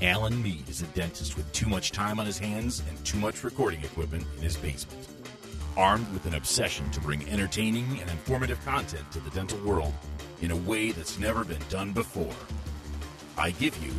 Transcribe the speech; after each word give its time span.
Alan 0.00 0.42
Mead 0.42 0.66
is 0.70 0.80
a 0.80 0.86
dentist 0.94 1.36
with 1.36 1.52
too 1.52 1.68
much 1.68 1.92
time 1.92 2.18
on 2.18 2.24
his 2.24 2.38
hands 2.38 2.82
and 2.88 3.04
too 3.04 3.18
much 3.18 3.44
recording 3.44 3.84
equipment 3.84 4.24
in 4.38 4.42
his 4.42 4.56
basement. 4.56 5.06
Armed 5.76 6.10
with 6.14 6.24
an 6.24 6.34
obsession 6.34 6.90
to 6.92 7.00
bring 7.00 7.28
entertaining 7.28 7.84
and 8.00 8.08
informative 8.08 8.58
content 8.64 9.04
to 9.12 9.20
the 9.20 9.28
dental 9.30 9.58
world 9.58 9.92
in 10.40 10.50
a 10.50 10.56
way 10.56 10.92
that's 10.92 11.18
never 11.18 11.44
been 11.44 11.62
done 11.68 11.92
before, 11.92 12.32
I 13.36 13.50
give 13.50 13.76
you 13.84 13.92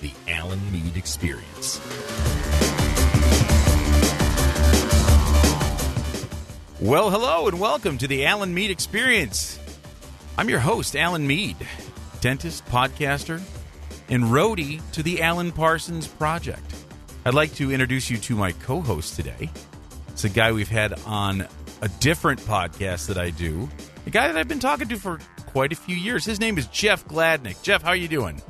the 0.00 0.12
Alan 0.32 0.72
Mead 0.72 0.96
Experience. 0.96 1.78
Well, 6.80 7.10
hello 7.10 7.48
and 7.48 7.60
welcome 7.60 7.98
to 7.98 8.08
the 8.08 8.24
Alan 8.24 8.54
Mead 8.54 8.70
Experience. 8.70 9.58
I'm 10.42 10.50
your 10.50 10.58
host, 10.58 10.96
Alan 10.96 11.24
Mead, 11.24 11.56
dentist, 12.20 12.66
podcaster, 12.66 13.40
and 14.08 14.24
roadie 14.24 14.80
to 14.90 15.00
the 15.00 15.22
Alan 15.22 15.52
Parsons 15.52 16.08
Project. 16.08 16.64
I'd 17.24 17.32
like 17.32 17.54
to 17.54 17.70
introduce 17.70 18.10
you 18.10 18.18
to 18.18 18.34
my 18.34 18.50
co 18.50 18.80
host 18.80 19.14
today. 19.14 19.48
It's 20.08 20.24
a 20.24 20.28
guy 20.28 20.50
we've 20.50 20.68
had 20.68 20.98
on 21.06 21.46
a 21.80 21.88
different 22.00 22.40
podcast 22.40 23.06
that 23.06 23.18
I 23.18 23.30
do, 23.30 23.68
a 24.04 24.10
guy 24.10 24.26
that 24.26 24.36
I've 24.36 24.48
been 24.48 24.58
talking 24.58 24.88
to 24.88 24.96
for 24.96 25.20
quite 25.46 25.72
a 25.72 25.76
few 25.76 25.94
years. 25.94 26.24
His 26.24 26.40
name 26.40 26.58
is 26.58 26.66
Jeff 26.66 27.06
Gladnick. 27.06 27.62
Jeff, 27.62 27.82
how 27.82 27.90
are 27.90 27.96
you 27.96 28.08
doing? 28.08 28.42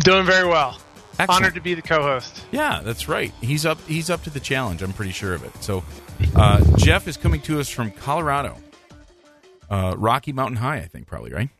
Doing 0.00 0.26
very 0.26 0.46
well. 0.46 0.78
Excellent. 1.18 1.30
Honored 1.30 1.54
to 1.54 1.62
be 1.62 1.72
the 1.72 1.80
co-host. 1.80 2.44
Yeah, 2.52 2.82
that's 2.84 3.08
right. 3.08 3.32
He's 3.40 3.64
up. 3.64 3.80
He's 3.86 4.10
up 4.10 4.22
to 4.24 4.30
the 4.30 4.40
challenge. 4.40 4.82
I'm 4.82 4.92
pretty 4.92 5.12
sure 5.12 5.32
of 5.32 5.42
it. 5.42 5.64
So, 5.64 5.84
uh, 6.36 6.62
Jeff 6.76 7.08
is 7.08 7.16
coming 7.16 7.40
to 7.42 7.60
us 7.60 7.70
from 7.70 7.92
Colorado, 7.92 8.58
uh, 9.74 9.94
Rocky 9.96 10.32
Mountain 10.32 10.56
High, 10.56 10.76
I 10.76 10.86
think, 10.86 11.06
probably 11.06 11.32
right. 11.32 11.50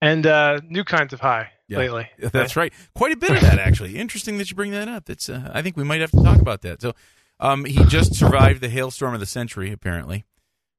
And 0.00 0.26
uh, 0.26 0.60
new 0.68 0.84
kinds 0.84 1.12
of 1.12 1.20
high 1.20 1.50
Yeah. 1.68 1.78
lately. 1.78 2.08
That's 2.18 2.56
right. 2.56 2.72
Quite 2.94 3.12
a 3.12 3.16
bit 3.16 3.30
of 3.30 3.40
that, 3.42 3.58
actually. 3.58 3.96
Interesting 3.98 4.38
that 4.38 4.50
you 4.50 4.56
bring 4.56 4.72
that 4.72 4.88
up. 4.88 5.04
That's. 5.06 5.28
Uh, 5.28 5.50
I 5.54 5.62
think 5.62 5.76
we 5.76 5.84
might 5.84 6.00
have 6.00 6.10
to 6.10 6.22
talk 6.22 6.40
about 6.40 6.62
that. 6.62 6.82
So, 6.82 6.92
um, 7.40 7.64
he 7.64 7.84
just 7.84 8.14
survived 8.14 8.60
the 8.60 8.68
hailstorm 8.68 9.14
of 9.14 9.20
the 9.20 9.26
century, 9.26 9.72
apparently. 9.72 10.24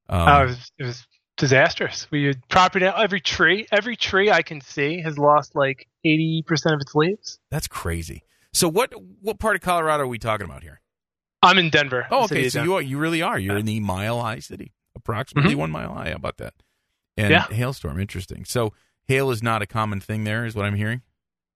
Um, 0.09 0.27
Oh, 0.27 0.41
it, 0.43 0.45
was, 0.47 0.71
it 0.79 0.83
was 0.83 1.07
disastrous. 1.37 2.07
We 2.11 2.25
had 2.25 2.47
property 2.49 2.85
every 2.85 3.21
tree, 3.21 3.65
every 3.71 3.95
tree 3.95 4.29
I 4.29 4.41
can 4.41 4.59
see 4.61 5.01
has 5.01 5.17
lost 5.17 5.55
like 5.55 5.87
eighty 6.05 6.43
percent 6.45 6.75
of 6.75 6.81
its 6.81 6.93
leaves. 6.93 7.39
that's 7.49 7.67
crazy. 7.67 8.23
So, 8.53 8.67
what 8.67 8.93
what 9.21 9.39
part 9.39 9.55
of 9.55 9.61
Colorado 9.61 10.03
are 10.03 10.07
we 10.07 10.19
talking 10.19 10.45
about 10.45 10.63
here? 10.63 10.81
I'm 11.41 11.57
in 11.57 11.69
Denver. 11.69 12.07
Oh, 12.11 12.25
okay. 12.25 12.47
So 12.49 12.59
Denver. 12.59 12.65
you 12.71 12.75
are, 12.75 12.81
you 12.81 12.97
really 12.97 13.21
are. 13.21 13.37
You're 13.39 13.57
in 13.57 13.65
the 13.65 13.79
Mile 13.79 14.21
High 14.21 14.39
City, 14.39 14.73
approximately 15.03 15.53
Mhm. 15.55 15.57
one 15.59 15.71
mile 15.71 15.93
high. 15.93 16.09
How 16.09 16.15
about 16.15 16.37
that? 16.37 16.53
And 17.17 17.31
Yeah. 17.31 17.47
hailstorm, 17.47 17.99
interesting. 17.99 18.45
So 18.45 18.73
hail 19.05 19.29
is 19.31 19.43
not 19.43 19.61
a 19.61 19.67
common 19.67 19.99
thing 19.99 20.23
there, 20.23 20.45
is 20.45 20.55
what 20.55 20.65
I'm 20.65 20.75
hearing. 20.75 21.01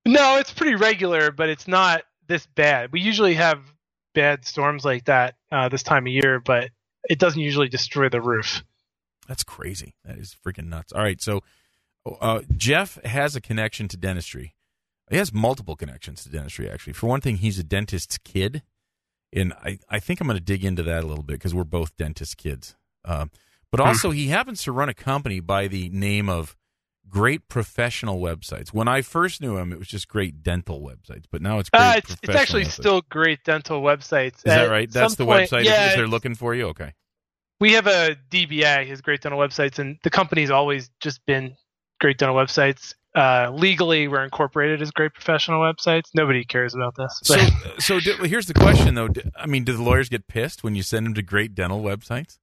No, 0.05 0.37
it's 0.37 0.53
pretty 0.53 0.75
regular, 0.75 1.31
but 1.31 1.49
it's 1.49 1.67
not 1.67 2.03
this 2.27 2.45
bad. 2.45 2.91
We 2.91 3.01
usually 3.01 3.33
have 3.35 3.61
bad 4.13 4.45
storms 4.45 4.83
like 4.85 5.05
that 5.05 5.35
uh, 5.51 5.69
this 5.69 5.83
time 5.83 6.05
of 6.07 6.13
year, 6.13 6.39
but 6.39 6.71
it 7.09 7.19
doesn't 7.19 7.41
usually 7.41 7.69
destroy 7.69 8.09
the 8.09 8.21
roof. 8.21 8.63
That's 9.27 9.43
crazy. 9.43 9.95
That 10.05 10.17
is 10.17 10.35
freaking 10.45 10.67
nuts. 10.67 10.93
All 10.93 11.01
right, 11.01 11.21
so 11.21 11.41
uh, 12.21 12.41
Jeff 12.55 12.95
has 13.03 13.35
a 13.35 13.41
connection 13.41 13.87
to 13.89 13.97
dentistry. 13.97 14.55
He 15.09 15.17
has 15.17 15.33
multiple 15.33 15.75
connections 15.75 16.23
to 16.23 16.29
dentistry, 16.29 16.69
actually. 16.69 16.93
For 16.93 17.07
one 17.07 17.21
thing, 17.21 17.37
he's 17.37 17.59
a 17.59 17.63
dentist's 17.63 18.17
kid, 18.17 18.61
and 19.33 19.53
I, 19.53 19.79
I 19.89 19.99
think 19.99 20.19
I'm 20.21 20.27
going 20.27 20.37
to 20.37 20.43
dig 20.43 20.63
into 20.65 20.83
that 20.83 21.03
a 21.03 21.07
little 21.07 21.23
bit 21.23 21.33
because 21.33 21.53
we're 21.53 21.63
both 21.65 21.95
dentist 21.97 22.37
kids. 22.37 22.75
Um, 23.07 23.31
but 23.71 23.79
Hmm. 23.79 23.87
also, 23.87 24.11
he 24.11 24.27
happens 24.27 24.61
to 24.63 24.71
run 24.71 24.89
a 24.89 24.93
company 24.93 25.39
by 25.39 25.67
the 25.67 25.89
name 25.89 26.29
of 26.29 26.55
Great 27.09 27.47
Professional 27.47 28.19
Websites. 28.19 28.69
When 28.73 28.87
I 28.87 29.01
first 29.01 29.41
knew 29.41 29.57
him, 29.57 29.71
it 29.71 29.79
was 29.79 29.87
just 29.87 30.07
Great 30.09 30.43
Dental 30.43 30.81
Websites, 30.81 31.23
but 31.31 31.41
now 31.41 31.59
it's 31.59 31.69
Great 31.69 31.81
Uh, 31.81 31.93
it's, 31.97 32.17
it's 32.21 32.35
actually 32.35 32.63
Websites. 32.65 32.71
still 32.71 33.01
great 33.09 33.43
dental 33.45 33.81
websites. 33.81 34.35
Is 34.37 34.43
that 34.43 34.69
right? 34.69 34.91
That's 34.91 35.15
the 35.15 35.25
point- 35.25 35.49
website. 35.49 35.63
Yeah, 35.63 35.95
they're 35.95 36.07
looking 36.07 36.35
for 36.35 36.53
you, 36.53 36.67
okay. 36.67 36.93
we 37.61 37.73
have 37.73 37.87
a 37.87 38.15
DBA, 38.29 38.85
his 38.85 39.01
Great 39.01 39.21
Dental 39.21 39.39
Websites, 39.39 39.79
and 39.79 39.97
the 40.03 40.09
company's 40.09 40.51
always 40.51 40.89
just 40.99 41.25
been 41.25 41.55
Great 42.01 42.17
Dental 42.17 42.35
Websites. 42.35 42.93
Uh, 43.15 43.49
legally, 43.51 44.07
we're 44.07 44.23
incorporated 44.23 44.79
as 44.81 44.91
Great 44.91 45.13
Professional 45.13 45.59
Websites. 45.61 46.09
Nobody 46.13 46.43
cares 46.45 46.75
about 46.75 46.93
this. 46.95 47.19
So, 47.23 47.35
But 47.35 47.81
so 47.81 47.99
do, 47.99 48.13
here's 48.23 48.45
the 48.45 48.53
question, 48.53 48.93
though. 48.95 49.09
I 49.35 49.47
mean, 49.47 49.63
do 49.63 49.73
the 49.75 49.81
lawyers 49.81 50.07
get 50.09 50.27
pissed 50.27 50.63
when 50.63 50.75
you 50.75 50.83
send 50.83 51.05
them 51.07 51.13
to 51.15 51.21
great 51.23 51.55
dental 51.55 51.81
websites? 51.81 52.37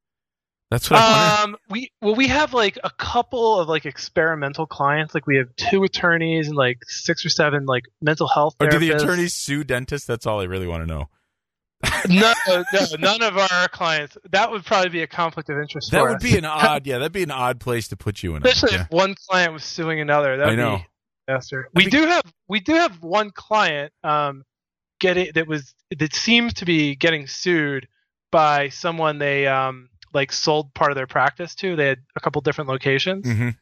That's 0.75 0.91
what 0.91 0.99
I 0.99 1.43
um, 1.45 1.57
we 1.71 1.93
well, 2.03 2.17
we 2.17 2.27
have 2.27 2.53
like 2.53 2.77
a 2.83 2.91
couple 2.91 3.61
of 3.61 3.69
like 3.69 3.87
experimental 3.87 4.67
clients. 4.67 5.15
Like 5.15 5.25
we 5.25 5.37
have 5.37 5.55
two 5.55 5.85
attorneys 5.85 6.49
and 6.49 6.57
like 6.57 6.79
six 6.85 7.25
or 7.25 7.29
seven 7.29 7.65
like 7.65 7.85
mental 8.03 8.27
health. 8.27 8.57
Or 8.59 8.67
do 8.67 8.81
the 8.81 8.91
attorneys 8.91 9.35
sue 9.35 9.63
dentists? 9.63 10.05
That's 10.05 10.27
all 10.27 10.41
I 10.41 10.45
really 10.45 10.67
want 10.67 10.83
to 10.83 10.93
know. 10.93 11.09
No, 12.09 12.33
no, 12.49 12.65
none 12.99 13.23
of 13.23 13.39
our 13.39 13.69
clients. 13.69 14.19
That 14.33 14.51
would 14.51 14.65
probably 14.65 14.91
be 14.91 15.03
a 15.03 15.07
conflict 15.07 15.49
of 15.49 15.59
interest. 15.59 15.93
That 15.93 16.03
would 16.03 16.17
us. 16.17 16.23
be 16.23 16.37
an 16.37 16.45
odd, 16.45 16.87
yeah, 16.87 16.99
that'd 16.99 17.13
be 17.13 17.23
an 17.23 17.31
odd 17.31 17.61
place 17.61 17.89
to 17.89 17.97
put 17.97 18.23
you 18.23 18.35
in. 18.35 18.45
especially 18.45 18.77
yeah. 18.77 18.83
if 18.83 18.91
one 18.91 19.15
client 19.29 19.53
was 19.53 19.63
suing 19.63 20.01
another. 20.01 20.39
That 20.39 20.49
I 20.49 20.55
know. 20.57 20.79
be 20.79 20.87
disaster. 21.29 21.69
We 21.73 21.85
think- 21.85 21.93
do 21.93 22.07
have 22.07 22.25
we 22.49 22.59
do 22.59 22.73
have 22.75 23.01
one 23.01 23.31
client 23.31 23.93
um 24.03 24.45
getting 24.99 25.31
that 25.35 25.47
was 25.47 25.73
that 25.97 26.15
seems 26.15 26.55
to 26.55 26.65
be 26.65 26.97
getting 26.97 27.29
sued 27.29 27.87
by 28.33 28.71
someone 28.71 29.19
they 29.19 29.47
um 29.47 29.89
like 30.15 30.33
sold 30.33 30.73
part 30.75 30.91
of 30.91 30.97
their 30.97 31.07
practice 31.07 31.55
to. 31.57 31.77
They 31.77 31.89
had 31.89 31.99
a 32.17 32.21
couple 32.21 32.41
different 32.41 32.71
locations, 32.71 33.27
Mhm. 33.27 33.57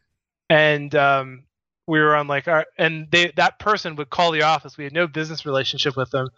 and 0.50 0.94
um 0.94 1.44
we 1.86 1.98
were 2.00 2.14
on 2.14 2.28
like 2.28 2.46
our 2.48 2.66
and 2.78 3.08
they 3.10 3.32
that 3.36 3.58
person 3.58 3.96
would 3.96 4.10
call 4.10 4.30
the 4.32 4.42
office. 4.42 4.76
We 4.78 4.84
had 4.84 4.92
no 4.92 5.06
business 5.06 5.44
relationship 5.46 5.96
with 5.96 6.10
them. 6.10 6.28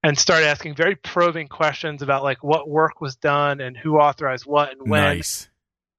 And 0.00 0.16
start 0.16 0.44
asking 0.44 0.76
very 0.76 0.94
probing 0.94 1.48
questions 1.48 2.02
about 2.02 2.22
like 2.22 2.44
what 2.44 2.68
work 2.68 3.00
was 3.00 3.16
done 3.16 3.60
and 3.60 3.76
who 3.76 3.96
authorized 3.98 4.46
what 4.46 4.70
and 4.70 4.88
when. 4.88 5.02
Nice. 5.02 5.48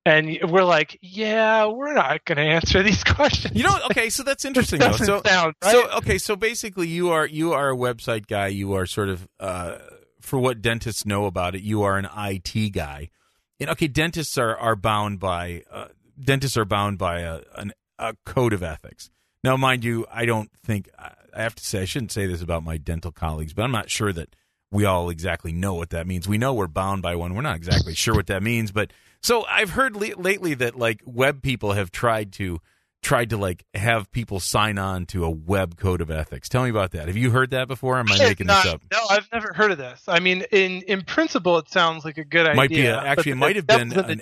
And 0.06 0.40
we're 0.50 0.64
like, 0.64 0.98
yeah, 1.02 1.66
we're 1.66 1.94
not 1.94 2.24
going 2.24 2.38
to 2.38 2.44
answer 2.44 2.82
these 2.82 3.04
questions. 3.16 3.58
You 3.58 3.64
know, 3.64 3.78
okay, 3.92 4.10
so 4.10 4.24
that's 4.24 4.46
interesting 4.46 4.80
though. 4.80 4.94
So, 4.94 5.22
sound 5.26 5.54
right. 5.62 5.72
so 5.72 5.90
okay, 5.98 6.18
so 6.18 6.38
basically, 6.38 6.88
you 6.88 7.10
are 7.10 7.28
you 7.28 7.52
are 7.52 7.72
a 7.72 7.76
website 7.76 8.28
guy. 8.28 8.48
You 8.48 8.72
are 8.74 8.86
sort 8.86 9.10
of 9.10 9.28
uh, 9.38 9.80
for 10.22 10.40
what 10.40 10.62
dentists 10.62 11.06
know 11.06 11.26
about 11.26 11.54
it. 11.54 11.62
You 11.62 11.84
are 11.84 11.98
an 11.98 12.08
IT 12.18 12.70
guy. 12.72 13.10
Okay, 13.62 13.88
dentists 13.88 14.38
are 14.38 14.56
are 14.58 14.76
bound 14.76 15.20
by 15.20 15.64
uh, 15.72 15.88
dentists 16.20 16.58
are 16.58 16.66
bound 16.66 16.98
by 16.98 17.20
a, 17.20 17.42
an, 17.56 17.74
a 17.98 18.16
code 18.26 18.54
of 18.54 18.64
ethics. 18.64 19.10
Now, 19.44 19.58
mind 19.58 19.84
you, 19.84 20.06
I 20.12 20.26
don't 20.26 20.50
think 20.64 20.90
I 20.98 21.12
I 21.36 21.44
have 21.44 21.56
to 21.56 21.66
say 21.66 21.82
I 21.82 21.86
shouldn't 21.86 22.12
say 22.12 22.26
this 22.26 22.42
about 22.42 22.64
my 22.64 22.78
dental 22.78 23.12
colleagues, 23.12 23.54
but 23.54 23.64
I'm 23.64 23.72
not 23.72 23.90
sure 23.90 24.14
that 24.14 24.36
we 24.72 24.86
all 24.86 25.10
exactly 25.10 25.52
know 25.52 25.74
what 25.74 25.90
that 25.90 26.08
means. 26.08 26.28
We 26.28 26.38
know 26.38 26.54
we're 26.54 26.68
bound 26.68 27.02
by 27.02 27.16
one. 27.16 27.34
We're 27.34 27.42
not 27.42 27.56
exactly 27.56 27.96
sure 27.96 28.16
what 28.16 28.28
that 28.28 28.44
means, 28.44 28.72
but 28.72 28.92
so 29.22 29.46
I've 29.46 29.72
heard 29.72 29.96
le- 29.96 30.20
lately 30.20 30.54
that 30.56 30.78
like 30.78 31.02
web 31.06 31.42
people 31.42 31.74
have 31.74 31.92
tried 31.92 32.32
to 32.34 32.60
tried 33.02 33.30
to 33.30 33.38
like 33.38 33.66
have 33.74 34.12
people 34.12 34.40
sign 34.40 34.78
on 34.78 35.06
to 35.08 35.24
a 35.24 35.30
web 35.30 35.78
code 35.78 36.02
of 36.02 36.12
ethics. 36.12 36.50
Tell 36.50 36.64
me 36.64 36.70
about 36.70 36.92
that. 36.92 37.08
Have 37.08 37.16
you 37.18 37.32
heard 37.32 37.52
that 37.52 37.68
before? 37.68 37.96
Or 37.96 38.00
am 38.00 38.12
I 38.12 38.18
making 38.18 38.48
Not- 38.48 38.64
this 38.64 38.74
up? 38.74 38.82
No, 38.92 39.00
I've 39.10 39.28
never 39.32 39.54
heard 39.54 39.72
of 39.72 39.78
this. 39.78 40.04
I 40.08 40.20
mean, 40.20 40.44
in 40.52 40.82
in 40.84 41.04
principle, 41.04 41.58
it 41.58 41.70
sounds 41.70 42.04
like 42.06 42.18
a 42.18 42.26
good 42.26 42.46
idea. 42.46 42.56
Might 42.56 42.70
be 42.70 42.86
a- 42.86 43.00
actually, 43.02 43.32
it 43.32 43.36
might 43.36 43.56
have 43.56 43.68
been 43.68 43.94
an- 43.94 44.22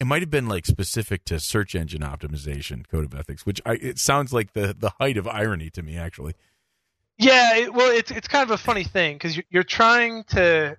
It 0.00 0.06
might 0.06 0.22
have 0.22 0.30
been 0.30 0.48
like 0.48 0.66
specific 0.66 1.24
to 1.26 1.38
search 1.38 1.74
engine 1.74 2.00
optimization 2.02 2.86
code 2.88 3.04
of 3.04 3.14
ethics, 3.14 3.46
which 3.46 3.60
I, 3.64 3.74
it 3.74 3.98
sounds 3.98 4.32
like 4.32 4.52
the 4.54 4.74
the 4.78 4.90
height 4.98 5.16
of 5.16 5.28
irony 5.28 5.70
to 5.70 5.82
me. 5.82 5.96
Actually, 5.98 6.34
Yeah, 7.18 7.56
it, 7.58 7.74
well, 7.74 7.90
it's 7.90 8.10
it's 8.10 8.26
kind 8.28 8.42
of 8.42 8.50
a 8.50 8.58
funny 8.58 8.84
thing 8.84 9.16
because 9.16 9.36
you're, 9.36 9.44
you're 9.50 9.62
trying 9.62 10.24
to 10.30 10.76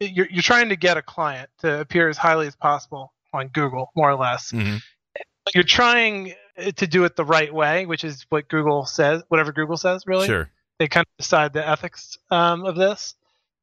you're 0.00 0.28
you're 0.30 0.42
trying 0.42 0.70
to 0.70 0.76
get 0.76 0.96
a 0.96 1.02
client 1.02 1.48
to 1.58 1.80
appear 1.80 2.08
as 2.08 2.16
highly 2.16 2.46
as 2.46 2.56
possible 2.56 3.12
on 3.32 3.48
Google, 3.48 3.92
more 3.94 4.10
or 4.10 4.16
less. 4.16 4.50
Mhm. 4.50 4.80
You're 5.54 5.62
trying 5.64 6.34
to 6.76 6.86
do 6.86 7.04
it 7.04 7.16
the 7.16 7.24
right 7.24 7.52
way, 7.52 7.86
which 7.86 8.04
is 8.04 8.24
what 8.28 8.48
Google 8.48 8.86
says, 8.86 9.22
whatever 9.28 9.52
Google 9.52 9.76
says, 9.76 10.06
really. 10.06 10.26
sure. 10.26 10.50
they 10.78 10.88
kind 10.88 11.04
of 11.06 11.16
decide 11.18 11.52
the 11.52 11.66
ethics 11.66 12.18
um, 12.30 12.64
of 12.64 12.76
this 12.76 13.14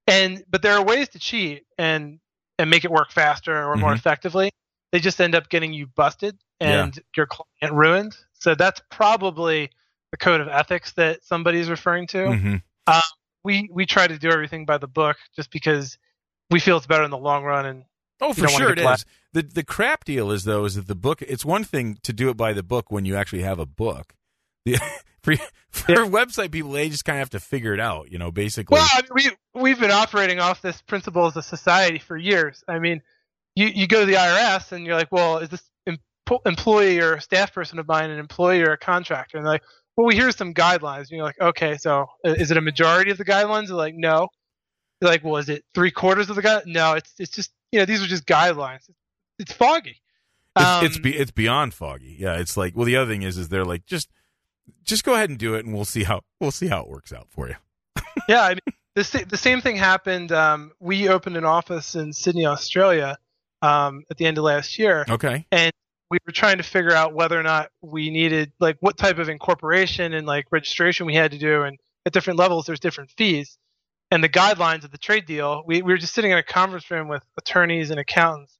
and 0.07 0.44
but 0.50 0.62
there 0.62 0.74
are 0.74 0.84
ways 0.84 1.07
to 1.10 1.19
cheat 1.19 1.66
and 1.78 2.19
and 2.60 2.69
make 2.69 2.84
it 2.86 2.92
work 2.92 3.12
faster 3.12 3.56
or 3.56 3.78
more 3.78 3.92
Mhm. 3.92 3.98
effectively 3.98 4.50
they 4.92 5.00
just 5.00 5.19
end 5.22 5.34
up 5.36 5.48
getting 5.50 5.74
you 5.74 5.88
busted 5.88 6.38
and 6.60 7.00
your 7.16 7.25
client 7.28 7.74
ruined 7.74 8.18
so 8.34 8.54
that's 8.56 8.81
probably 8.92 9.69
the 10.12 10.18
code 10.18 10.42
of 10.42 10.48
ethics 10.48 10.92
that 10.94 11.24
somebody's 11.24 11.69
referring 11.69 12.07
to 12.07 12.36
hmm 12.36 12.56
we 13.45 13.69
we 13.74 13.86
try 13.86 14.07
to 14.07 14.18
do 14.18 14.30
everything 14.30 14.66
by 14.66 14.78
the 14.78 14.88
book 14.88 15.18
just 15.36 15.51
because 15.51 15.98
we 16.50 16.60
feel 16.60 16.78
it's 16.78 16.88
better 16.88 17.04
in 17.04 17.12
the 17.12 17.18
long 17.18 17.44
run 17.44 17.66
and 17.66 17.84
Oh, 18.21 18.33
for 18.33 18.48
sure 18.48 18.71
it 18.71 18.77
get 18.77 18.94
is. 19.00 19.06
The 19.33 19.42
the 19.44 19.63
crap 19.63 20.06
deal 20.06 20.31
is 20.31 20.44
though 20.44 20.65
is 20.65 20.75
that 20.75 20.88
the 20.88 20.95
book. 20.95 21.21
It's 21.21 21.44
one 21.45 21.63
thing 21.63 21.98
to 22.04 22.13
do 22.13 22.30
it 22.30 22.38
by 22.38 22.54
the 22.54 22.63
book 22.63 22.92
when 22.92 23.06
you 23.06 23.15
actually 23.15 23.42
have 23.44 23.60
a 23.60 23.65
book. 23.65 24.13
The, 24.65 24.77
for 25.24 25.36
for 25.71 25.92
Yeah. 25.92 25.98
website 26.07 26.51
people, 26.51 26.71
they 26.71 26.89
just 26.89 27.06
kind 27.06 27.18
of 27.18 27.21
have 27.21 27.30
to 27.31 27.39
figure 27.39 27.74
it 27.74 27.80
out. 27.80 28.12
You 28.12 28.18
know, 28.19 28.31
basically. 28.31 28.75
well 28.75 28.88
I 28.92 29.01
mean, 29.15 29.31
we 29.56 29.62
we've 29.62 29.80
been 29.80 29.92
operating 29.92 30.39
off 30.39 30.62
this 30.62 30.81
principle 30.83 31.25
as 31.25 31.36
a 31.36 31.42
society 31.44 32.00
for 32.00 32.18
years 32.18 32.63
i 32.68 32.80
mean 32.80 33.01
you 33.56 33.68
you 33.68 33.86
go 33.88 34.00
to 34.01 34.06
the 34.06 34.13
irs 34.18 34.71
and 34.71 34.86
you're 34.86 34.95
like 34.95 35.12
well 35.12 35.38
is 35.38 35.50
this 35.50 35.62
im- 35.86 36.00
po- 36.25 36.42
employee 36.45 37.00
or 37.00 37.19
staff 37.19 37.54
person 37.54 37.77
of 37.80 37.88
mine, 37.88 38.09
an 38.09 38.19
employee 38.19 38.62
or 38.63 38.71
a 38.71 38.77
contractor, 38.77 39.38
and 39.38 39.45
they're 39.45 39.54
like, 39.54 39.63
well, 39.95 40.07
we 40.07 40.16
hear 40.16 40.31
some 40.31 40.54
guidelines. 40.56 41.01
And 41.01 41.12
you're 41.12 41.24
like, 41.25 41.39
okay, 41.39 41.77
so 41.77 42.07
is 42.24 42.50
it 42.50 42.57
a 42.57 42.62
majority 42.62 43.12
of 43.12 43.18
the 43.19 43.25
guidelines? 43.25 43.68
They're 43.68 43.75
like, 43.75 43.94
no. 43.95 44.30
They're 45.00 45.09
like, 45.12 45.24
well, 45.24 45.38
is 45.38 45.50
it 45.50 45.63
three 45.75 45.92
quarters 45.92 46.30
of 46.31 46.36
the 46.36 46.42
guide? 46.42 46.63
No, 46.66 46.94
it's 46.94 47.13
it's 47.19 47.31
just 47.31 47.51
you 47.74 47.80
know 47.80 47.86
these 47.86 48.04
are 48.04 48.08
just 48.08 48.25
guidelines. 48.25 48.88
It's 49.40 49.52
foggy. 49.52 50.00
It's 50.56 50.66
Um, 50.66 50.86
it's, 50.86 51.00
be, 51.00 51.18
it's 51.18 51.31
beyond 51.31 51.74
foggy. 51.74 52.16
Yeah, 52.20 52.38
it's 52.38 52.56
like 52.56 52.75
well, 52.75 52.86
the 52.86 52.96
other 52.96 53.12
thing 53.12 53.24
is 53.24 53.38
is 53.38 53.50
they're 53.50 53.66
like 53.66 53.88
just 53.88 54.10
just 54.84 55.04
go 55.04 55.16
ahead 55.16 55.30
and 55.30 55.40
do 55.40 55.56
it, 55.56 55.66
and 55.66 55.74
we'll 55.74 55.84
see 55.84 56.04
how 56.04 56.22
we'll 56.40 56.52
see 56.52 56.68
how 56.68 56.81
it 56.84 56.88
works 56.88 57.12
out 57.12 57.28
for 57.31 57.48
you. 57.48 57.56
yeah, 58.30 58.44
I 58.44 58.50
mean, 58.50 58.75
the 58.94 59.25
the 59.28 59.38
same 59.38 59.60
thing 59.60 59.75
happened. 59.75 60.31
Um, 60.31 60.72
we 60.80 61.10
opened 61.10 61.36
an 61.36 61.46
office 61.46 61.96
in 61.96 62.14
Sydney, 62.14 62.46
Australia, 62.46 63.18
um, 63.64 64.04
at 64.12 64.18
the 64.18 64.28
end 64.28 64.38
of 64.38 64.44
last 64.44 64.78
year, 64.78 65.04
Okay. 65.10 65.48
And 65.52 65.74
we 66.12 66.19
were 66.28 66.31
trying 66.31 66.58
to 66.58 66.64
figure 66.64 66.94
out 66.94 67.16
whether 67.16 67.40
or 67.40 67.42
not 67.42 67.69
we 67.81 68.12
needed 68.12 68.52
like 68.60 68.78
what 68.81 68.98
type 68.98 69.18
of 69.18 69.30
incorporation 69.30 70.14
and 70.14 70.28
like 70.28 70.46
registration 70.52 71.08
we 71.08 71.16
had 71.16 71.31
to 71.31 71.40
do 71.40 71.64
and 71.64 71.80
at 72.06 72.14
different 72.14 72.38
levels 72.38 72.68
there's 72.68 72.80
different 72.80 73.10
fees 73.18 73.58
and 74.13 74.24
the 74.24 74.30
guidelines 74.30 74.83
of 74.83 74.92
the 74.92 74.98
trade 74.98 75.25
deal 75.25 75.63
we, 75.65 75.81
we 75.81 75.92
were 75.94 75.98
just 75.98 76.13
sitting 76.13 76.31
in 76.31 76.38
a 76.38 76.44
conference 76.44 76.89
room 76.92 77.07
with 77.07 77.24
attorneys 77.38 77.89
and 77.89 78.00
accountants 78.00 78.57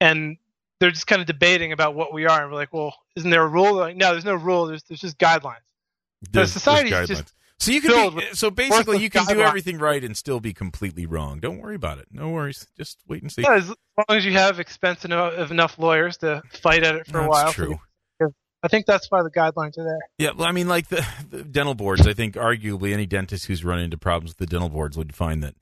and 0.00 0.36
they're 0.78 0.90
just 0.90 1.06
kind 1.06 1.20
of 1.20 1.26
debating 1.26 1.72
about 1.72 1.94
what 1.94 2.12
we 2.12 2.26
are 2.26 2.42
and 2.42 2.50
we're 2.50 2.58
like 2.58 2.72
well 2.72 2.94
isn't 3.16 3.30
there 3.30 3.42
a 3.42 3.48
rule 3.48 3.74
like 3.74 3.96
no 3.96 4.12
there's 4.12 4.24
no 4.24 4.34
rule 4.34 4.66
there's, 4.66 4.82
there's 4.84 5.00
just 5.00 5.18
guidelines 5.18 5.56
There's- 6.30 6.52
society 6.52 6.90
there's 6.90 7.10
is 7.10 7.18
just 7.20 7.34
so 7.58 7.70
you 7.70 7.80
can 7.80 8.16
be, 8.16 8.24
so 8.32 8.50
basically 8.50 8.98
you 8.98 9.08
can 9.08 9.24
do 9.24 9.40
everything 9.40 9.78
right 9.78 10.02
and 10.02 10.16
still 10.16 10.40
be 10.40 10.52
completely 10.52 11.06
wrong. 11.06 11.38
Don't 11.38 11.60
worry 11.60 11.76
about 11.76 11.98
it. 11.98 12.08
No 12.10 12.28
worries. 12.30 12.66
Just 12.76 12.98
wait 13.06 13.22
and 13.22 13.30
see. 13.30 13.42
yeah, 13.42 13.54
as 13.54 13.68
long 13.68 14.18
as 14.18 14.24
you 14.24 14.32
have 14.32 14.58
expensive 14.58 15.12
enough, 15.12 15.34
of 15.34 15.52
enough 15.52 15.78
lawyers 15.78 16.16
to 16.18 16.42
fight 16.50 16.82
at 16.82 16.96
it 16.96 17.06
for 17.06 17.18
a 17.18 17.22
That's 17.22 17.30
while 17.30 17.52
true. 17.52 17.78
I 18.62 18.68
think 18.68 18.86
that's 18.86 19.10
why 19.10 19.22
the 19.22 19.30
guidelines 19.30 19.78
are 19.78 19.84
there 19.84 19.98
Yeah, 20.18 20.30
well, 20.36 20.48
I 20.48 20.52
mean, 20.52 20.68
like 20.68 20.88
the, 20.88 21.06
the 21.30 21.42
dental 21.42 21.74
boards. 21.74 22.06
I 22.06 22.12
think 22.12 22.34
arguably 22.34 22.92
any 22.92 23.06
dentist 23.06 23.46
who's 23.46 23.64
run 23.64 23.80
into 23.80 23.98
problems 23.98 24.30
with 24.30 24.38
the 24.38 24.46
dental 24.46 24.68
boards 24.68 24.96
would 24.96 25.14
find 25.14 25.42
that 25.42 25.54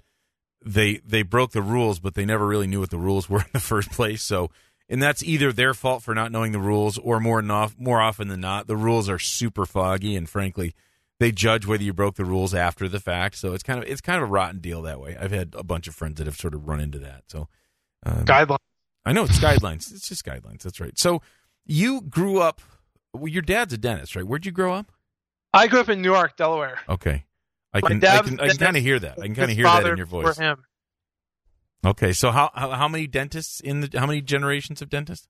they 0.64 1.00
they 1.05 1.23
broke 1.23 1.52
the 1.52 1.62
rules, 1.62 2.00
but 2.00 2.14
they 2.14 2.25
never 2.25 2.47
really 2.47 2.67
knew 2.67 2.81
what 2.81 2.91
the 2.91 2.99
rules 2.99 3.29
were 3.31 3.41
in 3.41 3.50
the 3.52 3.61
first 3.61 3.91
place. 3.91 4.23
So, 4.23 4.50
and 4.88 5.02
that's 5.02 5.23
either 5.23 5.52
their 5.52 5.75
fault 5.75 6.02
for 6.02 6.14
not 6.14 6.32
knowing 6.32 6.52
the 6.52 6.58
rules, 6.58 6.99
or 6.99 7.20
more 7.20 7.38
enough, 7.38 7.76
more 7.79 8.00
often 8.00 8.29
than 8.29 8.41
not, 8.41 8.67
the 8.67 8.76
rules 8.76 9.08
are 9.08 9.19
super 9.19 9.64
foggy, 9.64 10.17
and 10.17 10.29
frankly, 10.29 10.75
they 11.19 11.32
judge 11.32 11.67
whether 11.67 11.82
you 11.82 11.93
broke 11.93 12.17
the 12.17 12.25
rules 12.25 12.55
after 12.55 12.88
the 12.88 13.00
fact. 13.00 13.37
So 13.37 13.55
it's 13.55 13.62
kind 13.62 13.82
of 13.82 13.88
it's 13.88 14.00
kind 14.00 14.23
of 14.23 14.29
a 14.29 14.32
rotten 14.32 14.61
deal 14.61 14.82
that 14.82 15.00
way. 15.00 15.17
I've 15.19 15.32
had 15.32 15.55
a 15.56 15.64
bunch 15.64 15.88
of 15.88 15.94
friends 15.94 16.19
that 16.19 16.26
have 16.26 16.37
sort 16.37 16.55
of 16.55 16.67
run 16.67 16.81
into 16.81 16.99
that. 16.99 17.25
So, 17.29 17.49
um, 18.05 18.25
guidelines 18.25 18.58
I 19.05 19.12
know 19.12 19.25
it's 19.25 19.38
guidelines. 19.38 19.93
It's 19.93 20.08
just 20.08 20.25
guidelines. 20.25 20.62
That's 20.62 20.81
right. 20.81 20.99
So 20.99 21.23
you 21.64 22.02
grew 22.02 22.38
up. 22.38 22.61
Well, 23.12 23.29
your 23.29 23.43
dad's 23.43 23.73
a 23.73 23.79
dentist, 23.79 24.17
right? 24.17 24.27
Where'd 24.27 24.47
you 24.47 24.53
grow 24.53 24.75
up? 24.75 24.93
i 25.53 25.67
grew 25.67 25.81
up 25.81 25.89
in 25.89 26.01
newark 26.01 26.37
delaware 26.37 26.79
Okay. 26.89 27.25
I 27.73 27.81
can 27.81 28.05
I 28.05 28.23
can, 28.23 28.41
I 28.41 28.47
a 28.47 28.49
can 28.49 28.59
kind 28.59 28.77
of 28.77 28.83
hear 28.83 28.99
that. 28.99 29.19
I 29.19 29.27
can 29.27 29.35
kind 29.35 29.51
of 29.51 29.57
hear 29.57 29.65
that 29.65 29.87
in 29.87 29.97
your 29.97 30.07
voice. 30.07 30.37
him. 30.37 30.65
Okay, 31.85 32.12
so 32.12 32.31
how, 32.31 32.51
how 32.53 32.71
how 32.71 32.89
many 32.89 33.07
dentists 33.07 33.61
in 33.61 33.81
the 33.81 33.99
how 33.99 34.07
many 34.07 34.21
generations 34.21 34.83
of 34.83 34.91
dentists? 34.91 35.29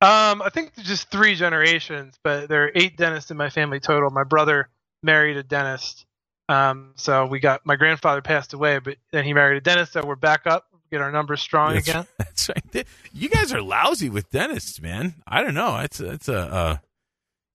Um, 0.00 0.42
I 0.42 0.50
think 0.52 0.76
just 0.76 1.10
three 1.10 1.34
generations, 1.34 2.14
but 2.22 2.48
there 2.48 2.64
are 2.64 2.72
eight 2.74 2.96
dentists 2.96 3.30
in 3.30 3.36
my 3.36 3.50
family 3.50 3.80
total. 3.80 4.10
My 4.10 4.24
brother 4.24 4.68
married 5.02 5.36
a 5.36 5.42
dentist. 5.42 6.06
Um, 6.48 6.92
so 6.96 7.26
we 7.26 7.40
got 7.40 7.66
my 7.66 7.76
grandfather 7.76 8.22
passed 8.22 8.52
away, 8.52 8.78
but 8.78 8.96
then 9.10 9.24
he 9.24 9.32
married 9.32 9.56
a 9.56 9.60
dentist, 9.60 9.94
so 9.94 10.02
we're 10.06 10.14
back 10.14 10.46
up, 10.46 10.66
get 10.92 11.00
our 11.00 11.10
numbers 11.10 11.40
strong 11.40 11.74
That's, 11.74 11.88
again. 11.88 12.06
that's 12.18 12.48
right. 12.48 12.86
You 13.12 13.28
guys 13.28 13.52
are 13.52 13.60
lousy 13.60 14.08
with 14.08 14.30
dentists, 14.30 14.80
man. 14.80 15.14
I 15.26 15.42
don't 15.42 15.54
know. 15.54 15.78
It's 15.78 15.98
it's 15.98 16.28
a 16.28 16.38
uh, 16.38 16.76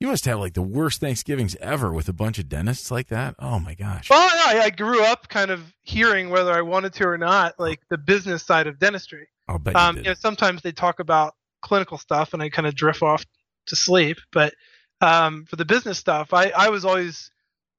you 0.02 0.08
must 0.08 0.26
have 0.26 0.40
like 0.40 0.56
the 0.56 0.64
worst 0.64 1.00
Thanksgivings 1.00 1.56
ever 1.62 1.94
with 1.94 2.10
a 2.10 2.14
bunch 2.14 2.40
of 2.40 2.50
dentists 2.50 2.90
like 2.90 3.08
that. 3.10 3.36
Oh 3.38 3.60
my 3.60 3.76
gosh. 3.76 4.10
Well, 4.10 4.20
I, 4.20 4.62
I 4.64 4.70
grew 4.72 5.04
up 5.04 5.30
kind 5.30 5.52
of 5.52 5.74
hearing 5.84 6.32
whether 6.32 6.52
I 6.52 6.62
wanted 6.62 6.94
to 6.94 7.08
or 7.08 7.20
not, 7.20 7.60
like 7.60 7.80
the 7.92 8.00
business 8.00 8.42
side 8.44 8.66
of 8.66 8.80
dentistry. 8.80 9.28
I'll 9.48 9.60
bet 9.60 9.76
you 9.76 9.80
Um, 9.80 9.96
did. 9.98 10.06
you 10.06 10.10
know, 10.10 10.16
sometimes 10.16 10.64
they 10.64 10.72
talk 10.72 11.00
about 11.00 11.36
clinical 11.62 12.00
stuff, 12.00 12.34
and 12.34 12.42
I 12.42 12.50
kind 12.50 12.68
of 12.68 12.74
drift 12.74 13.04
off 13.04 13.24
to 13.68 13.76
sleep. 13.76 14.18
But 14.32 14.56
um, 15.02 15.46
for 15.46 15.56
the 15.56 15.66
business 15.66 16.00
stuff, 16.00 16.34
I, 16.34 16.50
I 16.50 16.70
was 16.70 16.84
always 16.84 17.30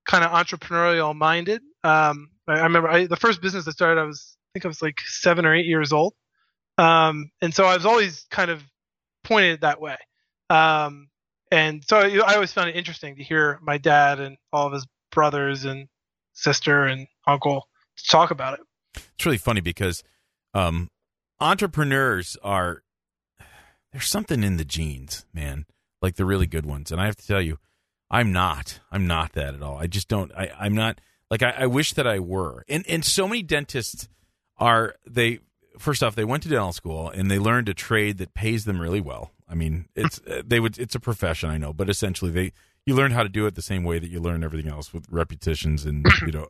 kind 0.07 0.23
of 0.25 0.31
entrepreneurial 0.31 1.17
minded. 1.17 1.61
Um, 1.83 2.31
I, 2.47 2.53
I 2.53 2.63
remember 2.63 2.89
I, 2.89 3.07
the 3.07 3.17
first 3.17 3.43
business 3.43 3.67
I 3.67 3.73
started, 3.73 4.01
I 4.01 4.05
was 4.05 4.37
I 4.37 4.49
think 4.55 4.65
I 4.65 4.69
was 4.69 4.81
like 4.81 5.01
seven 5.01 5.45
or 5.45 5.57
eight 5.57 5.67
years 5.67 5.93
old, 5.93 6.15
um, 6.79 7.33
and 7.41 7.53
so 7.53 7.65
I 7.65 7.75
was 7.75 7.85
always 7.85 8.27
kind 8.31 8.51
of 8.51 8.63
pointed 9.25 9.63
that 9.63 9.81
way. 9.81 9.97
Um, 10.51 11.09
and 11.53 11.85
so 11.87 11.99
I, 11.99 12.35
always 12.35 12.51
found 12.51 12.71
it 12.71 12.77
interesting 12.77 13.17
to 13.17 13.23
hear 13.23 13.59
my 13.63 13.77
dad 13.77 14.19
and 14.21 14.39
all 14.53 14.67
of 14.67 14.73
his 14.73 14.87
brothers 15.11 15.67
and 15.67 15.87
sister 16.33 16.85
and 16.85 17.07
uncle 17.27 17.69
talk 18.09 18.31
about 18.31 18.55
it. 18.55 18.61
it's 19.15 19.27
really 19.27 19.37
funny 19.37 19.61
because 19.61 20.03
um, 20.55 20.89
entrepreneurs 21.41 22.39
are 22.43 22.83
there's 23.93 24.09
something 24.09 24.43
in 24.43 24.57
the 24.57 24.65
genes, 24.65 25.27
man. 25.35 25.67
Like 26.01 26.17
the 26.17 26.25
really 26.25 26.47
good 26.47 26.67
ones, 26.67 26.91
and 26.91 27.01
I 27.01 27.07
have 27.07 27.17
to 27.17 27.27
tell 27.27 27.41
you, 27.41 27.59
I'm 28.11 28.33
not. 28.33 28.81
I'm 28.91 29.07
not 29.07 29.35
that 29.35 29.55
at 29.55 29.63
all. 29.63 29.77
I 29.77 29.87
just 29.87 30.09
don't. 30.09 30.33
I, 30.33 30.51
I'm 30.59 30.75
not. 30.75 31.01
Like 31.31 31.43
I, 31.43 31.51
I 31.51 31.67
wish 31.67 31.93
that 31.93 32.07
I 32.07 32.19
were. 32.19 32.65
And 32.69 32.85
and 32.89 33.05
so 33.05 33.29
many 33.29 33.43
dentists 33.43 34.09
are 34.57 34.97
they. 35.07 35.41
First 35.79 36.03
off, 36.03 36.17
they 36.17 36.25
went 36.25 36.43
to 36.43 36.49
dental 36.49 36.73
school 36.73 37.09
and 37.09 37.31
they 37.31 37.39
learned 37.39 37.69
a 37.69 37.75
trade 37.75 38.19
that 38.19 38.35
pays 38.35 38.65
them 38.65 38.81
really 38.81 39.01
well. 39.01 39.31
I 39.53 39.55
mean, 39.55 39.87
it's 39.95 40.19
uh, 40.27 40.43
they 40.45 40.59
would. 40.59 40.79
It's 40.79 40.95
a 40.95 41.01
profession, 41.01 41.51
I 41.51 41.59
know, 41.59 41.75
but 41.75 41.91
essentially 41.91 42.31
they 42.31 42.53
you 42.87 42.95
learn 42.95 43.13
how 43.13 43.23
to 43.23 43.29
do 43.29 43.47
it 43.47 43.55
the 43.55 43.63
same 43.63 43.85
way 43.85 43.99
that 43.99 44.09
you 44.09 44.19
learn 44.19 44.43
everything 44.43 44.71
else 44.71 44.95
with 44.95 45.07
repetitions 45.11 45.85
and 45.85 46.05
mm-hmm. 46.05 46.27
you 46.27 46.33
know. 46.33 46.47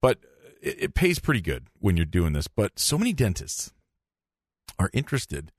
But 0.00 0.18
it, 0.60 0.82
it 0.82 0.94
pays 0.94 1.20
pretty 1.20 1.40
good 1.40 1.68
when 1.78 1.96
you're 1.96 2.04
doing 2.04 2.32
this. 2.32 2.48
But 2.48 2.78
so 2.80 2.98
many 2.98 3.12
dentists 3.12 3.72
are 4.78 4.90
interested 4.92 5.52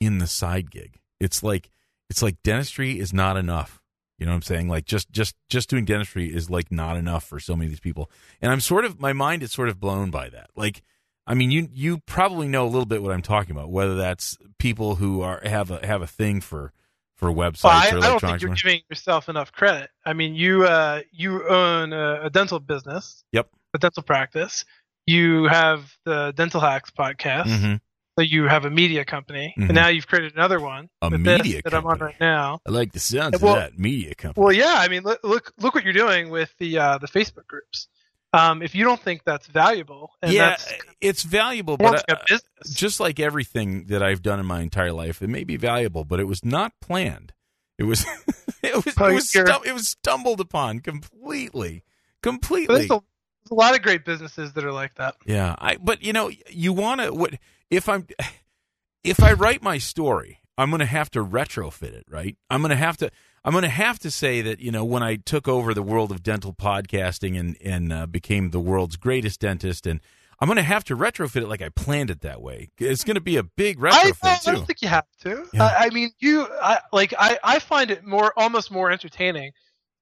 in 0.00 0.18
the 0.18 0.28
side 0.28 0.70
gig. 0.70 1.00
It's 1.18 1.42
like 1.42 1.70
it's 2.08 2.22
like 2.22 2.42
dentistry 2.44 2.98
is 3.00 3.12
not 3.12 3.36
enough. 3.36 3.82
You 4.16 4.26
know 4.26 4.32
what 4.32 4.36
I'm 4.36 4.42
saying? 4.42 4.68
Like 4.68 4.84
just 4.84 5.10
just 5.10 5.34
just 5.48 5.68
doing 5.68 5.84
dentistry 5.84 6.32
is 6.32 6.48
like 6.48 6.70
not 6.70 6.96
enough 6.96 7.24
for 7.24 7.40
so 7.40 7.56
many 7.56 7.66
of 7.66 7.70
these 7.72 7.80
people. 7.80 8.08
And 8.40 8.52
I'm 8.52 8.60
sort 8.60 8.84
of 8.84 9.00
my 9.00 9.12
mind 9.12 9.42
is 9.42 9.50
sort 9.50 9.68
of 9.68 9.80
blown 9.80 10.10
by 10.10 10.28
that. 10.28 10.50
Like 10.54 10.82
I 11.26 11.34
mean 11.34 11.50
you 11.50 11.68
you 11.72 11.98
probably 12.06 12.48
know 12.48 12.64
a 12.64 12.68
little 12.68 12.86
bit 12.86 13.02
what 13.02 13.12
I'm 13.12 13.22
talking 13.22 13.52
about, 13.52 13.70
whether 13.70 13.94
that's 13.96 14.36
people 14.58 14.96
who 14.96 15.20
are 15.22 15.40
have 15.44 15.70
a 15.70 15.84
have 15.86 16.02
a 16.02 16.06
thing 16.06 16.40
for 16.40 16.72
for 17.16 17.30
websites 17.30 17.64
Well, 17.64 17.72
I, 17.72 17.90
or 17.90 17.98
I 17.98 18.00
don't 18.08 18.20
think 18.20 18.42
you're 18.42 18.54
giving 18.54 18.80
yourself 18.88 19.28
enough 19.28 19.52
credit. 19.52 19.90
I 20.06 20.14
mean, 20.14 20.34
you 20.34 20.64
uh, 20.64 21.02
you 21.12 21.46
own 21.48 21.92
a, 21.92 22.22
a 22.24 22.30
dental 22.30 22.58
business. 22.60 23.22
Yep. 23.32 23.48
A 23.74 23.78
dental 23.78 24.02
practice. 24.02 24.64
You 25.06 25.44
have 25.44 25.92
the 26.04 26.32
Dental 26.36 26.60
Hacks 26.60 26.90
podcast. 26.90 27.46
Mhm. 27.46 27.80
So 28.18 28.22
you 28.22 28.44
have 28.48 28.64
a 28.64 28.70
media 28.70 29.04
company, 29.04 29.54
Mhm. 29.56 29.66
and 29.66 29.74
now 29.74 29.88
you've 29.88 30.06
created 30.06 30.34
another 30.34 30.60
one. 30.60 30.88
A 31.00 31.10
media 31.10 31.60
that 31.62 31.72
I'm 31.74 31.86
on 31.86 31.98
right 32.00 32.18
now. 32.20 32.60
I 32.66 32.70
like 32.70 32.92
the 32.92 32.98
sounds 33.00 33.40
Well- 33.40 33.54
of 33.54 33.60
that 33.60 33.78
media 33.78 34.14
company. 34.14 34.44
Well, 34.44 34.52
yeah. 34.54 34.74
I 34.76 34.88
mean, 34.88 35.02
look 35.04 35.20
look, 35.22 35.52
look 35.58 35.74
what 35.74 35.84
you're 35.84 35.92
doing 35.92 36.28
with 36.30 36.52
the 36.58 36.78
uh, 36.78 36.98
the 36.98 37.06
Facebook 37.06 37.46
groups. 37.46 37.88
Um, 38.32 38.62
if 38.62 38.74
you 38.74 38.84
don't 38.84 39.00
think 39.00 39.24
that's 39.24 39.48
valuable, 39.48 40.12
and 40.22 40.32
yeah, 40.32 40.50
that's 40.50 40.72
it's 41.00 41.22
valuable, 41.24 41.76
but 41.76 42.04
uh, 42.08 42.16
just 42.64 43.00
like 43.00 43.18
everything 43.18 43.86
that 43.86 44.02
I've 44.02 44.22
done 44.22 44.38
in 44.38 44.46
my 44.46 44.60
entire 44.60 44.92
life, 44.92 45.20
it 45.20 45.28
may 45.28 45.42
be 45.42 45.56
valuable, 45.56 46.04
but 46.04 46.20
it 46.20 46.24
was 46.24 46.44
not 46.44 46.72
planned. 46.80 47.32
It 47.76 47.84
was 47.84 48.04
it 48.62 48.74
was 48.74 48.86
it 48.86 48.98
was, 48.98 49.34
it 49.66 49.72
was 49.72 49.88
stumbled 49.88 50.40
upon 50.40 50.78
completely, 50.78 51.82
completely. 52.22 52.76
there's, 52.76 52.90
a, 52.90 53.02
there's 53.42 53.50
a 53.50 53.54
lot 53.54 53.74
of 53.74 53.82
great 53.82 54.04
businesses 54.04 54.52
that 54.52 54.64
are 54.64 54.72
like 54.72 54.94
that. 54.94 55.16
Yeah, 55.26 55.56
I 55.58 55.76
but 55.76 56.02
you 56.02 56.12
know 56.12 56.30
you 56.48 56.72
want 56.72 57.00
to 57.00 57.12
what 57.12 57.34
if 57.68 57.88
I'm 57.88 58.06
if 59.02 59.20
I 59.22 59.32
write 59.32 59.60
my 59.60 59.78
story, 59.78 60.40
I'm 60.56 60.70
going 60.70 60.80
to 60.80 60.86
have 60.86 61.10
to 61.12 61.24
retrofit 61.24 61.94
it, 61.94 62.04
right? 62.08 62.36
I'm 62.48 62.60
going 62.60 62.70
to 62.70 62.76
have 62.76 62.98
to 62.98 63.10
I'm 63.44 63.52
going 63.52 63.62
to 63.62 63.68
have 63.68 63.98
to 64.00 64.10
say 64.10 64.42
that 64.42 64.60
you 64.60 64.70
know 64.70 64.84
when 64.84 65.02
I 65.02 65.16
took 65.16 65.48
over 65.48 65.72
the 65.72 65.82
world 65.82 66.10
of 66.10 66.22
dental 66.22 66.52
podcasting 66.52 67.38
and 67.38 67.56
and 67.62 67.92
uh, 67.92 68.06
became 68.06 68.50
the 68.50 68.60
world's 68.60 68.96
greatest 68.96 69.40
dentist, 69.40 69.86
and 69.86 70.00
I'm 70.40 70.46
going 70.46 70.56
to 70.56 70.62
have 70.62 70.84
to 70.84 70.96
retrofit 70.96 71.42
it 71.42 71.48
like 71.48 71.62
I 71.62 71.68
planned 71.70 72.10
it 72.10 72.22
that 72.22 72.40
way. 72.42 72.68
It's 72.78 73.04
going 73.04 73.16
to 73.16 73.20
be 73.20 73.36
a 73.36 73.42
big 73.42 73.78
I, 73.82 73.90
retrofit 73.90 74.16
I 74.22 74.36
too. 74.36 74.52
don't 74.52 74.66
think 74.66 74.82
you 74.82 74.88
have 74.88 75.06
to. 75.22 75.46
Yeah. 75.52 75.64
I, 75.64 75.86
I 75.86 75.90
mean, 75.90 76.10
you 76.18 76.46
I, 76.62 76.78
like 76.92 77.14
I, 77.18 77.38
I 77.42 77.58
find 77.58 77.90
it 77.90 78.04
more 78.04 78.32
almost 78.36 78.70
more 78.70 78.90
entertaining 78.90 79.52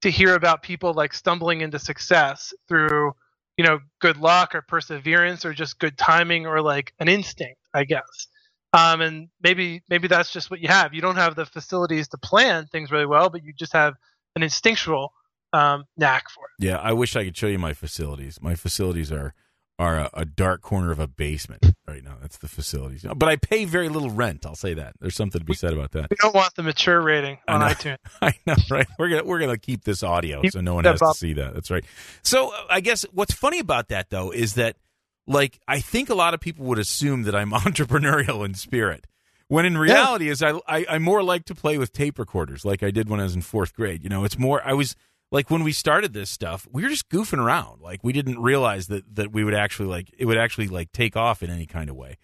to 0.02 0.10
hear 0.10 0.34
about 0.34 0.62
people 0.62 0.94
like 0.94 1.12
stumbling 1.12 1.60
into 1.60 1.78
success 1.78 2.52
through 2.68 3.12
you 3.56 3.64
know 3.64 3.80
good 4.00 4.16
luck 4.16 4.54
or 4.54 4.62
perseverance 4.62 5.44
or 5.44 5.52
just 5.52 5.78
good 5.78 5.96
timing 5.96 6.46
or 6.46 6.60
like 6.60 6.92
an 6.98 7.08
instinct, 7.08 7.60
I 7.74 7.84
guess. 7.84 8.28
Um, 8.72 9.00
and 9.00 9.28
maybe 9.42 9.82
maybe 9.88 10.08
that's 10.08 10.30
just 10.30 10.50
what 10.50 10.60
you 10.60 10.68
have. 10.68 10.92
You 10.92 11.00
don't 11.00 11.16
have 11.16 11.34
the 11.34 11.46
facilities 11.46 12.08
to 12.08 12.18
plan 12.18 12.66
things 12.66 12.90
really 12.90 13.06
well, 13.06 13.30
but 13.30 13.42
you 13.42 13.52
just 13.52 13.72
have 13.72 13.94
an 14.36 14.42
instinctual 14.42 15.12
um, 15.52 15.84
knack 15.96 16.28
for 16.30 16.44
it. 16.44 16.64
Yeah, 16.64 16.76
I 16.76 16.92
wish 16.92 17.16
I 17.16 17.24
could 17.24 17.36
show 17.36 17.46
you 17.46 17.58
my 17.58 17.72
facilities. 17.72 18.40
My 18.42 18.54
facilities 18.54 19.10
are 19.10 19.34
are 19.78 19.96
a, 19.96 20.10
a, 20.12 20.24
dark 20.24 20.60
corner 20.60 20.90
of 20.90 20.98
a 20.98 21.06
basement 21.06 21.64
right 21.86 22.02
now. 22.02 22.16
That's 22.20 22.36
the 22.38 22.48
facilities. 22.48 23.06
But 23.14 23.28
I 23.28 23.36
pay 23.36 23.64
very 23.64 23.88
little 23.88 24.10
rent. 24.10 24.44
I'll 24.44 24.56
say 24.56 24.74
that. 24.74 24.94
There's 25.00 25.14
something 25.14 25.38
to 25.38 25.44
be 25.44 25.54
said 25.54 25.72
about 25.72 25.92
that. 25.92 26.10
We 26.10 26.16
don't 26.20 26.34
want 26.34 26.52
the 26.56 26.64
mature 26.64 27.00
rating 27.00 27.38
on 27.46 27.62
I 27.62 27.74
iTunes. 27.74 27.98
I 28.22 28.34
know, 28.44 28.56
right? 28.70 28.88
We're 28.98 29.08
gonna 29.08 29.24
we're 29.24 29.38
gonna 29.38 29.56
keep 29.56 29.84
this 29.84 30.02
audio 30.02 30.42
keep 30.42 30.52
so 30.52 30.60
no 30.60 30.74
one 30.74 30.84
has 30.84 31.00
up. 31.00 31.12
to 31.12 31.18
see 31.18 31.34
that. 31.34 31.54
That's 31.54 31.70
right. 31.70 31.84
So 32.22 32.52
uh, 32.52 32.66
I 32.68 32.80
guess 32.80 33.04
what's 33.12 33.32
funny 33.32 33.60
about 33.60 33.88
that 33.88 34.10
though 34.10 34.30
is 34.32 34.54
that 34.54 34.76
like 35.28 35.60
I 35.68 35.80
think 35.80 36.10
a 36.10 36.14
lot 36.14 36.34
of 36.34 36.40
people 36.40 36.64
would 36.66 36.78
assume 36.78 37.22
that 37.22 37.36
I'm 37.36 37.50
entrepreneurial 37.52 38.44
in 38.44 38.54
spirit. 38.54 39.06
When 39.46 39.64
in 39.64 39.78
reality 39.78 40.26
yeah. 40.26 40.32
is 40.32 40.42
I, 40.42 40.58
I 40.66 40.86
I 40.88 40.98
more 40.98 41.22
like 41.22 41.44
to 41.46 41.54
play 41.54 41.78
with 41.78 41.92
tape 41.92 42.18
recorders 42.18 42.64
like 42.64 42.82
I 42.82 42.90
did 42.90 43.08
when 43.08 43.20
I 43.20 43.22
was 43.22 43.34
in 43.34 43.42
fourth 43.42 43.74
grade. 43.74 44.02
You 44.02 44.10
know, 44.10 44.24
it's 44.24 44.38
more 44.38 44.60
I 44.66 44.74
was 44.74 44.96
like 45.30 45.50
when 45.50 45.62
we 45.62 45.72
started 45.72 46.12
this 46.12 46.30
stuff, 46.30 46.66
we 46.70 46.82
were 46.82 46.88
just 46.88 47.08
goofing 47.08 47.38
around. 47.38 47.80
Like 47.80 48.00
we 48.02 48.12
didn't 48.12 48.40
realize 48.40 48.88
that 48.88 49.14
that 49.16 49.32
we 49.32 49.44
would 49.44 49.54
actually 49.54 49.88
like 49.88 50.10
it 50.18 50.24
would 50.26 50.38
actually 50.38 50.68
like 50.68 50.92
take 50.92 51.16
off 51.16 51.42
in 51.42 51.50
any 51.50 51.66
kind 51.66 51.88
of 51.88 51.96
way. 51.96 52.16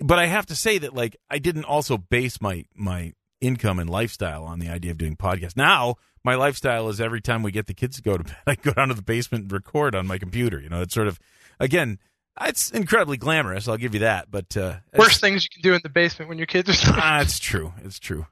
But 0.00 0.18
I 0.18 0.26
have 0.26 0.46
to 0.46 0.56
say 0.56 0.78
that 0.78 0.94
like 0.94 1.16
I 1.30 1.38
didn't 1.38 1.64
also 1.64 1.98
base 1.98 2.40
my 2.40 2.64
my 2.74 3.12
income 3.40 3.78
and 3.78 3.90
lifestyle 3.90 4.44
on 4.44 4.58
the 4.58 4.68
idea 4.68 4.90
of 4.90 4.98
doing 4.98 5.16
podcasts. 5.16 5.56
Now 5.56 5.96
my 6.24 6.34
lifestyle 6.36 6.88
is 6.88 7.00
every 7.00 7.20
time 7.20 7.42
we 7.42 7.50
get 7.50 7.66
the 7.66 7.74
kids 7.74 7.96
to 7.96 8.02
go 8.02 8.16
to 8.16 8.24
bed, 8.24 8.36
I 8.46 8.54
go 8.54 8.72
down 8.72 8.88
to 8.88 8.94
the 8.94 9.02
basement 9.02 9.44
and 9.44 9.52
record 9.52 9.94
on 9.94 10.06
my 10.06 10.18
computer. 10.18 10.60
You 10.60 10.68
know, 10.68 10.82
it's 10.82 10.94
sort 10.94 11.08
of 11.08 11.18
again, 11.60 11.98
it's 12.40 12.70
incredibly 12.70 13.16
glamorous. 13.16 13.68
I'll 13.68 13.76
give 13.76 13.94
you 13.94 14.00
that. 14.00 14.30
But 14.30 14.56
uh, 14.56 14.76
worst 14.96 15.20
things 15.20 15.44
you 15.44 15.50
can 15.50 15.62
do 15.62 15.74
in 15.74 15.80
the 15.82 15.88
basement 15.88 16.28
when 16.28 16.38
your 16.38 16.46
kids 16.46 16.68
are. 16.70 16.74
Sleeping. 16.74 17.00
Ah, 17.02 17.20
it's 17.20 17.38
true. 17.38 17.72
It's 17.84 17.98
true. 17.98 18.26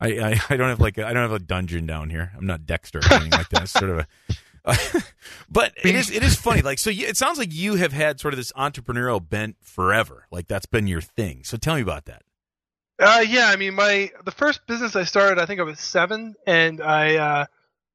I, 0.00 0.08
I, 0.08 0.40
I 0.50 0.56
don't 0.56 0.68
have 0.68 0.80
like 0.80 0.98
I 0.98 1.12
don't 1.12 1.22
have 1.22 1.32
a 1.32 1.38
dungeon 1.38 1.86
down 1.86 2.10
here. 2.10 2.32
I'm 2.36 2.46
not 2.46 2.66
Dexter 2.66 3.00
or 3.00 3.12
anything 3.12 3.32
like 3.32 3.48
that. 3.50 3.62
It's 3.62 3.72
sort 3.72 3.90
of 3.90 3.98
a. 3.98 4.06
but 5.50 5.72
it 5.84 5.94
is 5.94 6.10
it 6.10 6.22
is 6.22 6.36
funny. 6.36 6.62
Like 6.62 6.78
so, 6.78 6.90
you, 6.90 7.06
it 7.06 7.16
sounds 7.16 7.38
like 7.38 7.52
you 7.52 7.74
have 7.76 7.92
had 7.92 8.20
sort 8.20 8.34
of 8.34 8.38
this 8.38 8.52
entrepreneurial 8.52 9.26
bent 9.26 9.56
forever. 9.60 10.26
Like 10.30 10.48
that's 10.48 10.66
been 10.66 10.86
your 10.86 11.00
thing. 11.00 11.44
So 11.44 11.56
tell 11.56 11.76
me 11.76 11.82
about 11.82 12.06
that. 12.06 12.22
Uh, 12.98 13.24
yeah, 13.26 13.48
I 13.48 13.56
mean, 13.56 13.74
my 13.74 14.10
the 14.24 14.30
first 14.30 14.66
business 14.68 14.94
I 14.94 15.02
started, 15.04 15.40
I 15.40 15.46
think 15.46 15.60
I 15.60 15.64
was 15.64 15.80
seven, 15.80 16.34
and 16.46 16.80
I 16.80 17.16
uh, 17.16 17.46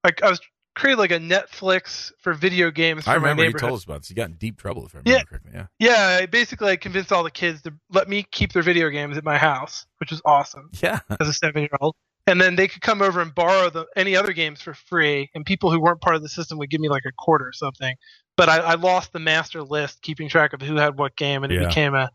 I, 0.04 0.10
I 0.22 0.30
was 0.30 0.42
created 0.80 0.98
like 0.98 1.12
a 1.12 1.20
Netflix 1.20 2.12
for 2.20 2.34
video 2.34 2.72
games. 2.72 3.04
For 3.04 3.12
I 3.12 3.16
remember 3.16 3.44
you 3.44 3.54
told 3.54 3.74
us 3.74 3.84
about 3.84 4.02
this. 4.02 4.10
You 4.10 4.16
got 4.16 4.30
in 4.30 4.36
deep 4.36 4.58
trouble 4.58 4.86
if 4.86 4.96
I 4.96 5.00
remember 5.00 5.18
yeah. 5.18 5.24
correctly. 5.24 5.52
Yeah. 5.54 5.66
Yeah. 5.80 6.20
I 6.22 6.26
basically 6.26 6.72
I 6.72 6.78
convinced 6.78 7.12
all 7.12 7.24
the 7.24 7.32
kids 7.32 7.62
to 7.64 7.74
let 7.92 8.08
me 8.08 8.24
keep 8.24 8.54
their 8.54 8.64
video 8.64 8.90
games 8.90 9.18
at 9.18 9.24
my 9.24 9.38
house, 9.38 9.86
which 9.98 10.12
was 10.12 10.22
awesome. 10.24 10.70
Yeah. 10.82 11.00
As 11.20 11.28
a 11.28 11.34
seven 11.34 11.64
year 11.64 11.78
old. 11.82 11.96
And 12.28 12.40
then 12.40 12.56
they 12.56 12.68
could 12.68 12.82
come 12.82 13.02
over 13.02 13.22
and 13.22 13.34
borrow 13.34 13.70
the, 13.70 13.88
any 13.96 14.16
other 14.16 14.34
games 14.34 14.62
for 14.62 14.76
free, 14.76 15.32
and 15.34 15.44
people 15.44 15.72
who 15.72 15.82
weren't 15.82 16.00
part 16.00 16.16
of 16.16 16.22
the 16.22 16.30
system 16.30 16.60
would 16.60 16.70
give 16.70 16.80
me 16.80 16.88
like 16.88 17.06
a 17.06 17.12
quarter 17.12 17.48
or 17.48 17.54
something. 17.54 17.96
But 18.38 18.50
I, 18.50 18.58
I 18.58 18.74
lost 18.76 19.14
the 19.14 19.20
master 19.20 19.64
list, 19.64 20.04
keeping 20.04 20.30
track 20.30 20.54
of 20.54 20.62
who 20.62 20.76
had 20.76 20.98
what 20.98 21.16
game, 21.16 21.44
and 21.44 21.52
it 21.52 21.60
yeah. 21.60 21.68
became 21.68 21.96
a 21.96 22.12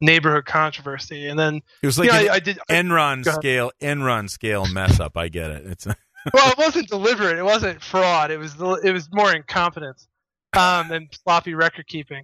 neighborhood 0.00 0.46
controversy. 0.46 1.28
And 1.28 1.38
then 1.38 1.60
it 1.80 1.86
was 1.86 1.96
like 1.96 2.12
an 2.12 2.28
I, 2.28 2.34
I 2.34 2.38
did 2.40 2.58
Enron 2.68 3.24
scale, 3.24 3.70
Enron 3.80 4.28
scale 4.28 4.66
mess 4.66 4.98
up. 4.98 5.16
I 5.16 5.28
get 5.28 5.50
it. 5.52 5.66
It's 5.66 5.86
well, 6.32 6.50
it 6.50 6.58
wasn't 6.58 6.88
deliberate. 6.88 7.38
It 7.38 7.44
wasn't 7.44 7.82
fraud. 7.82 8.30
It 8.30 8.38
was 8.38 8.54
it 8.82 8.92
was 8.92 9.08
more 9.12 9.34
incompetence 9.34 10.08
um, 10.54 10.90
and 10.90 11.08
sloppy 11.24 11.54
record 11.54 11.86
keeping. 11.86 12.22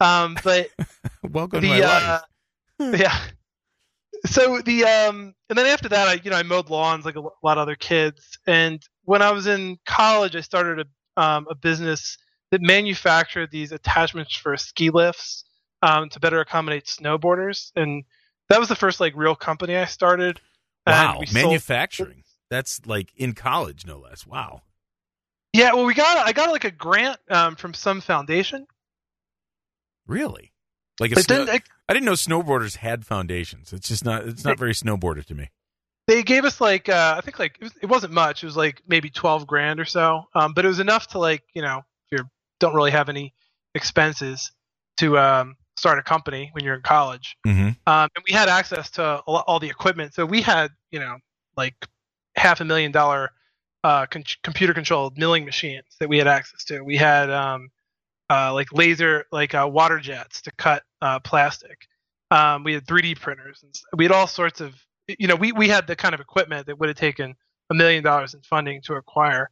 Um, 0.00 0.36
but 0.44 0.70
welcome 1.22 1.60
the, 1.60 1.68
to 1.68 1.78
my 1.78 1.82
uh, 1.82 2.20
life. 2.78 3.00
yeah. 3.00 3.18
So 4.26 4.60
the 4.60 4.84
um, 4.84 5.34
and 5.48 5.58
then 5.58 5.66
after 5.66 5.88
that, 5.88 6.08
I 6.08 6.20
you 6.22 6.30
know 6.30 6.36
I 6.36 6.42
mowed 6.42 6.70
lawns 6.70 7.04
like 7.04 7.16
a 7.16 7.20
lot 7.20 7.32
of 7.42 7.58
other 7.58 7.76
kids. 7.76 8.38
And 8.46 8.82
when 9.04 9.22
I 9.22 9.30
was 9.30 9.46
in 9.46 9.78
college, 9.86 10.36
I 10.36 10.40
started 10.40 10.86
a 10.86 11.22
um, 11.22 11.46
a 11.50 11.54
business 11.54 12.18
that 12.50 12.62
manufactured 12.62 13.50
these 13.50 13.72
attachments 13.72 14.34
for 14.34 14.56
ski 14.56 14.90
lifts 14.90 15.44
um, 15.82 16.08
to 16.10 16.20
better 16.20 16.40
accommodate 16.40 16.86
snowboarders. 16.86 17.72
And 17.76 18.04
that 18.48 18.58
was 18.58 18.68
the 18.68 18.76
first 18.76 19.00
like 19.00 19.14
real 19.16 19.34
company 19.34 19.76
I 19.76 19.84
started. 19.84 20.40
Wow, 20.86 21.20
manufacturing. 21.32 22.24
That's 22.50 22.86
like 22.86 23.12
in 23.16 23.34
college, 23.34 23.86
no 23.86 23.98
less. 23.98 24.26
Wow. 24.26 24.62
Yeah, 25.52 25.74
well, 25.74 25.84
we 25.84 25.94
got 25.94 26.26
I 26.26 26.32
got 26.32 26.50
like 26.50 26.64
a 26.64 26.70
grant 26.70 27.18
um, 27.30 27.56
from 27.56 27.74
some 27.74 28.00
foundation. 28.00 28.66
Really? 30.06 30.52
Like 31.00 31.12
a 31.12 31.22
snow- 31.22 31.46
I, 31.48 31.60
I 31.88 31.92
didn't 31.92 32.06
know 32.06 32.12
snowboarders 32.12 32.76
had 32.76 33.06
foundations. 33.06 33.72
It's 33.72 33.88
just 33.88 34.04
not. 34.04 34.26
It's 34.26 34.44
not 34.44 34.56
they, 34.56 34.60
very 34.60 34.72
snowboarder 34.72 35.24
to 35.26 35.34
me. 35.34 35.50
They 36.06 36.22
gave 36.22 36.44
us 36.44 36.60
like 36.60 36.88
uh, 36.88 37.14
I 37.16 37.20
think 37.20 37.38
like 37.38 37.56
it, 37.60 37.64
was, 37.64 37.72
it, 37.82 37.86
wasn't 37.86 38.12
much. 38.12 38.42
It 38.42 38.46
was 38.46 38.56
like 38.56 38.82
maybe 38.88 39.10
twelve 39.10 39.46
grand 39.46 39.80
or 39.80 39.84
so, 39.84 40.24
um, 40.34 40.54
but 40.54 40.64
it 40.64 40.68
was 40.68 40.80
enough 40.80 41.08
to 41.08 41.18
like 41.18 41.42
you 41.54 41.62
know 41.62 41.82
if 42.10 42.18
you 42.18 42.24
don't 42.60 42.74
really 42.74 42.90
have 42.90 43.08
any 43.08 43.32
expenses 43.74 44.50
to 44.98 45.18
um, 45.18 45.54
start 45.78 45.98
a 45.98 46.02
company 46.02 46.50
when 46.52 46.64
you're 46.64 46.74
in 46.74 46.82
college. 46.82 47.36
Mm-hmm. 47.46 47.68
Um, 47.86 48.08
and 48.16 48.24
we 48.26 48.34
had 48.34 48.48
access 48.48 48.90
to 48.92 49.18
all, 49.26 49.44
all 49.46 49.60
the 49.60 49.68
equipment, 49.68 50.14
so 50.14 50.26
we 50.26 50.42
had 50.42 50.70
you 50.90 50.98
know 50.98 51.18
like 51.56 51.74
half 52.38 52.60
a 52.60 52.64
million 52.64 52.92
dollar 52.92 53.30
uh, 53.84 54.06
con- 54.06 54.24
computer 54.42 54.74
controlled 54.74 55.18
milling 55.18 55.44
machines 55.44 55.84
that 56.00 56.08
we 56.08 56.18
had 56.18 56.26
access 56.26 56.64
to. 56.64 56.80
We 56.82 56.96
had 56.96 57.30
um, 57.30 57.70
uh, 58.30 58.52
like 58.52 58.72
laser, 58.72 59.24
like 59.32 59.54
uh, 59.54 59.68
water 59.70 59.98
jets 59.98 60.42
to 60.42 60.52
cut 60.52 60.82
uh, 61.00 61.20
plastic. 61.20 61.86
Um, 62.30 62.64
we 62.64 62.74
had 62.74 62.86
3D 62.86 63.20
printers. 63.20 63.60
And 63.62 63.72
we 63.96 64.04
had 64.04 64.12
all 64.12 64.26
sorts 64.26 64.60
of, 64.60 64.74
you 65.06 65.26
know, 65.26 65.36
we, 65.36 65.52
we 65.52 65.68
had 65.68 65.86
the 65.86 65.96
kind 65.96 66.14
of 66.14 66.20
equipment 66.20 66.66
that 66.66 66.78
would 66.78 66.88
have 66.88 66.98
taken 66.98 67.34
a 67.70 67.74
million 67.74 68.02
dollars 68.04 68.34
in 68.34 68.40
funding 68.42 68.82
to 68.82 68.94
acquire. 68.94 69.50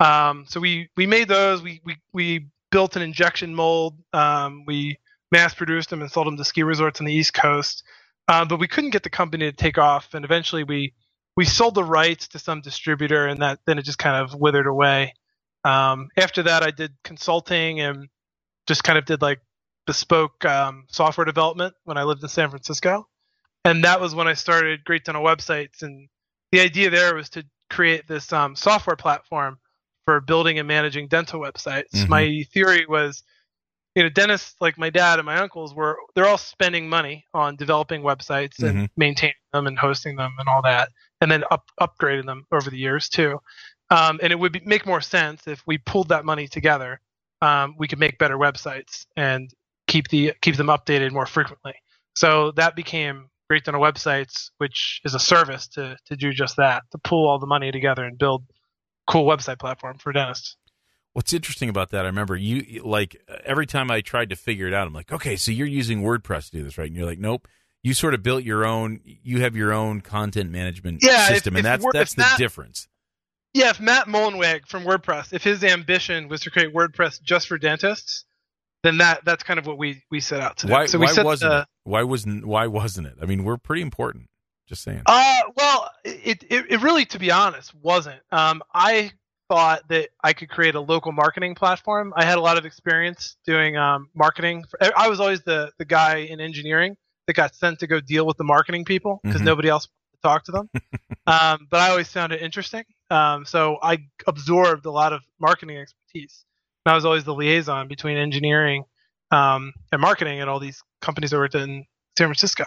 Um, 0.00 0.44
so 0.48 0.60
we, 0.60 0.88
we 0.96 1.06
made 1.06 1.28
those. 1.28 1.62
We, 1.62 1.80
we, 1.84 1.96
we 2.12 2.46
built 2.70 2.96
an 2.96 3.02
injection 3.02 3.54
mold. 3.54 3.96
Um, 4.12 4.64
we 4.66 4.98
mass 5.32 5.54
produced 5.54 5.90
them 5.90 6.02
and 6.02 6.10
sold 6.10 6.26
them 6.26 6.36
to 6.36 6.44
ski 6.44 6.62
resorts 6.62 7.00
on 7.00 7.06
the 7.06 7.14
East 7.14 7.34
Coast. 7.34 7.82
Uh, 8.28 8.44
but 8.44 8.58
we 8.58 8.66
couldn't 8.66 8.90
get 8.90 9.04
the 9.04 9.10
company 9.10 9.44
to 9.50 9.56
take 9.56 9.78
off. 9.78 10.14
And 10.14 10.24
eventually 10.24 10.64
we, 10.64 10.92
we 11.36 11.44
sold 11.44 11.74
the 11.74 11.84
rights 11.84 12.28
to 12.28 12.38
some 12.38 12.60
distributor, 12.60 13.26
and 13.26 13.42
that 13.42 13.60
then 13.66 13.78
it 13.78 13.84
just 13.84 13.98
kind 13.98 14.16
of 14.16 14.38
withered 14.38 14.66
away. 14.66 15.14
Um, 15.64 16.08
after 16.16 16.44
that, 16.44 16.62
I 16.62 16.70
did 16.70 16.92
consulting 17.04 17.80
and 17.80 18.08
just 18.66 18.84
kind 18.84 18.98
of 18.98 19.04
did 19.04 19.22
like 19.22 19.40
bespoke 19.86 20.44
um, 20.44 20.84
software 20.88 21.24
development 21.24 21.74
when 21.84 21.98
I 21.98 22.04
lived 22.04 22.22
in 22.22 22.28
San 22.28 22.50
Francisco, 22.50 23.06
and 23.64 23.84
that 23.84 24.00
was 24.00 24.14
when 24.14 24.28
I 24.28 24.34
started 24.34 24.84
Great 24.84 25.04
Dental 25.04 25.22
Websites. 25.22 25.82
And 25.82 26.08
the 26.52 26.60
idea 26.60 26.90
there 26.90 27.14
was 27.14 27.28
to 27.30 27.44
create 27.68 28.08
this 28.08 28.32
um, 28.32 28.56
software 28.56 28.96
platform 28.96 29.58
for 30.04 30.20
building 30.20 30.58
and 30.58 30.68
managing 30.68 31.08
dental 31.08 31.40
websites. 31.40 31.90
Mm-hmm. 31.92 32.08
My 32.10 32.44
theory 32.52 32.86
was 32.86 33.24
you 33.96 34.02
know, 34.02 34.10
dentists 34.10 34.54
like 34.60 34.76
my 34.76 34.90
dad 34.90 35.18
and 35.18 35.24
my 35.24 35.38
uncles 35.38 35.74
were 35.74 35.96
they're 36.14 36.26
all 36.26 36.36
spending 36.36 36.86
money 36.86 37.24
on 37.32 37.56
developing 37.56 38.02
websites 38.02 38.62
and 38.62 38.76
mm-hmm. 38.76 38.84
maintaining 38.96 39.34
them 39.54 39.66
and 39.66 39.78
hosting 39.78 40.16
them 40.16 40.34
and 40.38 40.46
all 40.48 40.60
that, 40.62 40.90
and 41.20 41.30
then 41.30 41.44
up, 41.50 41.64
upgrading 41.80 42.26
them 42.26 42.44
over 42.52 42.70
the 42.70 42.78
years 42.78 43.08
too. 43.08 43.38
Um, 43.90 44.18
and 44.22 44.32
it 44.32 44.38
would 44.38 44.52
be, 44.52 44.62
make 44.64 44.86
more 44.86 45.00
sense 45.00 45.46
if 45.46 45.62
we 45.66 45.78
pulled 45.78 46.08
that 46.08 46.24
money 46.24 46.48
together. 46.48 47.00
Um, 47.42 47.74
we 47.78 47.86
could 47.86 47.98
make 47.98 48.18
better 48.18 48.36
websites 48.36 49.06
and 49.16 49.50
keep 49.86 50.08
the 50.08 50.32
keep 50.40 50.56
them 50.56 50.68
updated 50.68 51.12
more 51.12 51.26
frequently. 51.26 51.74
So 52.16 52.52
that 52.52 52.74
became 52.74 53.28
Great 53.48 53.64
Dental 53.64 53.82
Websites, 53.82 54.50
which 54.58 55.00
is 55.04 55.14
a 55.14 55.18
service 55.18 55.68
to 55.68 55.96
to 56.06 56.16
do 56.16 56.32
just 56.32 56.56
that, 56.56 56.82
to 56.92 56.98
pull 56.98 57.28
all 57.28 57.38
the 57.38 57.46
money 57.46 57.70
together 57.70 58.04
and 58.04 58.18
build 58.18 58.44
cool 59.06 59.24
website 59.24 59.58
platform 59.58 59.98
for 59.98 60.12
dentists. 60.12 60.56
What's 61.12 61.32
interesting 61.32 61.68
about 61.68 61.90
that, 61.90 62.04
I 62.04 62.08
remember 62.08 62.36
you 62.36 62.82
like 62.82 63.16
every 63.44 63.66
time 63.66 63.90
I 63.90 64.00
tried 64.00 64.30
to 64.30 64.36
figure 64.36 64.66
it 64.66 64.74
out, 64.74 64.86
I'm 64.86 64.92
like, 64.92 65.12
okay, 65.12 65.36
so 65.36 65.52
you're 65.52 65.66
using 65.66 66.02
WordPress 66.02 66.50
to 66.50 66.58
do 66.58 66.64
this, 66.64 66.76
right? 66.76 66.88
And 66.88 66.96
you're 66.96 67.06
like, 67.06 67.18
nope. 67.18 67.46
You 67.86 67.94
sort 67.94 68.14
of 68.14 68.22
built 68.24 68.42
your 68.42 68.64
own. 68.64 69.00
You 69.04 69.42
have 69.42 69.54
your 69.54 69.72
own 69.72 70.00
content 70.00 70.50
management 70.50 71.04
yeah, 71.04 71.28
system, 71.28 71.54
if, 71.54 71.64
and 71.64 71.66
if 71.68 71.80
that's 71.82 71.92
that's 71.92 72.14
the 72.14 72.22
Matt, 72.22 72.36
difference. 72.36 72.88
Yeah, 73.54 73.70
if 73.70 73.78
Matt 73.78 74.08
Mullenweg 74.08 74.66
from 74.66 74.82
WordPress, 74.82 75.32
if 75.32 75.44
his 75.44 75.62
ambition 75.62 76.26
was 76.26 76.40
to 76.40 76.50
create 76.50 76.74
WordPress 76.74 77.22
just 77.22 77.46
for 77.46 77.58
dentists, 77.58 78.24
then 78.82 78.98
that 78.98 79.24
that's 79.24 79.44
kind 79.44 79.60
of 79.60 79.68
what 79.68 79.78
we 79.78 80.02
we 80.10 80.18
set 80.18 80.40
out 80.40 80.56
to 80.56 80.66
do. 80.66 80.72
Why, 80.72 80.86
so 80.86 80.98
why 80.98 81.12
wasn't 81.22 81.52
the, 81.52 81.60
it? 81.60 81.66
Why 81.84 82.02
wasn't 82.02 82.44
why 82.44 82.66
wasn't 82.66 83.06
it? 83.06 83.18
I 83.22 83.26
mean, 83.26 83.44
we're 83.44 83.56
pretty 83.56 83.82
important. 83.82 84.30
Just 84.66 84.82
saying. 84.82 85.02
Uh, 85.06 85.42
well, 85.56 85.88
it, 86.04 86.42
it, 86.50 86.64
it 86.68 86.82
really, 86.82 87.04
to 87.04 87.20
be 87.20 87.30
honest, 87.30 87.72
wasn't. 87.72 88.20
Um, 88.32 88.64
I 88.74 89.12
thought 89.48 89.86
that 89.90 90.08
I 90.24 90.32
could 90.32 90.48
create 90.48 90.74
a 90.74 90.80
local 90.80 91.12
marketing 91.12 91.54
platform. 91.54 92.12
I 92.16 92.24
had 92.24 92.36
a 92.36 92.40
lot 92.40 92.58
of 92.58 92.64
experience 92.64 93.36
doing 93.46 93.76
um, 93.76 94.08
marketing. 94.12 94.64
I 94.96 95.08
was 95.08 95.20
always 95.20 95.42
the 95.42 95.70
the 95.78 95.84
guy 95.84 96.16
in 96.16 96.40
engineering 96.40 96.96
that 97.26 97.34
got 97.34 97.54
sent 97.54 97.80
to 97.80 97.86
go 97.86 98.00
deal 98.00 98.26
with 98.26 98.36
the 98.36 98.44
marketing 98.44 98.84
people 98.84 99.20
because 99.22 99.38
mm-hmm. 99.38 99.46
nobody 99.46 99.68
else 99.68 99.86
to 99.86 100.20
talk 100.22 100.44
to 100.44 100.52
them. 100.52 100.70
um, 101.26 101.66
but 101.70 101.80
I 101.80 101.90
always 101.90 102.08
found 102.08 102.32
it 102.32 102.42
interesting. 102.42 102.84
Um, 103.10 103.44
so 103.44 103.78
I 103.82 103.98
absorbed 104.26 104.86
a 104.86 104.90
lot 104.90 105.12
of 105.12 105.22
marketing 105.40 105.78
expertise. 105.78 106.44
And 106.84 106.92
I 106.92 106.94
was 106.94 107.04
always 107.04 107.24
the 107.24 107.34
liaison 107.34 107.88
between 107.88 108.16
engineering 108.16 108.84
um, 109.30 109.72
and 109.92 110.00
marketing 110.00 110.40
at 110.40 110.48
all 110.48 110.60
these 110.60 110.82
companies 111.00 111.32
I 111.32 111.36
worked 111.36 111.54
in 111.54 111.84
San 112.16 112.28
Francisco. 112.28 112.64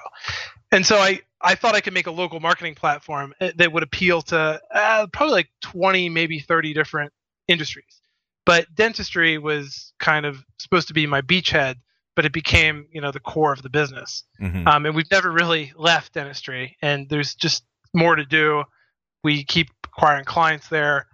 And 0.71 0.85
so 0.85 0.97
I, 0.97 1.21
I 1.41 1.55
thought 1.55 1.75
I 1.75 1.81
could 1.81 1.93
make 1.93 2.07
a 2.07 2.11
local 2.11 2.39
marketing 2.39 2.75
platform 2.75 3.33
eh, 3.39 3.51
that 3.55 3.71
would 3.71 3.83
appeal 3.83 4.21
to 4.23 4.59
uh, 4.73 5.07
probably 5.11 5.33
like 5.33 5.49
20, 5.61 6.09
maybe 6.09 6.39
30 6.39 6.73
different 6.73 7.11
industries. 7.47 8.01
But 8.45 8.73
dentistry 8.75 9.37
was 9.37 9.93
kind 9.99 10.25
of 10.25 10.43
supposed 10.59 10.87
to 10.89 10.93
be 10.93 11.07
my 11.07 11.21
beachhead, 11.21 11.75
but 12.19 12.25
it 12.25 12.33
became 12.33 12.85
you 12.91 12.99
know 12.99 13.11
the 13.13 13.19
core 13.21 13.53
of 13.53 13.61
the 13.61 13.69
business. 13.69 14.25
Mhm. 14.41 14.67
Um, 14.67 14.85
and 14.85 14.93
we've 14.93 15.09
never 15.09 15.31
really 15.31 15.71
left 15.77 16.15
dentistry, 16.15 16.75
and 16.81 17.07
there's 17.07 17.33
just 17.33 17.63
more 17.93 18.13
to 18.13 18.25
do. 18.25 18.65
We 19.23 19.45
keep 19.45 19.69
acquiring 19.85 20.25
clients 20.25 20.67
there. 20.67 21.07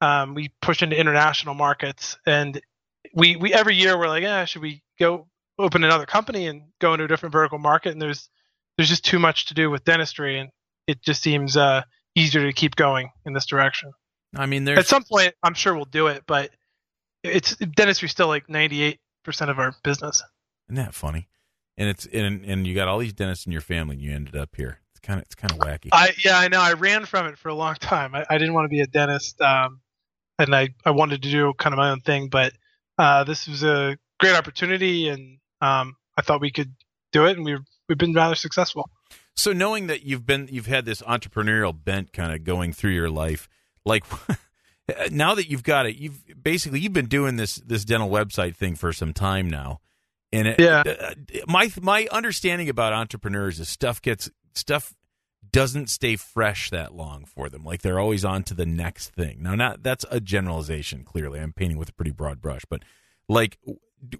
Um, 0.00 0.34
we 0.34 0.52
push 0.62 0.80
into 0.80 0.96
international 0.96 1.56
markets, 1.56 2.16
and 2.26 2.60
we 3.12 3.34
we 3.34 3.52
every 3.52 3.74
year 3.74 3.98
we're 3.98 4.06
like, 4.06 4.22
yeah, 4.22 4.44
should 4.44 4.62
we 4.62 4.84
go 5.00 5.26
open 5.58 5.82
another 5.82 6.06
company 6.06 6.46
and 6.46 6.62
go 6.80 6.94
into 6.94 7.06
a 7.06 7.08
different 7.08 7.32
vertical 7.32 7.58
market? 7.58 7.90
And 7.90 8.00
there's 8.00 8.28
there's 8.76 8.88
just 8.88 9.04
too 9.04 9.18
much 9.18 9.46
to 9.46 9.54
do 9.54 9.68
with 9.68 9.82
dentistry, 9.82 10.38
and 10.38 10.50
it 10.86 11.02
just 11.02 11.22
seems 11.22 11.56
uh, 11.56 11.82
easier 12.14 12.46
to 12.46 12.52
keep 12.52 12.76
going 12.76 13.10
in 13.26 13.32
this 13.32 13.46
direction. 13.46 13.90
I 14.36 14.46
mean, 14.46 14.68
At 14.68 14.86
some 14.86 15.02
point, 15.02 15.34
I'm 15.42 15.54
sure 15.54 15.74
we'll 15.74 15.86
do 15.86 16.06
it, 16.06 16.22
but 16.24 16.50
it's 17.24 17.56
dentistry 17.56 18.08
still 18.08 18.28
like 18.28 18.48
98 18.48 19.00
percent 19.24 19.50
of 19.50 19.58
our 19.58 19.74
business. 19.82 20.22
Isn't 20.68 20.76
that 20.76 20.94
funny? 20.94 21.28
And 21.76 21.88
it's 21.88 22.06
and 22.06 22.44
and 22.44 22.66
you 22.66 22.74
got 22.74 22.88
all 22.88 22.98
these 22.98 23.12
dentists 23.12 23.46
in 23.46 23.52
your 23.52 23.60
family, 23.60 23.96
and 23.96 24.02
you 24.02 24.12
ended 24.12 24.36
up 24.36 24.54
here. 24.56 24.80
It's 24.92 25.00
kind 25.00 25.18
of 25.18 25.24
it's 25.24 25.34
kind 25.34 25.52
of 25.52 25.58
wacky. 25.58 25.88
I 25.92 26.12
yeah, 26.24 26.38
I 26.38 26.48
know. 26.48 26.60
I 26.60 26.74
ran 26.74 27.06
from 27.06 27.26
it 27.26 27.38
for 27.38 27.48
a 27.48 27.54
long 27.54 27.74
time. 27.80 28.14
I, 28.14 28.24
I 28.28 28.38
didn't 28.38 28.54
want 28.54 28.66
to 28.66 28.68
be 28.68 28.80
a 28.80 28.86
dentist, 28.86 29.40
um, 29.40 29.80
and 30.38 30.54
I, 30.54 30.70
I 30.84 30.90
wanted 30.90 31.22
to 31.22 31.30
do 31.30 31.52
kind 31.58 31.72
of 31.72 31.78
my 31.78 31.90
own 31.90 32.00
thing. 32.00 32.28
But 32.28 32.52
uh, 32.98 33.24
this 33.24 33.48
was 33.48 33.62
a 33.62 33.96
great 34.20 34.34
opportunity, 34.34 35.08
and 35.08 35.38
um, 35.60 35.96
I 36.16 36.22
thought 36.22 36.40
we 36.40 36.52
could 36.52 36.74
do 37.10 37.26
it, 37.26 37.36
and 37.36 37.44
we've 37.44 37.64
we've 37.88 37.98
been 37.98 38.12
rather 38.12 38.34
successful. 38.34 38.90
So 39.34 39.52
knowing 39.52 39.86
that 39.86 40.02
you've 40.02 40.26
been 40.26 40.48
you've 40.50 40.66
had 40.66 40.84
this 40.84 41.02
entrepreneurial 41.02 41.74
bent 41.76 42.12
kind 42.12 42.32
of 42.32 42.44
going 42.44 42.72
through 42.72 42.92
your 42.92 43.10
life, 43.10 43.48
like 43.84 44.04
now 45.10 45.34
that 45.34 45.48
you've 45.48 45.62
got 45.62 45.86
it, 45.86 45.96
you've 45.96 46.22
basically 46.42 46.80
you've 46.80 46.92
been 46.92 47.06
doing 47.06 47.36
this 47.36 47.56
this 47.56 47.84
dental 47.84 48.10
website 48.10 48.56
thing 48.56 48.74
for 48.74 48.92
some 48.92 49.12
time 49.12 49.48
now. 49.48 49.80
And 50.32 50.48
it, 50.48 50.60
Yeah. 50.60 50.82
uh, 50.86 51.14
my 51.46 51.70
my 51.80 52.08
understanding 52.10 52.68
about 52.68 52.92
entrepreneurs 52.92 53.60
is 53.60 53.68
stuff 53.68 54.00
gets 54.00 54.30
stuff 54.54 54.94
doesn't 55.50 55.90
stay 55.90 56.16
fresh 56.16 56.70
that 56.70 56.94
long 56.94 57.24
for 57.26 57.48
them. 57.50 57.64
Like 57.64 57.82
they're 57.82 57.98
always 58.00 58.24
on 58.24 58.42
to 58.44 58.54
the 58.54 58.64
next 58.64 59.10
thing. 59.10 59.42
Now, 59.42 59.54
not 59.54 59.82
that's 59.82 60.04
a 60.10 60.20
generalization. 60.20 61.04
Clearly, 61.04 61.40
I'm 61.40 61.52
painting 61.52 61.76
with 61.78 61.90
a 61.90 61.92
pretty 61.92 62.12
broad 62.12 62.40
brush, 62.40 62.62
but 62.70 62.82
like, 63.28 63.58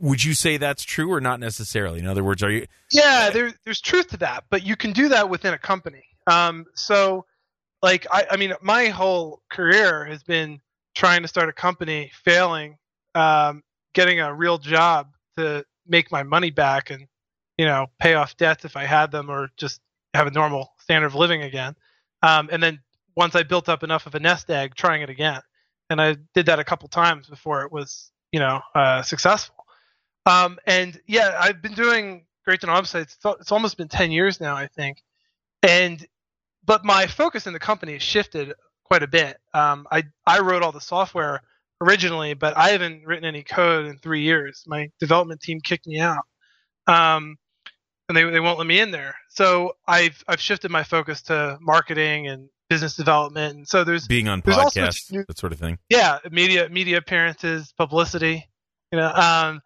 would 0.01 0.23
you 0.23 0.35
say 0.35 0.59
that's 0.59 0.85
true 0.85 1.11
or 1.13 1.21
not 1.21 1.41
necessarily? 1.41 1.99
In 2.01 2.07
other 2.07 2.23
words, 2.23 2.43
are 2.43 2.51
you 2.51 2.67
Yeah, 2.91 3.31
there, 3.31 3.53
there's 3.65 3.81
truth 3.81 4.09
to 4.09 4.17
that, 4.19 4.45
but 4.51 4.65
you 4.65 4.77
can 4.77 4.93
do 4.93 5.09
that 5.09 5.31
within 5.31 5.55
a 5.55 5.59
company. 5.59 6.05
Um, 6.27 6.67
so, 6.75 7.25
like, 7.83 8.07
I, 8.13 8.27
I 8.31 8.37
mean, 8.37 8.53
my 8.63 8.87
whole 8.87 9.43
career 9.51 10.05
has 10.05 10.23
been 10.23 10.61
trying 10.95 11.23
to 11.23 11.29
start 11.29 11.49
a 11.49 11.53
company, 11.53 12.13
failing, 12.25 12.77
um, 13.15 13.63
getting 13.95 14.21
a 14.21 14.33
real 14.33 14.59
job 14.59 15.09
to 15.37 15.65
make 15.87 16.11
my 16.11 16.23
money 16.23 16.51
back 16.51 16.91
and, 16.91 17.07
you 17.57 17.67
know, 17.67 17.89
pay 17.99 18.15
off 18.15 18.37
debts 18.37 18.65
if 18.65 18.77
I 18.77 18.85
had 18.85 19.11
them 19.11 19.31
or 19.31 19.49
just 19.57 19.81
have 20.15 20.27
a 20.27 20.31
normal 20.31 20.73
standard 20.79 21.07
of 21.07 21.15
living 21.15 21.43
again. 21.43 21.75
Um, 22.23 22.49
and 22.53 22.63
then 22.63 22.81
once 23.17 23.35
I 23.35 23.43
built 23.43 23.69
up 23.69 23.83
enough 23.83 24.07
of 24.07 24.15
a 24.15 24.21
nest 24.21 24.51
egg, 24.51 24.75
trying 24.75 25.03
it 25.03 25.11
again. 25.11 25.41
And 25.91 26.01
I 26.01 26.17
did 26.35 26.47
that 26.47 26.59
a 26.59 26.65
couple 26.65 26.89
times 26.89 27.29
before 27.29 27.63
it 27.63 27.73
was, 27.73 28.11
you 28.31 28.41
know, 28.41 28.61
uh, 28.75 29.03
successful. 29.03 29.67
Um, 30.25 30.59
and 30.67 30.99
yeah, 31.07 31.37
I've 31.39 31.61
been 31.61 31.75
doing 31.75 32.25
Great 32.45 32.61
Dental 32.61 32.81
websites. 32.81 33.15
It's, 33.15 33.19
it's 33.41 33.53
almost 33.53 33.77
been 33.77 33.89
10 33.89 34.11
years 34.11 34.41
now, 34.41 34.57
I 34.57 34.69
think. 34.69 35.03
And, 35.63 36.05
but 36.65 36.85
my 36.85 37.07
focus 37.07 37.47
in 37.47 37.53
the 37.53 37.59
company 37.59 37.93
has 37.95 38.03
shifted 38.03 38.55
quite 38.85 39.03
a 39.03 39.09
bit. 39.09 39.39
Um, 39.53 39.87
I, 39.91 40.05
I 40.27 40.41
wrote 40.41 40.63
all 40.63 40.73
the 40.73 40.81
software 40.81 41.43
originally, 41.83 42.35
but 42.35 42.57
I 42.57 42.71
haven't 42.71 43.05
written 43.05 43.25
any 43.25 43.43
code 43.43 43.87
in 43.87 43.99
three 43.99 44.23
years. 44.23 44.65
My 44.67 44.89
development 45.01 45.41
team 45.41 45.61
kicked 45.61 45.87
me 45.87 46.01
out. 46.01 46.25
Um, 46.87 47.37
and 48.09 48.17
they, 48.17 48.25
they 48.25 48.41
won't 48.41 48.59
let 48.59 48.67
me 48.67 48.81
in 48.81 48.91
there. 48.91 49.15
So 49.29 49.73
I've, 49.87 50.23
I've 50.29 50.41
shifted 50.41 50.71
my 50.71 50.83
focus 50.83 51.23
to 51.23 51.59
marketing 51.61 52.29
and 52.29 52.49
business 52.69 52.97
development. 52.97 53.57
And 53.57 53.69
so 53.69 53.85
there's, 53.85 54.07
being 54.07 54.29
on 54.29 54.43
There's 54.45 54.57
podcasts, 54.57 55.13
new- 55.13 55.25
that 55.29 55.39
sort 55.39 55.53
of 55.53 55.59
thing? 55.59 55.79
yeah 55.89 56.19
media 56.31 56.69
media 56.69 56.97
appearances 56.97 57.73
publicity 57.77 58.49
you 58.93 58.99
know 58.99 59.13
um 59.13 59.61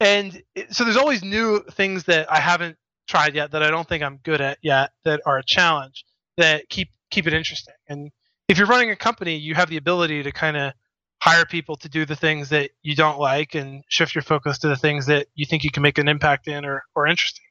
and 0.00 0.42
it, 0.54 0.74
so 0.74 0.84
there's 0.84 0.96
always 0.96 1.22
new 1.22 1.60
things 1.72 2.04
that 2.04 2.30
i 2.32 2.40
haven't 2.40 2.76
tried 3.08 3.34
yet 3.34 3.50
that 3.50 3.62
i 3.62 3.70
don't 3.70 3.88
think 3.88 4.02
i'm 4.02 4.18
good 4.22 4.40
at 4.40 4.58
yet 4.62 4.90
that 5.04 5.20
are 5.26 5.38
a 5.38 5.44
challenge 5.44 6.04
that 6.38 6.68
keep 6.70 6.88
keep 7.10 7.26
it 7.26 7.32
interesting 7.34 7.74
and 7.88 8.10
if 8.48 8.56
you're 8.58 8.66
running 8.66 8.90
a 8.90 8.96
company 8.96 9.36
you 9.36 9.54
have 9.54 9.68
the 9.68 9.76
ability 9.76 10.22
to 10.22 10.32
kind 10.32 10.56
of 10.56 10.72
hire 11.20 11.44
people 11.44 11.76
to 11.76 11.88
do 11.88 12.04
the 12.06 12.16
things 12.16 12.48
that 12.50 12.70
you 12.82 12.94
don't 12.94 13.18
like 13.18 13.54
and 13.54 13.82
shift 13.88 14.14
your 14.14 14.22
focus 14.22 14.58
to 14.58 14.68
the 14.68 14.76
things 14.76 15.06
that 15.06 15.26
you 15.34 15.44
think 15.46 15.64
you 15.64 15.70
can 15.70 15.82
make 15.82 15.98
an 15.98 16.08
impact 16.08 16.46
in 16.48 16.64
or, 16.64 16.82
or 16.94 17.06
interesting 17.06 17.44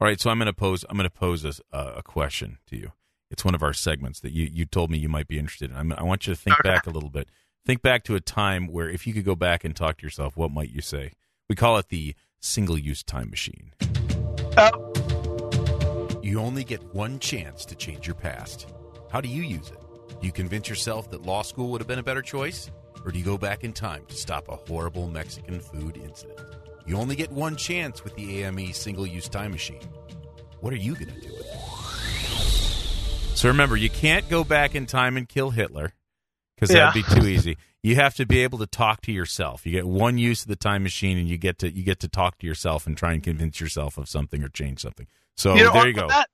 All 0.00 0.06
right, 0.06 0.20
so 0.20 0.30
I'm 0.30 0.38
going 0.38 0.46
to 0.46 0.52
pose 0.52 0.84
I'm 0.88 0.96
going 0.96 1.08
to 1.08 1.14
pose 1.14 1.44
a, 1.44 1.52
uh, 1.76 1.94
a 1.96 2.02
question 2.02 2.58
to 2.68 2.76
you. 2.76 2.92
It's 3.30 3.44
one 3.44 3.56
of 3.56 3.62
our 3.62 3.72
segments 3.72 4.20
that 4.20 4.30
you, 4.32 4.48
you 4.52 4.64
told 4.66 4.88
me 4.90 4.98
you 4.98 5.08
might 5.08 5.26
be 5.26 5.36
interested 5.38 5.70
in. 5.70 5.76
I'm, 5.76 5.92
I 5.92 6.04
want 6.04 6.26
you 6.28 6.34
to 6.34 6.40
think 6.40 6.60
Okay. 6.60 6.68
back 6.68 6.86
a 6.86 6.90
little 6.90 7.10
bit. 7.10 7.28
Think 7.64 7.82
back 7.82 8.04
to 8.04 8.14
a 8.14 8.20
time 8.20 8.68
where 8.68 8.88
if 8.88 9.04
you 9.04 9.12
could 9.12 9.24
go 9.24 9.34
back 9.34 9.64
and 9.64 9.74
talk 9.74 9.98
to 9.98 10.02
yourself, 10.04 10.36
what 10.36 10.52
might 10.52 10.70
you 10.70 10.80
say? 10.80 11.10
We 11.48 11.56
call 11.56 11.76
it 11.78 11.88
the 11.88 12.14
single 12.38 12.78
use 12.78 13.02
time 13.02 13.28
machine. 13.30 13.72
Oh. 14.56 14.92
You 16.22 16.38
only 16.38 16.62
get 16.62 16.94
one 16.94 17.18
chance 17.18 17.64
to 17.66 17.74
change 17.74 18.06
your 18.06 18.14
past. 18.14 18.66
How 19.10 19.20
do 19.20 19.28
you 19.28 19.42
use 19.42 19.70
it? 19.70 19.78
Do 20.20 20.26
you 20.26 20.32
convince 20.32 20.68
yourself 20.68 21.10
that 21.10 21.22
law 21.22 21.42
school 21.42 21.70
would 21.70 21.80
have 21.80 21.88
been 21.88 21.98
a 21.98 22.02
better 22.02 22.22
choice? 22.22 22.70
Or 23.04 23.12
do 23.12 23.18
you 23.18 23.24
go 23.24 23.38
back 23.38 23.62
in 23.64 23.72
time 23.72 24.04
to 24.08 24.14
stop 24.14 24.48
a 24.48 24.56
horrible 24.56 25.08
Mexican 25.08 25.60
food 25.60 25.96
incident? 25.96 26.40
You 26.86 26.96
only 26.96 27.16
get 27.16 27.30
one 27.30 27.56
chance 27.56 28.02
with 28.02 28.14
the 28.16 28.42
AME 28.42 28.72
single 28.72 29.06
use 29.06 29.28
time 29.28 29.50
machine. 29.52 29.80
What 30.60 30.72
are 30.72 30.76
you 30.76 30.94
going 30.94 31.06
to 31.12 31.20
do 31.20 31.32
with 31.32 31.46
it? 31.46 33.36
So 33.36 33.48
remember, 33.48 33.76
you 33.76 33.90
can't 33.90 34.28
go 34.28 34.44
back 34.44 34.74
in 34.74 34.86
time 34.86 35.16
and 35.16 35.28
kill 35.28 35.50
Hitler 35.50 35.92
because 36.54 36.70
Yeah. 36.70 36.90
that'd 36.90 37.06
be 37.06 37.14
too 37.20 37.26
easy. 37.26 37.58
You 37.82 37.96
have 37.96 38.14
to 38.16 38.26
be 38.26 38.38
able 38.42 38.58
to 38.58 38.66
talk 38.66 39.02
to 39.02 39.12
yourself. 39.12 39.66
You 39.66 39.72
get 39.72 39.86
one 39.86 40.16
use 40.18 40.42
of 40.42 40.48
the 40.48 40.56
time 40.56 40.82
machine, 40.82 41.18
and 41.18 41.28
you 41.28 41.36
get 41.36 41.58
to 41.58 41.70
you 41.70 41.84
get 41.84 42.00
to 42.00 42.08
talk 42.08 42.38
to 42.38 42.46
yourself 42.46 42.86
and 42.86 42.96
try 42.96 43.12
and 43.12 43.22
convince 43.22 43.60
yourself 43.60 43.98
of 43.98 44.08
something 44.08 44.42
or 44.42 44.48
change 44.48 44.80
something. 44.80 45.06
So 45.36 45.54
You 45.54 45.64
know, 45.64 45.72
there 45.72 45.86
you 45.86 45.92
go. 45.92 46.08
That, 46.08 46.28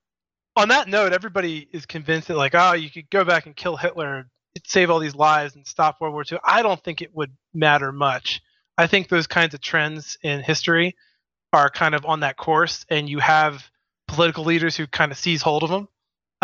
on 0.56 0.68
that 0.68 0.88
note, 0.88 1.12
everybody 1.12 1.68
is 1.72 1.86
convinced 1.86 2.28
that 2.28 2.36
like, 2.36 2.54
oh, 2.54 2.72
you 2.72 2.90
could 2.90 3.08
go 3.10 3.24
back 3.24 3.46
and 3.46 3.56
kill 3.56 3.76
Hitler, 3.76 4.26
save 4.64 4.90
all 4.90 4.98
these 4.98 5.14
lives, 5.14 5.56
and 5.56 5.66
stop 5.66 6.00
World 6.00 6.14
War 6.14 6.24
II. 6.30 6.38
I 6.44 6.62
don't 6.62 6.82
think 6.82 7.00
it 7.00 7.14
would 7.14 7.32
matter 7.54 7.92
much. 7.92 8.42
I 8.76 8.86
think 8.86 9.08
those 9.08 9.26
kinds 9.26 9.54
of 9.54 9.60
trends 9.60 10.18
in 10.22 10.40
history 10.40 10.96
are 11.52 11.70
kind 11.70 11.94
of 11.94 12.04
on 12.04 12.20
that 12.20 12.36
course, 12.36 12.84
and 12.88 13.08
you 13.08 13.18
have 13.18 13.70
political 14.08 14.44
leaders 14.44 14.76
who 14.76 14.86
kind 14.86 15.12
of 15.12 15.18
seize 15.18 15.42
hold 15.42 15.62
of 15.62 15.70
them. 15.70 15.88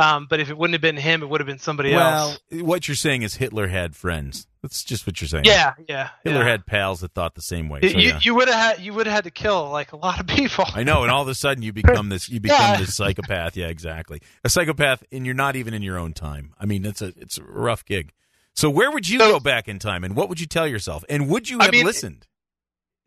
Um, 0.01 0.29
but 0.31 0.39
if 0.39 0.49
it 0.49 0.57
wouldn't 0.57 0.75
have 0.75 0.81
been 0.81 0.97
him, 0.97 1.25
it 1.25 1.27
would 1.29 1.41
have 1.41 1.47
been 1.49 1.59
somebody 1.59 1.93
well, 1.93 2.29
else. 2.31 2.39
what 2.63 2.87
you're 2.87 2.95
saying 2.95 3.23
is 3.23 3.35
Hitler 3.35 3.67
had 3.67 3.97
friends. 3.97 4.47
That's 4.63 4.85
just 4.85 5.09
what 5.09 5.21
you're 5.21 5.27
saying. 5.27 5.45
Yeah, 5.45 5.75
yeah. 5.89 6.11
Hitler 6.23 6.43
yeah. 6.45 6.49
had 6.51 6.67
pals 6.67 7.01
that 7.01 7.15
thought 7.15 7.35
the 7.35 7.43
same 7.43 7.69
way. 7.69 7.81
You, 7.83 7.89
So, 7.91 7.99
yeah. 7.99 8.21
you 8.23 8.35
would 8.37 8.47
have 8.49 8.77
had 8.77 8.85
you 8.85 8.95
would 8.95 9.07
have 9.07 9.15
had 9.17 9.25
to 9.25 9.33
kill 9.33 9.69
like 9.71 9.91
a 9.93 9.97
lot 9.97 10.21
of 10.21 10.29
people. 10.29 10.67
I 10.73 10.85
know, 10.85 11.03
and 11.03 11.11
all 11.11 11.23
of 11.23 11.29
a 11.29 11.35
sudden 11.35 11.65
you 11.65 11.73
become 11.73 12.11
this 12.11 12.29
you 12.29 12.39
become 12.49 12.61
Yeah. 12.75 12.77
this 12.79 12.95
psychopath. 12.95 13.57
Yeah, 13.57 13.67
exactly. 13.67 14.23
A 14.45 14.49
psychopath 14.49 15.03
and 15.11 15.27
you're 15.27 15.35
not 15.35 15.57
even 15.57 15.75
in 15.75 15.83
your 15.83 15.99
own 15.99 16.13
time. 16.13 16.55
I 16.61 16.65
mean, 16.67 16.87
it's 16.87 17.03
a 17.03 17.13
it's 17.17 17.37
a 17.39 17.43
rough 17.43 17.85
gig. 17.85 18.13
So 18.55 18.71
where 18.71 18.93
would 18.93 19.09
you 19.09 19.19
So- 19.19 19.33
go 19.33 19.41
back 19.41 19.67
in 19.67 19.81
time 19.81 20.05
and 20.05 20.15
what 20.15 20.29
would 20.29 20.39
you 20.41 20.47
tell 20.47 20.67
yourself? 20.69 21.05
And 21.09 21.29
would 21.29 21.51
you 21.51 21.59
I 21.61 21.65
have 21.65 21.73
mean, 21.73 21.85
listened? 21.85 22.27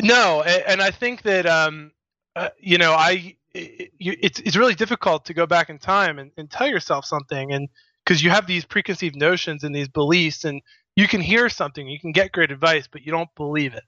No, 0.02 0.42
and 0.42 0.82
I 0.82 0.92
think 0.92 1.22
that 1.22 1.46
um, 1.46 1.92
uh, 2.36 2.50
you 2.60 2.78
know, 2.78 2.94
I 2.94 3.36
it, 3.54 3.92
it's 4.00 4.40
it's 4.40 4.56
really 4.56 4.76
difficult 4.76 5.26
to 5.26 5.34
go 5.34 5.46
back 5.46 5.70
in 5.70 5.78
time 5.78 6.20
and, 6.20 6.32
and 6.38 6.50
tell 6.50 6.68
yourself 6.68 7.06
something, 7.06 7.52
and 7.52 7.70
because 8.06 8.24
you 8.24 8.30
have 8.30 8.48
these 8.48 8.66
preconceived 8.66 9.16
notions 9.16 9.64
and 9.64 9.76
these 9.76 9.88
beliefs, 9.88 10.44
and 10.44 10.62
you 10.96 11.08
can 11.08 11.22
hear 11.22 11.50
something, 11.50 11.88
you 11.88 12.00
can 12.00 12.12
get 12.12 12.32
great 12.32 12.52
advice, 12.52 12.88
but 12.92 13.06
you 13.06 13.12
don't 13.12 13.34
believe 13.36 13.74
it. 13.74 13.84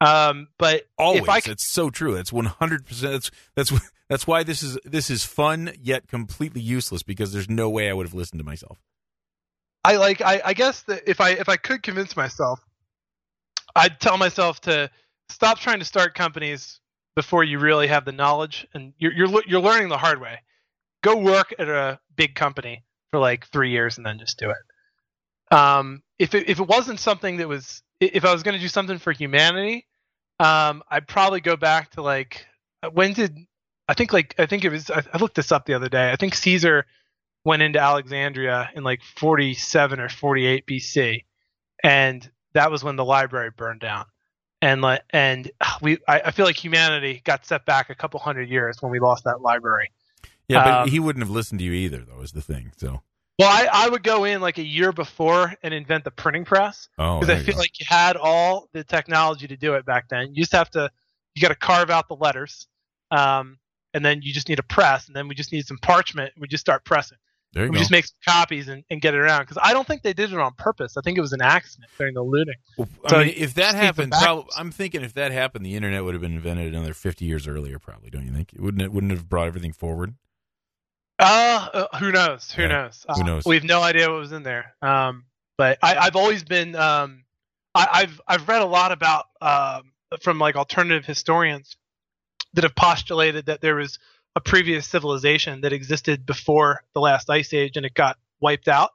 Um, 0.00 0.48
but 0.58 0.82
Always. 0.98 1.22
if 1.22 1.28
I 1.28 1.40
could, 1.40 1.52
it's 1.52 1.70
so 1.70 1.90
true. 1.90 2.14
That's 2.14 2.30
100%. 2.30 3.00
That's 3.00 3.30
that's 3.54 3.72
that's 4.08 4.26
why 4.26 4.42
this 4.42 4.62
is 4.62 4.78
this 4.84 5.10
is 5.10 5.24
fun 5.24 5.72
yet 5.80 6.08
completely 6.08 6.60
useless 6.60 7.02
because 7.02 7.32
there's 7.32 7.48
no 7.48 7.70
way 7.70 7.88
I 7.88 7.92
would 7.92 8.06
have 8.06 8.14
listened 8.14 8.40
to 8.40 8.44
myself. 8.44 8.78
I 9.84 9.96
like 9.96 10.20
I, 10.20 10.40
I 10.44 10.54
guess 10.54 10.82
that 10.82 11.08
if 11.08 11.20
I 11.20 11.30
if 11.30 11.48
I 11.48 11.56
could 11.56 11.82
convince 11.82 12.16
myself, 12.16 12.60
I'd 13.76 14.00
tell 14.00 14.18
myself 14.18 14.60
to 14.62 14.90
stop 15.28 15.58
trying 15.58 15.78
to 15.78 15.84
start 15.84 16.14
companies 16.14 16.80
before 17.16 17.44
you 17.44 17.58
really 17.58 17.86
have 17.86 18.04
the 18.04 18.12
knowledge 18.12 18.66
and 18.74 18.92
you're 18.98 19.12
you're 19.12 19.42
you're 19.46 19.60
learning 19.60 19.88
the 19.88 19.98
hard 19.98 20.20
way. 20.20 20.40
Go 21.02 21.16
work 21.16 21.54
at 21.58 21.68
a 21.68 22.00
big 22.16 22.34
company 22.34 22.84
for 23.10 23.20
like 23.20 23.46
three 23.46 23.70
years 23.70 23.96
and 23.96 24.06
then 24.06 24.18
just 24.18 24.38
do 24.38 24.50
it. 24.50 25.56
Um, 25.56 26.02
if 26.18 26.34
it, 26.34 26.48
if 26.48 26.60
it 26.60 26.66
wasn't 26.66 26.98
something 26.98 27.36
that 27.36 27.48
was 27.48 27.82
if 28.00 28.24
I 28.24 28.32
was 28.32 28.42
going 28.42 28.54
to 28.54 28.60
do 28.60 28.68
something 28.68 28.98
for 28.98 29.12
humanity, 29.12 29.86
um, 30.40 30.82
I'd 30.90 31.06
probably 31.06 31.40
go 31.40 31.56
back 31.56 31.92
to 31.92 32.02
like 32.02 32.46
when 32.92 33.12
did 33.12 33.36
I 33.88 33.94
think 33.94 34.12
like 34.12 34.34
I 34.38 34.46
think 34.46 34.64
it 34.64 34.70
was 34.70 34.90
I, 34.90 35.02
I 35.12 35.18
looked 35.18 35.36
this 35.36 35.52
up 35.52 35.66
the 35.66 35.74
other 35.74 35.88
day. 35.88 36.10
I 36.10 36.16
think 36.16 36.34
Caesar 36.34 36.86
went 37.44 37.62
into 37.62 37.78
Alexandria 37.78 38.70
in 38.74 38.82
like 38.82 39.02
47 39.02 40.00
or 40.00 40.08
48 40.08 40.66
BC, 40.66 41.24
and 41.82 42.28
that 42.54 42.70
was 42.70 42.82
when 42.82 42.96
the 42.96 43.04
library 43.04 43.50
burned 43.54 43.80
down. 43.80 44.06
And 44.64 44.80
like 44.80 45.02
and 45.10 45.50
we 45.82 45.98
I, 46.08 46.22
I 46.26 46.30
feel 46.30 46.46
like 46.46 46.56
humanity 46.56 47.20
got 47.24 47.44
set 47.44 47.66
back 47.66 47.90
a 47.90 47.94
couple 47.94 48.18
hundred 48.18 48.48
years 48.48 48.80
when 48.80 48.90
we 48.90 48.98
lost 48.98 49.24
that 49.24 49.42
library. 49.42 49.92
Yeah, 50.48 50.64
but 50.64 50.72
Um, 50.72 50.88
he 50.88 50.98
wouldn't 50.98 51.22
have 51.22 51.30
listened 51.30 51.58
to 51.60 51.64
you 51.64 51.72
either, 51.72 51.98
though. 51.98 52.20
Is 52.22 52.32
the 52.32 52.42
thing. 52.42 52.72
So, 52.76 53.02
Well, 53.38 53.48
I, 53.48 53.68
I 53.70 53.88
would 53.88 54.02
go 54.02 54.24
in 54.24 54.40
like 54.40 54.58
a 54.58 54.62
year 54.62 54.92
before 54.92 55.54
and 55.62 55.72
invent 55.72 56.04
the 56.04 56.10
printing 56.10 56.44
press 56.44 56.88
oh, 56.98 57.20
because 57.20 57.28
there 57.28 57.36
I 57.36 57.42
feel 57.42 57.54
go. 57.54 57.60
like 57.60 57.78
you 57.78 57.86
had 57.88 58.16
all 58.16 58.68
the 58.72 58.84
technology 58.84 59.46
to 59.46 59.56
do 59.56 59.74
it 59.74 59.84
back 59.84 60.08
then. 60.08 60.34
You 60.34 60.42
just 60.42 60.52
have 60.52 60.70
to 60.70 60.90
you 61.34 61.42
got 61.42 61.48
to 61.48 61.56
carve 61.56 61.90
out 61.90 62.08
the 62.08 62.16
letters, 62.16 62.66
um, 63.10 63.58
and 63.92 64.04
then 64.04 64.22
you 64.22 64.32
just 64.32 64.48
need 64.48 64.60
a 64.60 64.64
press, 64.64 65.08
and 65.08 65.16
then 65.16 65.28
we 65.28 65.34
just 65.34 65.52
need 65.52 65.66
some 65.66 65.78
parchment. 65.78 66.32
We 66.38 66.48
just 66.48 66.62
start 66.62 66.84
pressing. 66.84 67.18
There 67.54 67.66
you 67.66 67.70
We 67.70 67.76
go. 67.76 67.78
just 67.78 67.90
make 67.92 68.04
some 68.06 68.16
copies 68.26 68.68
and, 68.68 68.84
and 68.90 69.00
get 69.00 69.14
it 69.14 69.18
around 69.18 69.42
because 69.42 69.58
I 69.62 69.72
don't 69.72 69.86
think 69.86 70.02
they 70.02 70.12
did 70.12 70.32
it 70.32 70.38
on 70.38 70.54
purpose. 70.54 70.96
I 70.96 71.02
think 71.02 71.18
it 71.18 71.22
was 71.22 71.32
an 71.32 71.42
accident 71.42 71.90
during 71.98 72.14
the 72.14 72.22
looting. 72.22 72.56
Well, 72.76 72.88
I 73.04 73.08
So 73.10 73.18
mean, 73.20 73.34
if 73.36 73.54
that 73.54 73.74
happened, 73.76 74.12
prob- 74.12 74.48
I'm 74.56 74.70
thinking 74.72 75.02
if 75.02 75.14
that 75.14 75.32
happened, 75.32 75.64
the 75.66 75.76
internet 75.76 76.04
would 76.04 76.14
have 76.14 76.22
been 76.22 76.34
invented 76.34 76.74
another 76.74 76.94
50 76.94 77.24
years 77.24 77.46
earlier, 77.48 77.78
probably. 77.78 78.10
Don't 78.10 78.26
you 78.26 78.32
think? 78.32 78.52
It 78.52 78.60
wouldn't 78.60 78.82
it? 78.82 78.92
Wouldn't 78.92 79.12
have 79.12 79.28
brought 79.28 79.46
everything 79.46 79.72
forward? 79.72 80.14
Uh, 81.18 81.68
uh, 81.92 81.98
who 81.98 82.10
knows? 82.12 82.50
Who 82.52 82.62
Yeah, 82.62 82.68
knows? 82.68 83.06
who 83.14 83.22
Uh, 83.22 83.26
knows? 83.26 83.44
We 83.44 83.54
have 83.54 83.64
no 83.64 83.82
idea 83.82 84.10
what 84.10 84.18
was 84.18 84.32
in 84.32 84.42
there. 84.42 84.74
Um, 84.82 85.24
but 85.56 85.78
I, 85.82 85.96
I've 85.96 86.16
always 86.16 86.42
been 86.42 86.74
um, 86.74 87.24
I, 87.74 87.88
I've 87.92 88.20
I've 88.26 88.48
read 88.48 88.62
a 88.62 88.66
lot 88.66 88.90
about 88.92 89.26
um, 89.40 89.92
from 90.22 90.38
like 90.38 90.56
alternative 90.56 91.06
historians 91.06 91.76
that 92.54 92.64
have 92.64 92.74
postulated 92.74 93.46
that 93.46 93.60
there 93.60 93.76
was 93.76 93.98
a 94.36 94.40
previous 94.40 94.86
civilization 94.86 95.60
that 95.60 95.72
existed 95.72 96.26
before 96.26 96.82
the 96.94 97.00
last 97.00 97.30
ice 97.30 97.52
age 97.54 97.76
and 97.76 97.86
it 97.86 97.94
got 97.94 98.16
wiped 98.40 98.68
out. 98.68 98.90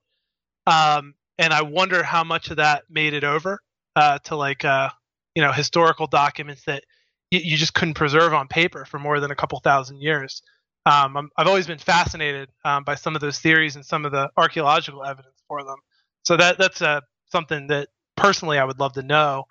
Um, 0.68 1.16
and 1.38 1.54
I 1.54 1.62
wonder 1.62 2.04
how 2.04 2.24
much 2.24 2.52
of 2.52 2.58
that 2.58 2.84
made 2.90 3.14
it 3.14 3.24
over 3.24 3.62
uh, 3.96 4.20
to 4.26 4.36
like 4.36 4.66
uh, 4.66 4.90
you 5.36 5.42
know 5.42 5.52
historical 5.52 6.08
documents 6.08 6.64
that 6.66 6.84
you, 7.32 7.40
you 7.40 7.58
just 7.58 7.74
couldn't 7.74 7.94
preserve 7.94 8.34
on 8.34 8.48
paper 8.48 8.86
for 8.86 9.00
more 9.00 9.20
than 9.20 9.32
a 9.32 9.36
couple 9.36 9.60
thousand 9.60 10.02
years. 10.02 10.42
Um, 10.86 11.16
I'm, 11.18 11.30
I've 11.38 11.48
always 11.48 11.68
been 11.68 11.78
fascinated 11.78 12.50
um, 12.66 12.84
by 12.84 12.96
some 12.96 13.16
of 13.16 13.22
those 13.22 13.40
theories 13.40 13.76
and 13.76 13.86
some 13.86 14.06
of 14.06 14.12
the 14.12 14.30
archaeological 14.38 15.04
evidence 15.04 15.36
for 15.48 15.64
them. 15.64 15.78
So 16.24 16.38
that 16.38 16.58
that's 16.58 16.82
uh, 16.82 17.02
something 17.32 17.68
that 17.68 17.90
personally 18.18 18.58
I 18.58 18.66
would 18.66 18.80
love 18.80 18.94
to 18.94 19.04
know. 19.04 19.46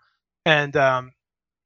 And 0.45 0.77
um, 0.77 1.13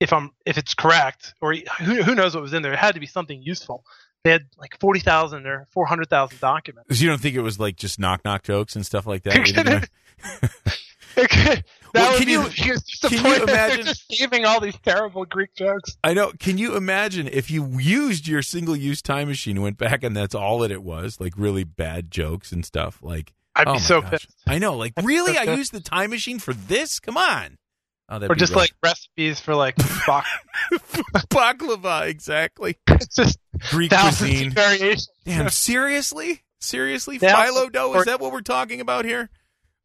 if 0.00 0.12
I'm 0.12 0.30
if 0.46 0.58
it's 0.58 0.74
correct, 0.74 1.34
or 1.40 1.54
who 1.54 2.02
who 2.02 2.14
knows 2.14 2.34
what 2.34 2.42
was 2.42 2.52
in 2.52 2.62
there, 2.62 2.72
it 2.72 2.78
had 2.78 2.94
to 2.94 3.00
be 3.00 3.06
something 3.06 3.42
useful. 3.42 3.84
They 4.24 4.30
had 4.30 4.46
like 4.58 4.78
forty 4.80 5.00
thousand 5.00 5.46
or 5.46 5.66
four 5.72 5.86
hundred 5.86 6.08
thousand 6.08 6.40
documents. 6.40 6.96
So 6.96 7.02
you 7.02 7.08
don't 7.10 7.20
think 7.20 7.34
it 7.34 7.40
was 7.40 7.58
like 7.58 7.76
just 7.76 7.98
knock 7.98 8.24
knock 8.24 8.42
jokes 8.44 8.76
and 8.76 8.86
stuff 8.86 9.06
like 9.06 9.22
that? 9.24 9.88
That 11.14 11.64
Well, 11.94 12.12
would 12.12 12.18
can 12.20 12.26
be 12.26 12.32
you- 12.32 12.42
the 12.48 13.08
can 13.10 13.24
you 13.26 13.42
imagine- 13.42 13.84
just 13.84 14.04
saving 14.10 14.46
all 14.46 14.60
these 14.60 14.76
terrible 14.82 15.26
Greek 15.26 15.54
jokes. 15.54 15.98
I 16.02 16.14
know. 16.14 16.32
Can 16.38 16.56
you 16.56 16.74
imagine 16.74 17.28
if 17.28 17.50
you 17.50 17.78
used 17.78 18.26
your 18.26 18.40
single 18.40 18.74
use 18.74 19.02
time 19.02 19.28
machine 19.28 19.56
and 19.58 19.62
went 19.62 19.76
back 19.76 20.02
and 20.02 20.16
that's 20.16 20.34
all 20.34 20.60
that 20.60 20.70
it 20.70 20.82
was, 20.82 21.20
like 21.20 21.34
really 21.36 21.64
bad 21.64 22.10
jokes 22.10 22.50
and 22.50 22.64
stuff? 22.64 22.98
Like, 23.02 23.34
I'd 23.54 23.68
oh 23.68 23.74
be 23.74 23.78
so 23.80 24.00
gosh. 24.00 24.10
pissed. 24.12 24.28
I 24.46 24.58
know. 24.58 24.74
Like, 24.74 24.94
I'd 24.96 25.04
really? 25.04 25.34
so 25.34 25.40
I 25.42 25.54
used 25.56 25.72
the 25.72 25.80
time 25.80 26.08
machine 26.10 26.38
for 26.38 26.54
this? 26.54 26.98
Come 26.98 27.18
on. 27.18 27.58
Oh, 28.14 28.18
that'd 28.18 28.30
Or 28.30 28.34
be 28.34 28.38
just 28.38 28.52
rough. 28.52 28.60
like 28.62 28.72
recipes 28.82 29.40
for 29.40 29.54
like 29.54 29.74
bak- 30.06 30.26
baklava, 31.30 32.06
exactly. 32.06 32.76
it's 32.88 33.14
just 33.16 33.38
Greek 33.70 33.90
thousands 33.90 34.30
cuisine. 34.30 34.50
variations. 34.50 35.08
Damn, 35.24 35.48
seriously? 35.48 36.42
Seriously? 36.60 37.18
Yeah. 37.20 37.34
Phyllo 37.46 37.72
dough? 37.72 37.94
Is 37.94 38.04
that 38.04 38.20
what 38.20 38.32
we're 38.32 38.40
talking 38.42 38.80
about 38.80 39.04
here? 39.04 39.30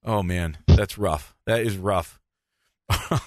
Oh 0.04 0.22
man, 0.24 0.58
that's 0.68 0.98
rough. 0.98 1.36
That 1.46 1.62
is 1.62 1.78
rough. 1.78 2.20
All 2.90 3.20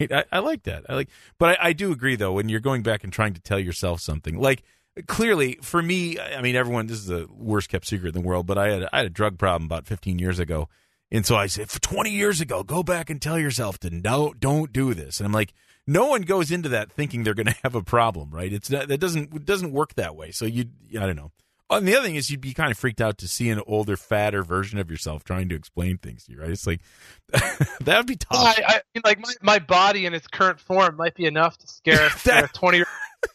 right. 0.00 0.12
I, 0.12 0.24
I 0.32 0.38
like 0.40 0.62
that. 0.64 0.84
I 0.88 0.94
like 0.94 1.08
but 1.38 1.58
I, 1.60 1.68
I 1.68 1.72
do 1.72 1.92
agree 1.92 2.16
though, 2.16 2.32
when 2.32 2.48
you're 2.48 2.60
going 2.60 2.82
back 2.82 3.04
and 3.04 3.12
trying 3.12 3.34
to 3.34 3.40
tell 3.40 3.58
yourself 3.58 4.00
something. 4.00 4.38
Like 4.38 4.62
clearly 5.06 5.58
for 5.62 5.82
me, 5.82 6.18
I 6.18 6.40
mean 6.40 6.56
everyone 6.56 6.86
this 6.86 6.98
is 6.98 7.06
the 7.06 7.26
worst 7.30 7.68
kept 7.68 7.86
secret 7.86 8.14
in 8.16 8.22
the 8.22 8.26
world, 8.26 8.46
but 8.46 8.58
I 8.58 8.70
had 8.70 8.88
I 8.92 8.96
had 8.98 9.06
a 9.06 9.10
drug 9.10 9.38
problem 9.38 9.64
about 9.66 9.86
fifteen 9.86 10.18
years 10.18 10.38
ago. 10.38 10.68
And 11.10 11.24
so 11.24 11.36
I 11.36 11.46
said, 11.46 11.70
for 11.70 11.80
20 11.80 12.10
years 12.10 12.40
ago, 12.40 12.62
go 12.62 12.82
back 12.82 13.10
and 13.10 13.22
tell 13.22 13.38
yourself 13.38 13.78
to 13.80 13.90
no, 13.90 14.34
don't 14.38 14.72
do 14.72 14.92
this. 14.94 15.20
And 15.20 15.26
I'm 15.26 15.32
like, 15.32 15.52
no 15.86 16.06
one 16.06 16.22
goes 16.22 16.50
into 16.50 16.68
that 16.70 16.90
thinking 16.90 17.22
they're 17.22 17.34
going 17.34 17.46
to 17.46 17.56
have 17.62 17.74
a 17.74 17.82
problem, 17.82 18.30
right? 18.30 18.52
It's 18.52 18.70
not, 18.70 18.88
that 18.88 18.98
doesn't 18.98 19.34
it 19.34 19.44
doesn't 19.44 19.72
work 19.72 19.94
that 19.94 20.16
way. 20.16 20.30
So 20.30 20.44
you, 20.44 20.66
I 20.98 21.06
don't 21.06 21.16
know. 21.16 21.32
And 21.68 21.86
the 21.86 21.96
other 21.96 22.06
thing 22.06 22.14
is, 22.14 22.30
you'd 22.30 22.40
be 22.40 22.54
kind 22.54 22.70
of 22.70 22.78
freaked 22.78 23.00
out 23.00 23.18
to 23.18 23.26
see 23.26 23.50
an 23.50 23.60
older, 23.66 23.96
fatter 23.96 24.44
version 24.44 24.78
of 24.78 24.88
yourself 24.88 25.24
trying 25.24 25.48
to 25.48 25.56
explain 25.56 25.98
things 25.98 26.24
to 26.24 26.32
you, 26.32 26.40
right? 26.40 26.50
It's 26.50 26.64
like 26.64 26.80
that 27.30 27.96
would 27.96 28.06
be 28.06 28.14
tough. 28.14 28.30
Well, 28.30 28.46
I, 28.46 28.62
I 28.68 28.80
mean, 28.94 29.02
like 29.04 29.18
my, 29.18 29.32
my 29.42 29.58
body 29.58 30.06
in 30.06 30.14
its 30.14 30.28
current 30.28 30.60
form 30.60 30.96
might 30.96 31.16
be 31.16 31.24
enough 31.24 31.58
to 31.58 31.66
scare 31.66 32.08
a 32.26 32.48
twenty 32.52 32.78
year 32.78 32.86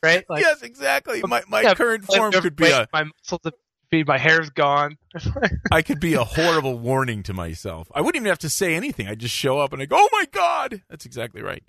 right? 0.04 0.26
Like 0.30 0.42
yes, 0.42 0.62
exactly. 0.62 1.22
My 1.28 1.44
my 1.48 1.62
yeah, 1.62 1.74
current 1.74 2.06
form 2.06 2.32
could 2.32 2.56
be 2.56 2.70
a 2.70 2.88
my 2.94 3.04
muscles 3.04 3.42
have 3.44 3.54
be 3.92 4.04
my 4.04 4.18
hair's 4.18 4.50
gone. 4.50 4.98
I 5.72 5.82
could 5.82 6.00
be 6.00 6.14
a 6.16 6.24
horrible 6.24 6.80
warning 6.80 7.22
to 7.24 7.34
myself. 7.34 7.92
I 7.94 8.02
wouldn't 8.02 8.16
even 8.22 8.30
have 8.30 8.40
to 8.40 8.50
say 8.50 8.74
anything. 8.76 9.08
I 9.08 9.16
just 9.16 9.36
show 9.36 9.60
up 9.60 9.74
and 9.74 9.82
I 9.82 9.86
go, 9.86 9.98
"Oh 10.00 10.10
my 10.12 10.26
god!" 10.32 10.82
That's 10.90 11.06
exactly 11.06 11.42
right. 11.44 11.64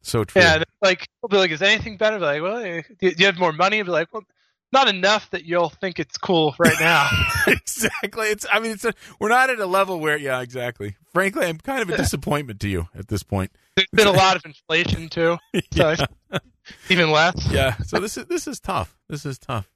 So 0.00 0.24
true. 0.24 0.40
yeah, 0.40 0.62
like 0.80 1.06
I'll 1.22 1.28
be 1.28 1.36
like, 1.36 1.50
is 1.50 1.60
anything 1.60 1.96
better? 1.96 2.18
Be 2.18 2.24
like, 2.24 2.42
well, 2.42 2.58
eh, 2.58 2.82
do, 3.00 3.10
do 3.10 3.16
you 3.18 3.26
have 3.26 3.38
more 3.38 3.52
money? 3.52 3.80
I'll 3.80 3.84
be 3.84 3.90
like, 3.90 4.06
well, 4.14 4.22
not 4.72 4.88
enough 4.88 5.28
that 5.32 5.44
you'll 5.44 5.68
think 5.68 5.98
it's 5.98 6.16
cool 6.16 6.54
right 6.58 6.76
now. 6.80 7.08
exactly. 7.48 8.28
It's. 8.28 8.46
I 8.50 8.60
mean, 8.60 8.70
it's. 8.72 8.84
A, 8.84 8.94
we're 9.20 9.28
not 9.28 9.50
at 9.50 9.58
a 9.58 9.66
level 9.66 9.98
where. 10.00 10.16
Yeah, 10.16 10.40
exactly. 10.40 10.96
Frankly, 11.12 11.46
I'm 11.46 11.58
kind 11.58 11.82
of 11.82 11.90
a 11.90 11.96
disappointment 11.96 12.60
to 12.60 12.68
you 12.68 12.88
at 12.94 13.08
this 13.08 13.22
point. 13.24 13.50
There's 13.74 13.88
been 13.92 14.06
a 14.06 14.12
lot 14.16 14.36
of 14.36 14.44
inflation 14.44 15.08
too, 15.08 15.38
so 15.74 15.94
Yeah. 16.30 16.38
even 16.88 17.10
less. 17.10 17.50
yeah. 17.50 17.76
So 17.78 17.98
this 17.98 18.16
is 18.16 18.26
this 18.26 18.46
is 18.46 18.60
tough. 18.60 18.96
This 19.08 19.26
is 19.26 19.38
tough. 19.38 19.68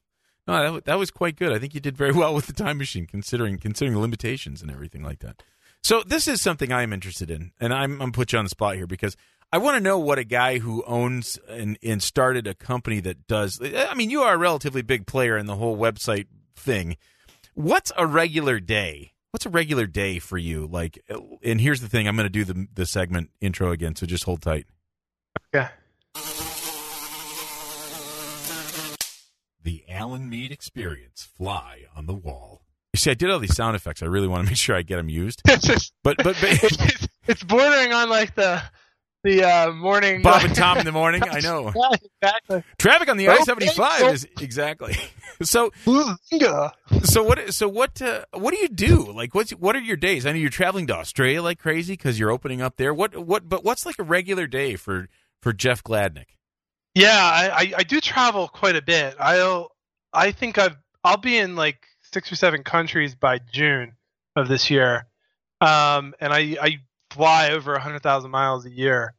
No, 0.46 0.74
that, 0.74 0.85
that 0.87 0.98
was 0.98 1.11
quite 1.11 1.37
good. 1.37 1.53
I 1.53 1.59
think 1.59 1.74
you 1.74 1.81
did 1.81 1.96
very 1.96 2.12
well 2.20 2.35
with 2.35 2.46
the 2.46 2.53
time 2.53 2.79
machine, 2.79 3.07
considering 3.07 3.59
considering 3.59 3.94
the 3.94 4.00
limitations 4.00 4.62
and 4.62 4.70
everything 4.70 5.03
like 5.03 5.20
that. 5.20 5.42
So 5.83 6.03
this 6.05 6.29
is 6.29 6.42
something 6.42 6.72
I'm 6.72 6.92
interested 6.92 7.31
in, 7.31 7.53
and 7.61 7.72
I'm 7.72 8.00
I'm 8.03 8.12
put 8.12 8.33
you 8.33 8.38
on 8.38 8.44
the 8.44 8.50
spot 8.50 8.76
here 8.76 8.87
because 8.87 9.16
I 9.53 9.59
want 9.59 9.76
to 9.76 9.83
know 9.83 9.98
what 9.98 10.18
a 10.18 10.24
guy 10.24 10.59
who 10.59 10.85
owns 10.87 11.38
and 11.48 11.79
and 11.83 12.03
started 12.03 12.46
a 12.46 12.55
company 12.55 13.00
that 13.00 13.26
does. 13.26 13.61
I 13.62 13.94
mean, 13.94 14.11
you 14.11 14.22
are 14.22 14.35
a 14.35 14.38
relatively 14.38 14.83
big 14.83 15.07
player 15.07 15.37
in 15.37 15.46
the 15.46 15.57
whole 15.57 15.76
website 15.76 16.26
thing. 16.55 16.96
What's 17.55 17.90
a 17.96 18.07
regular 18.07 18.61
day? 18.61 19.12
What's 19.33 19.46
a 19.46 19.50
regular 19.50 19.87
day 19.87 20.18
for 20.18 20.38
you? 20.38 20.66
Like, 20.66 21.03
and 21.42 21.61
here's 21.61 21.81
the 21.81 21.88
thing: 21.88 22.07
I'm 22.07 22.16
going 22.16 22.26
to 22.26 22.31
do 22.31 22.44
the 22.44 22.68
the 22.74 22.87
segment 22.87 23.31
intro 23.40 23.72
again, 23.72 23.96
so 23.96 24.07
just 24.07 24.24
hold 24.24 24.42
tight. 24.42 24.66
Yeah. 25.55 25.70
The 29.62 29.85
Alan 29.88 30.29
Mead 30.29 30.53
Experience. 30.53 31.29
Fly 31.37 31.85
on 31.94 32.07
the 32.07 32.14
wall. 32.14 32.62
You 32.92 32.99
see, 32.99 33.11
I 33.11 33.14
did 33.14 33.31
all 33.31 33.38
these 33.38 33.55
sound 33.55 33.77
effects. 33.77 34.03
I 34.03 34.07
really 34.07 34.27
want 34.27 34.44
to 34.44 34.51
make 34.51 34.57
sure 34.57 34.75
I 34.75 34.83
get 34.83 34.96
them 34.96 35.09
used. 35.09 35.42
It's 35.49 35.92
But 36.03 36.16
but, 36.18 36.25
but 36.25 36.37
it's, 36.42 37.09
it's 37.27 37.44
bordering 37.44 37.92
on 37.92 38.09
like 38.09 38.35
the 38.35 38.62
the 39.23 39.44
uh, 39.44 39.73
morning. 39.73 40.23
Bob 40.23 40.42
and 40.44 40.55
Tom 40.55 40.79
in 40.79 40.87
the 40.87 40.92
morning. 40.92 41.23
I 41.23 41.40
know. 41.40 41.73
Yeah, 41.75 41.96
exactly. 42.23 42.64
Traffic 42.79 43.09
on 43.09 43.16
the 43.16 43.29
I 43.29 43.37
seventy 43.40 43.68
five 43.68 44.14
is 44.14 44.27
exactly. 44.40 44.96
So 45.42 45.70
Bazinga. 45.85 46.73
so 47.05 47.23
what 47.23 47.55
so 47.55 47.68
what 47.68 48.01
uh, 48.03 48.25
what 48.33 48.53
do 48.53 48.61
you 48.61 48.68
do? 48.68 49.12
Like 49.12 49.35
what's 49.35 49.53
what 49.53 49.77
are 49.77 49.81
your 49.81 49.96
days? 49.96 50.27
I 50.27 50.33
know 50.33 50.38
you're 50.38 50.51
traveling 50.51 50.87
to 50.88 50.96
Australia 50.96 51.42
like 51.42 51.59
crazy 51.59 51.94
because 51.94 52.18
you're 52.18 52.31
opening 52.31 52.61
up 52.61 52.77
there. 52.77 52.92
What 52.92 53.16
what 53.16 53.49
but 53.49 53.64
what's 53.64 53.87
like 53.87 53.99
a 53.99 54.03
regular 54.05 54.46
day 54.46 54.77
for 54.77 55.09
for 55.40 55.53
Jeff 55.53 55.83
Gladnick? 55.85 56.37
Yeah, 56.94 57.20
I, 57.22 57.72
I, 57.76 57.83
do 57.85 58.00
travel 58.00 58.48
quite 58.48 58.74
a 58.74 58.83
bit. 58.83 59.14
I'll 59.20 59.70
I 60.12 60.33
think 60.33 60.59
I've 60.59 60.76
I'll 61.05 61.16
be 61.16 61.38
in 61.38 61.55
like 61.55 61.87
six 62.00 62.33
or 62.33 62.37
seven 62.37 62.64
countries 62.64 63.14
by 63.14 63.38
June 63.53 63.92
of 64.35 64.48
this 64.48 64.70
year, 64.70 65.07
um, 65.61 66.14
and 66.20 66.33
I 66.33 66.57
I 66.61 66.79
fly 67.11 67.50
over 67.50 67.79
hundred 67.79 68.03
thousand 68.03 68.33
miles 68.33 68.66
a 68.66 68.70
year. 68.70 69.14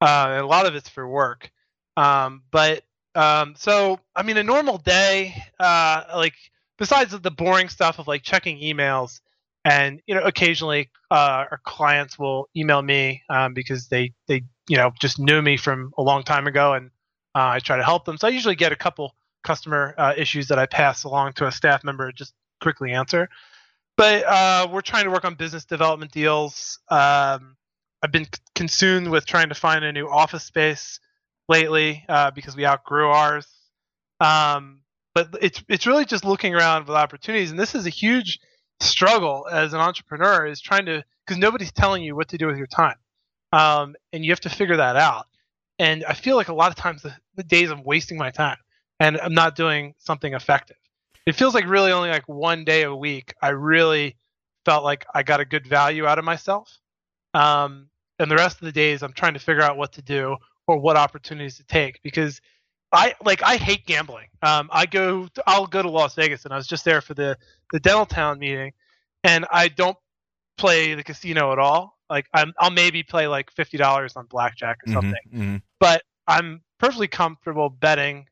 Uh, 0.00 0.28
and 0.30 0.40
a 0.40 0.46
lot 0.46 0.64
of 0.64 0.74
it's 0.74 0.88
for 0.88 1.06
work, 1.06 1.50
um, 1.98 2.42
but 2.50 2.84
um, 3.14 3.54
so 3.54 4.00
I 4.16 4.22
mean 4.22 4.38
a 4.38 4.42
normal 4.42 4.78
day, 4.78 5.34
uh, 5.58 6.04
like 6.14 6.34
besides 6.78 7.18
the 7.18 7.30
boring 7.30 7.68
stuff 7.68 7.98
of 7.98 8.08
like 8.08 8.22
checking 8.22 8.60
emails, 8.60 9.20
and 9.62 10.00
you 10.06 10.14
know 10.14 10.22
occasionally 10.22 10.88
uh, 11.10 11.44
our 11.50 11.60
clients 11.64 12.18
will 12.18 12.48
email 12.56 12.80
me 12.80 13.22
um, 13.28 13.52
because 13.52 13.88
they 13.88 14.14
they 14.26 14.42
you 14.68 14.78
know 14.78 14.90
just 14.98 15.18
knew 15.18 15.42
me 15.42 15.58
from 15.58 15.92
a 15.98 16.02
long 16.02 16.22
time 16.22 16.46
ago 16.46 16.72
and 16.72 16.90
uh, 17.34 17.48
I 17.54 17.58
try 17.60 17.76
to 17.76 17.84
help 17.84 18.04
them. 18.04 18.18
So 18.18 18.26
I 18.26 18.30
usually 18.30 18.56
get 18.56 18.72
a 18.72 18.76
couple 18.76 19.14
customer 19.44 19.94
uh, 19.96 20.14
issues 20.16 20.48
that 20.48 20.58
I 20.58 20.66
pass 20.66 21.04
along 21.04 21.34
to 21.34 21.46
a 21.46 21.52
staff 21.52 21.84
member 21.84 22.10
just 22.12 22.34
quickly 22.60 22.92
answer. 22.92 23.28
But 23.96 24.24
uh, 24.24 24.68
we're 24.72 24.80
trying 24.80 25.04
to 25.04 25.10
work 25.10 25.24
on 25.24 25.34
business 25.34 25.64
development 25.64 26.10
deals. 26.12 26.78
Um, 26.90 27.56
I've 28.02 28.12
been 28.12 28.24
c- 28.24 28.40
consumed 28.54 29.08
with 29.08 29.26
trying 29.26 29.50
to 29.50 29.54
find 29.54 29.84
a 29.84 29.92
new 29.92 30.08
office 30.08 30.44
space 30.44 31.00
lately 31.48 32.04
uh, 32.08 32.30
because 32.30 32.56
we 32.56 32.66
outgrew 32.66 33.08
ours. 33.08 33.46
Um, 34.20 34.80
but 35.14 35.28
it's 35.42 35.62
it's 35.68 35.86
really 35.86 36.04
just 36.04 36.24
looking 36.24 36.54
around 36.54 36.86
with 36.86 36.96
opportunities, 36.96 37.50
and 37.50 37.58
this 37.58 37.74
is 37.74 37.84
a 37.84 37.90
huge 37.90 38.38
struggle 38.80 39.46
as 39.50 39.72
an 39.74 39.80
entrepreneur 39.80 40.46
is 40.46 40.60
trying 40.60 40.86
to 40.86 41.04
because 41.26 41.38
nobody's 41.38 41.72
telling 41.72 42.02
you 42.02 42.14
what 42.14 42.28
to 42.28 42.38
do 42.38 42.46
with 42.46 42.56
your 42.56 42.68
time, 42.68 42.96
um, 43.52 43.96
and 44.12 44.24
you 44.24 44.30
have 44.30 44.40
to 44.40 44.48
figure 44.48 44.76
that 44.76 44.96
out 44.96 45.26
and 45.80 46.04
I 46.04 46.12
feel 46.12 46.36
like 46.36 46.48
a 46.48 46.54
lot 46.54 46.68
of 46.68 46.76
times 46.76 47.02
the, 47.02 47.14
the 47.36 47.42
days 47.42 47.70
I'm 47.70 47.82
wasting 47.82 48.18
my 48.18 48.30
time 48.30 48.58
and 49.00 49.18
I'm 49.18 49.32
not 49.34 49.56
doing 49.56 49.94
something 49.98 50.34
effective. 50.34 50.76
It 51.26 51.34
feels 51.34 51.54
like 51.54 51.66
really 51.66 51.90
only 51.90 52.10
like 52.10 52.28
one 52.28 52.64
day 52.64 52.82
a 52.82 52.94
week 52.94 53.34
I 53.42 53.48
really 53.48 54.16
felt 54.66 54.84
like 54.84 55.06
I 55.14 55.22
got 55.22 55.40
a 55.40 55.44
good 55.44 55.66
value 55.66 56.06
out 56.06 56.18
of 56.18 56.24
myself. 56.24 56.78
Um, 57.32 57.88
and 58.18 58.30
the 58.30 58.36
rest 58.36 58.56
of 58.60 58.66
the 58.66 58.72
days 58.72 59.02
I'm 59.02 59.14
trying 59.14 59.32
to 59.34 59.40
figure 59.40 59.62
out 59.62 59.78
what 59.78 59.92
to 59.94 60.02
do 60.02 60.36
or 60.66 60.78
what 60.78 60.96
opportunities 60.96 61.56
to 61.56 61.64
take 61.64 62.00
because 62.02 62.42
I 62.92 63.14
like 63.24 63.42
I 63.42 63.56
hate 63.56 63.86
gambling. 63.86 64.26
Um, 64.42 64.68
I 64.72 64.84
go 64.84 65.28
to, 65.28 65.44
I'll 65.46 65.66
go 65.66 65.80
to 65.80 65.88
Las 65.88 66.14
Vegas 66.14 66.44
and 66.44 66.52
I 66.52 66.56
was 66.58 66.66
just 66.66 66.84
there 66.84 67.00
for 67.00 67.14
the 67.14 67.38
the 67.72 67.80
Dental 67.80 68.04
Town 68.04 68.38
meeting, 68.38 68.72
and 69.24 69.46
I 69.50 69.68
don't 69.68 69.96
play 70.58 70.94
the 70.94 71.04
casino 71.04 71.52
at 71.52 71.58
all. 71.58 71.96
Like 72.10 72.26
I'm, 72.34 72.52
I'll 72.58 72.70
maybe 72.72 73.04
play 73.04 73.28
like 73.28 73.50
fifty 73.52 73.76
dollars 73.76 74.16
on 74.16 74.26
blackjack 74.26 74.78
or 74.84 74.90
Mhm, 74.90 74.92
something, 74.92 75.20
mhm. 75.32 75.62
But 75.80 76.02
I'm 76.26 76.62
perfectly 76.78 77.08
comfortable 77.08 77.68
betting, 77.68 78.26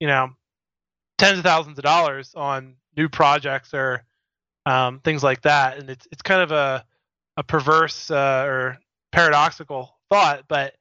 you 0.00 0.06
know, 0.06 0.30
tens 1.18 1.38
of 1.38 1.44
thousands 1.44 1.78
of 1.78 1.84
dollars 1.84 2.32
on 2.34 2.76
new 2.96 3.08
projects 3.08 3.74
or 3.74 4.04
um, 4.66 5.00
things 5.00 5.22
like 5.22 5.42
that. 5.42 5.78
And 5.78 5.90
it's 5.90 6.08
it's 6.10 6.22
kind 6.22 6.40
of 6.40 6.52
a 6.52 6.84
a 7.36 7.42
perverse 7.42 8.10
uh, 8.10 8.44
or 8.46 8.78
paradoxical 9.12 9.96
thought, 10.08 10.44
but 10.48 10.74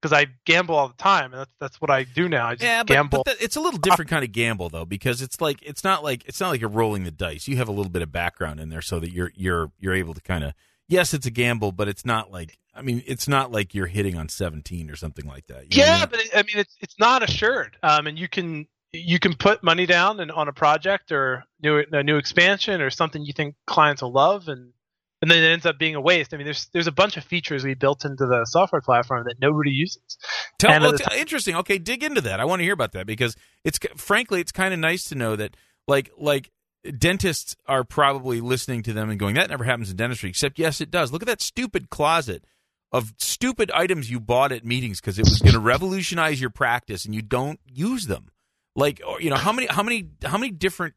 because 0.00 0.12
I 0.12 0.26
gamble 0.44 0.76
all 0.76 0.88
the 0.88 0.94
time, 0.94 1.32
and 1.32 1.40
that's 1.40 1.54
that's 1.60 1.80
what 1.80 1.90
I 1.90 2.04
do 2.04 2.28
now. 2.28 2.46
I 2.48 2.54
just 2.54 2.62
Yeah, 2.62 2.82
but, 2.82 2.94
gamble. 2.94 3.22
but 3.24 3.32
that, 3.38 3.44
it's 3.44 3.56
a 3.56 3.60
little 3.60 3.80
different 3.80 4.10
kind 4.10 4.24
of 4.24 4.32
gamble 4.32 4.68
though, 4.68 4.84
because 4.84 5.20
it's 5.22 5.40
like 5.40 5.60
it's 5.62 5.82
not 5.82 6.04
like 6.04 6.24
it's 6.26 6.40
not 6.40 6.50
like 6.50 6.60
you're 6.60 6.70
rolling 6.70 7.04
the 7.04 7.10
dice. 7.10 7.48
You 7.48 7.56
have 7.56 7.68
a 7.68 7.72
little 7.72 7.90
bit 7.90 8.02
of 8.02 8.12
background 8.12 8.60
in 8.60 8.68
there, 8.68 8.82
so 8.82 9.00
that 9.00 9.10
you're 9.10 9.32
you're 9.34 9.72
you're 9.78 9.94
able 9.94 10.14
to 10.14 10.20
kind 10.20 10.44
of 10.44 10.54
yes, 10.88 11.12
it's 11.14 11.26
a 11.26 11.30
gamble, 11.30 11.72
but 11.72 11.88
it's 11.88 12.04
not 12.04 12.30
like 12.30 12.58
I 12.78 12.82
mean, 12.82 13.02
it's 13.06 13.26
not 13.28 13.50
like 13.50 13.74
you're 13.74 13.86
hitting 13.86 14.16
on 14.16 14.28
17 14.28 14.90
or 14.90 14.96
something 14.96 15.26
like 15.26 15.46
that. 15.48 15.58
I 15.58 15.66
yeah, 15.70 15.98
mean? 15.98 16.08
but 16.10 16.20
it, 16.20 16.30
I 16.34 16.42
mean, 16.42 16.58
it's 16.58 16.76
it's 16.80 16.98
not 16.98 17.28
assured, 17.28 17.76
um, 17.82 18.06
and 18.06 18.18
you 18.18 18.28
can 18.28 18.66
you 18.92 19.18
can 19.18 19.34
put 19.34 19.62
money 19.62 19.86
down 19.86 20.20
and, 20.20 20.30
on 20.30 20.48
a 20.48 20.52
project 20.52 21.12
or 21.12 21.44
new 21.62 21.84
a 21.92 22.02
new 22.02 22.16
expansion 22.16 22.80
or 22.80 22.90
something 22.90 23.24
you 23.24 23.32
think 23.32 23.56
clients 23.66 24.02
will 24.02 24.12
love, 24.12 24.48
and 24.48 24.72
and 25.20 25.30
then 25.30 25.42
it 25.42 25.48
ends 25.48 25.66
up 25.66 25.78
being 25.78 25.96
a 25.96 26.00
waste. 26.00 26.32
I 26.32 26.36
mean, 26.36 26.44
there's 26.44 26.68
there's 26.72 26.86
a 26.86 26.92
bunch 26.92 27.16
of 27.16 27.24
features 27.24 27.64
we 27.64 27.74
built 27.74 28.04
into 28.04 28.26
the 28.26 28.44
software 28.44 28.80
platform 28.80 29.24
that 29.24 29.36
nobody 29.40 29.70
uses. 29.70 30.18
Tell, 30.58 30.80
well, 30.80 30.96
t- 30.96 31.04
interesting. 31.18 31.56
Okay, 31.56 31.78
dig 31.78 32.02
into 32.02 32.20
that. 32.20 32.40
I 32.40 32.44
want 32.44 32.60
to 32.60 32.64
hear 32.64 32.74
about 32.74 32.92
that 32.92 33.06
because 33.06 33.36
it's 33.64 33.78
frankly, 33.96 34.40
it's 34.40 34.52
kind 34.52 34.72
of 34.72 34.80
nice 34.80 35.04
to 35.08 35.14
know 35.14 35.36
that 35.36 35.56
like 35.88 36.10
like 36.16 36.50
dentists 36.96 37.56
are 37.66 37.84
probably 37.84 38.40
listening 38.40 38.82
to 38.84 38.92
them 38.92 39.10
and 39.10 39.18
going, 39.18 39.34
"That 39.34 39.50
never 39.50 39.64
happens 39.64 39.90
in 39.90 39.96
dentistry." 39.96 40.30
Except, 40.30 40.58
yes, 40.58 40.80
it 40.80 40.90
does. 40.90 41.12
Look 41.12 41.22
at 41.22 41.28
that 41.28 41.42
stupid 41.42 41.90
closet 41.90 42.44
of 42.92 43.12
stupid 43.18 43.70
items 43.72 44.10
you 44.10 44.20
bought 44.20 44.52
at 44.52 44.64
meetings 44.64 45.00
because 45.00 45.18
it 45.18 45.24
was 45.24 45.40
going 45.40 45.52
to 45.52 45.60
revolutionize 45.60 46.40
your 46.40 46.50
practice, 46.50 47.04
and 47.04 47.14
you 47.14 47.22
don't 47.22 47.60
use 47.66 48.06
them. 48.06 48.30
Like, 48.74 49.00
you 49.20 49.30
know, 49.30 49.36
how 49.36 49.52
many 49.52 49.66
how 49.66 49.82
many 49.82 50.08
how 50.24 50.38
many 50.38 50.52
different 50.52 50.94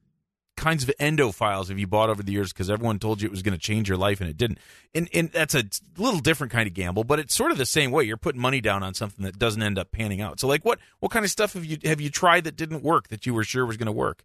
kinds 0.58 0.84
of 0.84 0.92
endo 1.00 1.32
files 1.32 1.70
have 1.70 1.80
you 1.80 1.88
bought 1.88 2.10
over 2.10 2.22
the 2.22 2.32
years 2.32 2.54
because 2.54 2.70
everyone 2.70 3.00
told 3.00 3.22
you 3.22 3.26
it 3.26 3.32
was 3.32 3.42
going 3.42 3.54
to 3.54 3.60
change 3.60 3.90
your 3.90 3.98
life 3.98 4.22
and 4.22 4.30
it 4.30 4.38
didn't? 4.38 4.60
And 4.94 5.10
and 5.14 5.32
that's 5.32 5.56
a 5.56 5.64
little 5.98 6.20
different 6.20 6.54
kind 6.54 6.68
of 6.68 6.74
gamble 6.74 7.04
but 7.04 7.20
it's 7.20 7.34
sort 7.34 7.52
of 7.52 7.58
the 7.58 7.66
same 7.66 7.92
way. 7.92 8.04
You're 8.04 8.18
putting 8.18 8.40
money 8.40 8.62
down 8.62 8.84
on 8.84 8.94
something 8.94 9.26
that 9.26 9.40
doesn't 9.40 9.64
end 9.64 9.80
up 9.80 9.92
panning 9.92 10.22
out. 10.22 10.40
So 10.40 10.48
like 10.48 10.64
what 10.64 10.80
what 11.00 11.12
kind 11.12 11.26
of 11.26 11.32
stuff 11.32 11.54
have 11.54 11.66
you 11.66 11.78
have 11.84 12.00
you 12.00 12.10
tried 12.10 12.44
that 12.44 12.56
didn't 12.56 12.84
work 12.84 13.08
that 13.08 13.26
you 13.26 13.34
were 13.34 13.44
sure 13.44 13.66
was 13.66 13.78
going 13.78 13.88
to 13.88 13.92
work? 13.92 14.24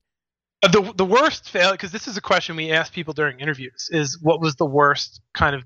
The 0.62 0.92
the 0.94 1.04
worst 1.04 1.48
fail 1.48 1.72
because 1.72 1.92
this 1.92 2.06
is 2.08 2.16
a 2.16 2.20
question 2.20 2.56
we 2.56 2.72
ask 2.72 2.92
people 2.92 3.14
during 3.14 3.40
interviews 3.40 3.88
is 3.90 4.18
what 4.20 4.40
was 4.40 4.56
the 4.56 4.66
worst 4.66 5.20
kind 5.32 5.54
of 5.54 5.64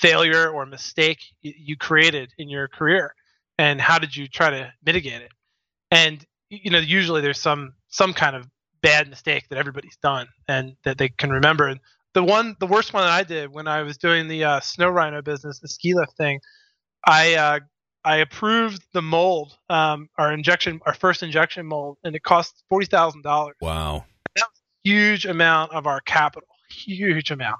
failure 0.00 0.48
or 0.48 0.66
mistake 0.66 1.18
you 1.42 1.76
created 1.76 2.32
in 2.38 2.48
your 2.48 2.68
career 2.68 3.14
and 3.58 3.80
how 3.80 3.98
did 3.98 4.16
you 4.16 4.28
try 4.28 4.50
to 4.50 4.72
mitigate 4.84 5.22
it? 5.22 5.32
And 5.90 6.24
you 6.50 6.70
know 6.70 6.78
usually 6.78 7.20
there's 7.20 7.40
some 7.40 7.74
some 7.88 8.12
kind 8.14 8.36
of 8.36 8.46
bad 8.80 9.10
mistake 9.10 9.48
that 9.48 9.58
everybody's 9.58 9.96
done 9.96 10.28
and 10.46 10.76
that 10.84 10.98
they 10.98 11.08
can 11.08 11.30
remember. 11.30 11.66
And 11.66 11.80
the 12.14 12.22
one 12.22 12.56
the 12.60 12.66
worst 12.66 12.92
one 12.94 13.02
that 13.02 13.12
I 13.12 13.24
did 13.24 13.52
when 13.52 13.66
I 13.66 13.82
was 13.82 13.98
doing 13.98 14.28
the 14.28 14.44
uh, 14.44 14.60
snow 14.60 14.88
rhino 14.88 15.20
business 15.20 15.58
the 15.58 15.68
ski 15.68 15.94
lift 15.94 16.16
thing 16.16 16.40
I 17.06 17.34
uh, 17.34 17.60
I 18.04 18.16
approved 18.18 18.82
the 18.92 19.02
mold 19.02 19.56
um, 19.68 20.08
our 20.16 20.32
injection 20.32 20.80
our 20.86 20.94
first 20.94 21.22
injection 21.22 21.66
mold 21.66 21.98
and 22.04 22.14
it 22.14 22.22
cost 22.22 22.62
forty 22.68 22.86
thousand 22.86 23.22
dollars. 23.22 23.56
Wow. 23.60 24.04
Huge 24.84 25.26
amount 25.26 25.72
of 25.72 25.86
our 25.86 26.00
capital, 26.00 26.48
huge 26.70 27.30
amount. 27.30 27.58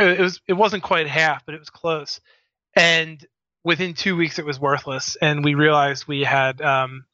It 0.00 0.20
was 0.20 0.40
it 0.48 0.54
wasn't 0.54 0.82
quite 0.82 1.06
half, 1.06 1.44
but 1.46 1.54
it 1.54 1.58
was 1.58 1.70
close. 1.70 2.20
And 2.76 3.24
within 3.64 3.94
two 3.94 4.16
weeks, 4.16 4.38
it 4.38 4.44
was 4.44 4.60
worthless, 4.60 5.16
and 5.20 5.44
we 5.44 5.54
realized 5.54 6.06
we 6.06 6.22
had 6.22 6.60
um, 6.60 7.04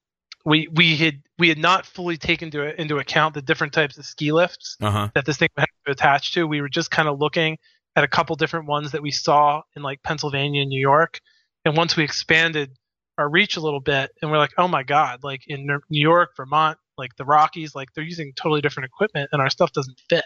we 0.45 0.69
we 0.75 0.97
had 0.97 1.23
we 1.38 1.49
had 1.49 1.59
not 1.59 1.87
fully 1.87 2.16
taken 2.16 2.47
into 2.47 2.81
into 2.81 2.99
account 2.99 3.35
the 3.35 3.43
different 3.43 3.73
types 3.73 3.99
of 3.99 4.05
ski 4.05 4.33
lifts 4.33 4.77
uh-huh 4.81 5.09
that 5.14 5.27
this 5.27 5.37
thing 5.37 5.49
had 5.57 5.66
to 5.87 5.93
attach 5.93 6.33
to. 6.35 6.47
We 6.47 6.61
were 6.61 6.69
just 6.69 6.90
kind 6.90 7.09
of 7.09 7.19
looking 7.19 7.59
at 7.97 8.05
a 8.05 8.09
couple 8.09 8.37
different 8.37 8.66
ones 8.66 8.93
that 8.93 9.03
we 9.03 9.11
saw 9.11 9.62
in 9.77 9.83
like 9.83 10.03
Pennsylvania 10.03 10.62
and 10.62 10.71
New 10.71 10.81
York, 10.81 11.21
and 11.64 11.77
once 11.77 11.97
we 11.97 12.05
expanded 12.05 12.73
our 13.19 13.29
reach 13.29 13.57
a 13.57 13.61
little 13.61 13.81
bit, 13.81 14.11
and 14.23 14.31
we're 14.31 14.38
like, 14.38 14.55
oh 14.57 14.69
my 14.69 14.83
god, 14.83 15.23
like 15.23 15.43
in 15.47 15.66
New 15.66 15.81
York, 15.90 16.31
Vermont, 16.37 16.79
like 16.97 17.14
the 17.16 17.25
Rockies, 17.25 17.75
like 17.75 17.88
they're 17.95 18.05
using 18.05 18.33
totally 18.35 18.62
different 18.62 18.87
equipment, 18.87 19.29
and 19.33 19.43
our 19.43 19.51
stuff 19.51 19.73
doesn't 19.73 20.01
fit. 20.09 20.25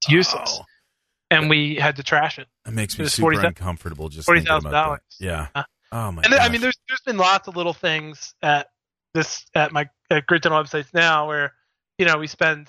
It's 0.00 0.10
useless, 0.10 0.60
Oh, 0.60 0.64
and 1.30 1.48
we 1.48 1.76
had 1.76 1.96
to 1.96 2.02
trash 2.02 2.38
it. 2.38 2.48
that 2.64 2.72
makes 2.74 2.98
me 2.98 3.04
It 3.04 3.10
super 3.10 3.22
40,000 3.26 3.46
uncomfortable 3.48 4.08
just 4.08 4.28
thinking 4.28 4.46
about 4.48 4.98
$40,000. 4.98 4.98
yeah 5.20 5.46
Uh, 5.54 5.62
oh 5.92 6.12
my 6.12 6.22
and 6.22 6.32
then, 6.32 6.40
I 6.40 6.48
mean, 6.48 6.60
there's 6.60 6.78
there's 6.88 7.00
been 7.02 7.16
lots 7.18 7.48
of 7.48 7.56
little 7.56 7.72
things 7.74 8.34
at 8.42 8.68
this 9.14 9.44
at 9.54 9.72
my 9.72 9.88
at 10.10 10.26
Great 10.26 10.42
Dental 10.42 10.62
websites 10.62 10.92
now 10.94 11.26
where 11.28 11.52
you 11.98 12.06
know 12.06 12.18
we 12.18 12.26
spend, 12.26 12.68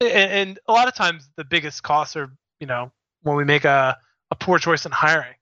and, 0.00 0.10
and 0.10 0.58
a 0.68 0.72
lot 0.72 0.88
of 0.88 0.94
times 0.94 1.28
the 1.36 1.44
biggest 1.44 1.82
costs 1.82 2.16
are 2.16 2.30
you 2.60 2.66
know 2.66 2.90
when 3.22 3.36
we 3.36 3.44
make 3.44 3.64
a 3.64 3.96
a 4.30 4.34
poor 4.34 4.58
choice 4.58 4.84
in 4.86 4.92
hiring, 4.92 5.34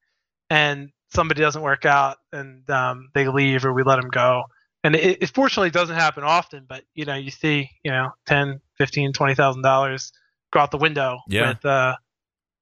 and 0.51 0.91
somebody 1.13 1.41
doesn't 1.41 1.63
work 1.63 1.85
out 1.85 2.19
and 2.33 2.69
um, 2.71 3.09
they 3.15 3.27
leave 3.29 3.65
or 3.65 3.73
we 3.73 3.83
let 3.83 4.01
them 4.01 4.11
go. 4.11 4.43
And 4.85 4.95
it, 4.95 5.23
it 5.23 5.31
fortunately 5.35 5.71
doesn't 5.71 5.95
happen 5.97 6.23
often, 6.25 6.67
but 6.69 6.85
you 6.95 7.05
know 7.05 7.15
you 7.15 7.31
see 7.31 7.71
you 7.85 7.91
know 7.91 8.11
ten, 8.27 8.61
fifteen, 8.79 9.13
twenty 9.13 9.35
thousand 9.35 9.63
dollars 9.63 10.13
go 10.53 10.61
out 10.61 10.71
the 10.71 10.77
window 10.79 11.19
Yeah. 11.29 11.49
with 11.51 11.65
uh, 11.65 11.97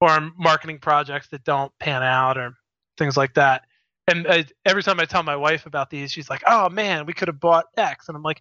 or 0.01 0.31
marketing 0.37 0.79
projects 0.79 1.27
that 1.29 1.43
don't 1.43 1.71
pan 1.79 2.03
out 2.03 2.37
or 2.37 2.53
things 2.97 3.15
like 3.17 3.33
that 3.35 3.63
and 4.07 4.27
uh, 4.27 4.43
every 4.65 4.83
time 4.83 4.99
I 4.99 5.05
tell 5.05 5.23
my 5.23 5.35
wife 5.35 5.65
about 5.65 5.89
these, 5.89 6.11
she's 6.11 6.29
like, 6.29 6.43
"Oh 6.45 6.69
man, 6.69 7.05
we 7.07 7.13
could 7.13 7.27
have 7.27 7.39
bought 7.39 7.65
X," 7.75 8.07
and 8.07 8.15
I'm 8.15 8.21
like, 8.21 8.39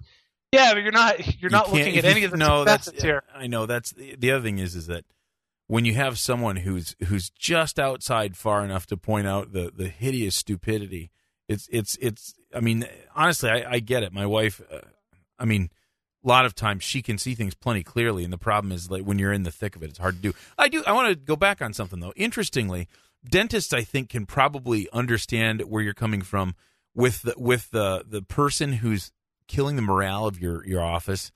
"Yeah, 0.53 0.75
but 0.75 0.83
you're 0.83 0.93
not. 0.93 1.41
You're 1.41 1.51
not 1.51 1.67
can't- 1.67 1.79
looking 1.79 1.97
at 1.97 2.05
any 2.05 2.25
of 2.25 2.31
the 2.33 2.37
no, 2.37 2.65
that's 2.65 2.91
here." 3.01 3.23
I 3.35 3.47
know 3.47 3.65
that's 3.65 3.93
the, 3.93 4.15
the 4.17 4.31
other 4.33 4.43
thing 4.43 4.59
is 4.59 4.75
is 4.75 4.89
that 4.89 5.05
when 5.67 5.87
you 5.87 5.95
have 5.95 6.19
someone 6.19 6.57
who's 6.57 6.95
who's 7.07 7.31
just 7.31 7.79
outside 7.79 8.37
far 8.37 8.63
enough 8.63 8.87
to 8.89 8.97
point 8.99 9.27
out 9.27 9.53
the 9.53 9.73
the 9.75 9.89
hideous 9.89 10.35
stupidity, 10.37 11.11
it's 11.49 11.67
it's 11.73 11.97
it's. 11.99 12.35
I 12.55 12.61
mean, 12.61 12.87
honestly, 13.17 13.49
I, 13.49 13.65
I 13.73 13.79
get 13.79 14.03
it. 14.03 14.13
My 14.13 14.27
wife, 14.27 14.61
uh, 14.71 14.81
I 15.39 15.47
mean, 15.47 15.71
a 16.25 16.29
lot 16.29 16.47
of 16.47 16.55
times 16.55 16.83
she 16.83 17.03
can 17.03 17.19
see 17.19 17.35
things 17.35 17.55
plenty 17.55 17.83
clearly, 17.83 18.25
and 18.25 18.33
the 18.33 18.39
problem 18.39 18.73
is 18.73 18.91
like 18.91 19.03
when 19.03 19.19
you're 19.19 19.33
in 19.33 19.43
the 19.43 19.51
thick 19.51 19.77
of 19.77 19.83
it, 19.83 19.91
it's 19.91 19.99
hard 19.99 20.17
to 20.17 20.23
do. 20.23 20.35
I 20.59 20.69
do. 20.69 20.83
I 20.87 20.93
want 20.93 21.11
to 21.11 21.17
go 21.17 21.37
back 21.37 21.61
on 21.61 21.73
something 21.73 22.01
though. 22.01 22.13
Interestingly, 22.17 22.89
dentists 23.29 23.73
I 23.73 23.83
think 23.83 24.09
can 24.09 24.27
probably 24.27 24.89
understand 24.93 25.63
where 25.63 25.83
you're 25.83 25.95
coming 25.95 26.23
from 26.23 26.55
with 26.95 27.23
the 27.23 27.35
with 27.37 27.71
the 27.71 28.05
the 28.09 28.23
person 28.23 28.75
who's 28.75 29.13
killing 29.49 29.77
the 29.77 29.83
morale 29.83 30.27
of 30.27 30.41
your 30.41 30.67
your 30.67 30.83
office. 30.83 31.31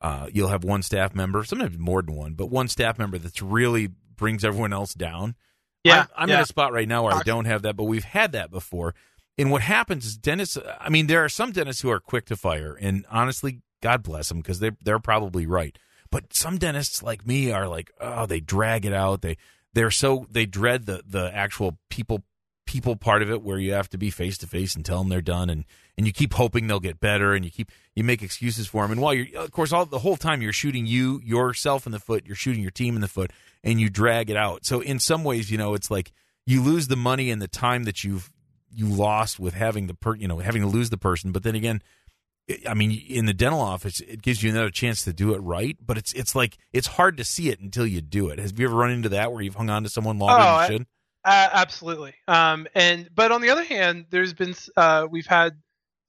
Uh, 0.00 0.28
you'll 0.32 0.48
have 0.48 0.64
one 0.64 0.82
staff 0.82 1.14
member, 1.14 1.44
sometimes 1.44 1.78
more 1.78 2.02
than 2.02 2.16
one, 2.16 2.34
but 2.34 2.46
one 2.46 2.66
staff 2.66 2.98
member 2.98 3.18
that's 3.18 3.40
really 3.40 3.88
brings 4.16 4.44
everyone 4.44 4.72
else 4.72 4.94
down. 4.94 5.36
Yeah, 5.84 6.00
I'm, 6.00 6.08
I'm 6.16 6.28
yeah. 6.28 6.34
in 6.36 6.40
a 6.40 6.46
spot 6.46 6.72
right 6.72 6.88
now 6.88 7.04
where 7.04 7.14
I 7.14 7.22
don't 7.22 7.44
have 7.44 7.62
that, 7.62 7.76
but 7.76 7.84
we've 7.84 8.04
had 8.04 8.32
that 8.32 8.50
before. 8.50 8.94
And 9.38 9.50
what 9.52 9.62
happens 9.62 10.04
is 10.04 10.16
dentists. 10.16 10.58
I 10.80 10.88
mean, 10.88 11.06
there 11.06 11.24
are 11.24 11.28
some 11.28 11.52
dentists 11.52 11.82
who 11.82 11.90
are 11.90 12.00
quick 12.00 12.26
to 12.26 12.36
fire, 12.36 12.76
and 12.80 13.06
honestly, 13.10 13.62
God 13.82 14.02
bless 14.02 14.28
them 14.28 14.38
because 14.38 14.60
they 14.60 14.70
they're 14.82 14.98
probably 14.98 15.46
right. 15.46 15.76
But 16.10 16.34
some 16.34 16.58
dentists 16.58 17.02
like 17.02 17.26
me 17.26 17.52
are 17.52 17.68
like, 17.68 17.90
oh, 18.00 18.26
they 18.26 18.40
drag 18.40 18.86
it 18.86 18.92
out. 18.92 19.20
They 19.22 19.36
they're 19.74 19.90
so 19.90 20.26
they 20.30 20.46
dread 20.46 20.86
the 20.86 21.02
the 21.06 21.34
actual 21.34 21.78
people 21.90 22.22
people 22.66 22.96
part 22.96 23.22
of 23.22 23.30
it 23.30 23.42
where 23.42 23.58
you 23.58 23.72
have 23.72 23.88
to 23.90 23.98
be 23.98 24.08
face 24.10 24.38
to 24.38 24.46
face 24.46 24.76
and 24.76 24.84
tell 24.84 24.98
them 24.98 25.08
they're 25.08 25.20
done 25.20 25.50
and 25.50 25.64
and 25.98 26.06
you 26.06 26.12
keep 26.12 26.34
hoping 26.34 26.66
they'll 26.66 26.80
get 26.80 27.00
better 27.00 27.34
and 27.34 27.44
you 27.44 27.50
keep 27.50 27.70
you 27.94 28.04
make 28.04 28.22
excuses 28.22 28.66
for 28.66 28.82
them 28.82 28.92
and 28.92 29.00
while 29.00 29.12
you're 29.12 29.26
of 29.42 29.50
course 29.50 29.72
all 29.72 29.84
the 29.84 29.98
whole 29.98 30.16
time 30.16 30.40
you're 30.40 30.52
shooting 30.52 30.86
you 30.86 31.20
yourself 31.24 31.86
in 31.86 31.92
the 31.92 31.98
foot 31.98 32.24
you're 32.24 32.36
shooting 32.36 32.62
your 32.62 32.70
team 32.70 32.94
in 32.94 33.00
the 33.00 33.08
foot 33.08 33.32
and 33.64 33.80
you 33.80 33.90
drag 33.90 34.30
it 34.30 34.36
out 34.36 34.64
so 34.64 34.80
in 34.80 34.98
some 34.98 35.24
ways 35.24 35.50
you 35.50 35.58
know 35.58 35.74
it's 35.74 35.90
like 35.90 36.12
you 36.46 36.62
lose 36.62 36.86
the 36.86 36.96
money 36.96 37.30
and 37.30 37.42
the 37.42 37.48
time 37.48 37.82
that 37.82 38.04
you've 38.04 38.30
you 38.74 38.86
lost 38.86 39.40
with 39.40 39.54
having 39.54 39.88
the 39.88 39.94
per 39.94 40.14
you 40.14 40.28
know 40.28 40.38
having 40.38 40.62
to 40.62 40.68
lose 40.68 40.88
the 40.90 40.96
person 40.96 41.32
but 41.32 41.42
then 41.42 41.56
again 41.56 41.82
I 42.68 42.74
mean, 42.74 42.90
in 43.08 43.26
the 43.26 43.34
dental 43.34 43.60
office, 43.60 44.00
it 44.00 44.20
gives 44.20 44.42
you 44.42 44.50
another 44.50 44.70
chance 44.70 45.04
to 45.04 45.12
do 45.12 45.32
it 45.34 45.38
right, 45.38 45.76
but 45.84 45.96
it's 45.96 46.12
it's 46.12 46.34
like 46.34 46.58
it's 46.72 46.86
hard 46.88 47.16
to 47.18 47.24
see 47.24 47.48
it 47.50 47.60
until 47.60 47.86
you 47.86 48.00
do 48.00 48.28
it. 48.28 48.38
Have 48.38 48.58
you 48.58 48.66
ever 48.66 48.74
run 48.74 48.90
into 48.90 49.08
that 49.10 49.32
where 49.32 49.42
you've 49.42 49.54
hung 49.54 49.70
on 49.70 49.84
to 49.84 49.88
someone 49.88 50.18
longer 50.18 50.42
Oh, 50.42 50.44
than 50.44 50.72
you 50.72 50.78
should? 50.78 50.86
Uh, 51.24 51.48
absolutely. 51.52 52.14
Um, 52.26 52.66
and 52.74 53.08
but 53.14 53.30
on 53.30 53.42
the 53.42 53.50
other 53.50 53.64
hand, 53.64 54.06
there's 54.10 54.34
been 54.34 54.54
uh, 54.76 55.06
we've 55.10 55.26
had 55.26 55.52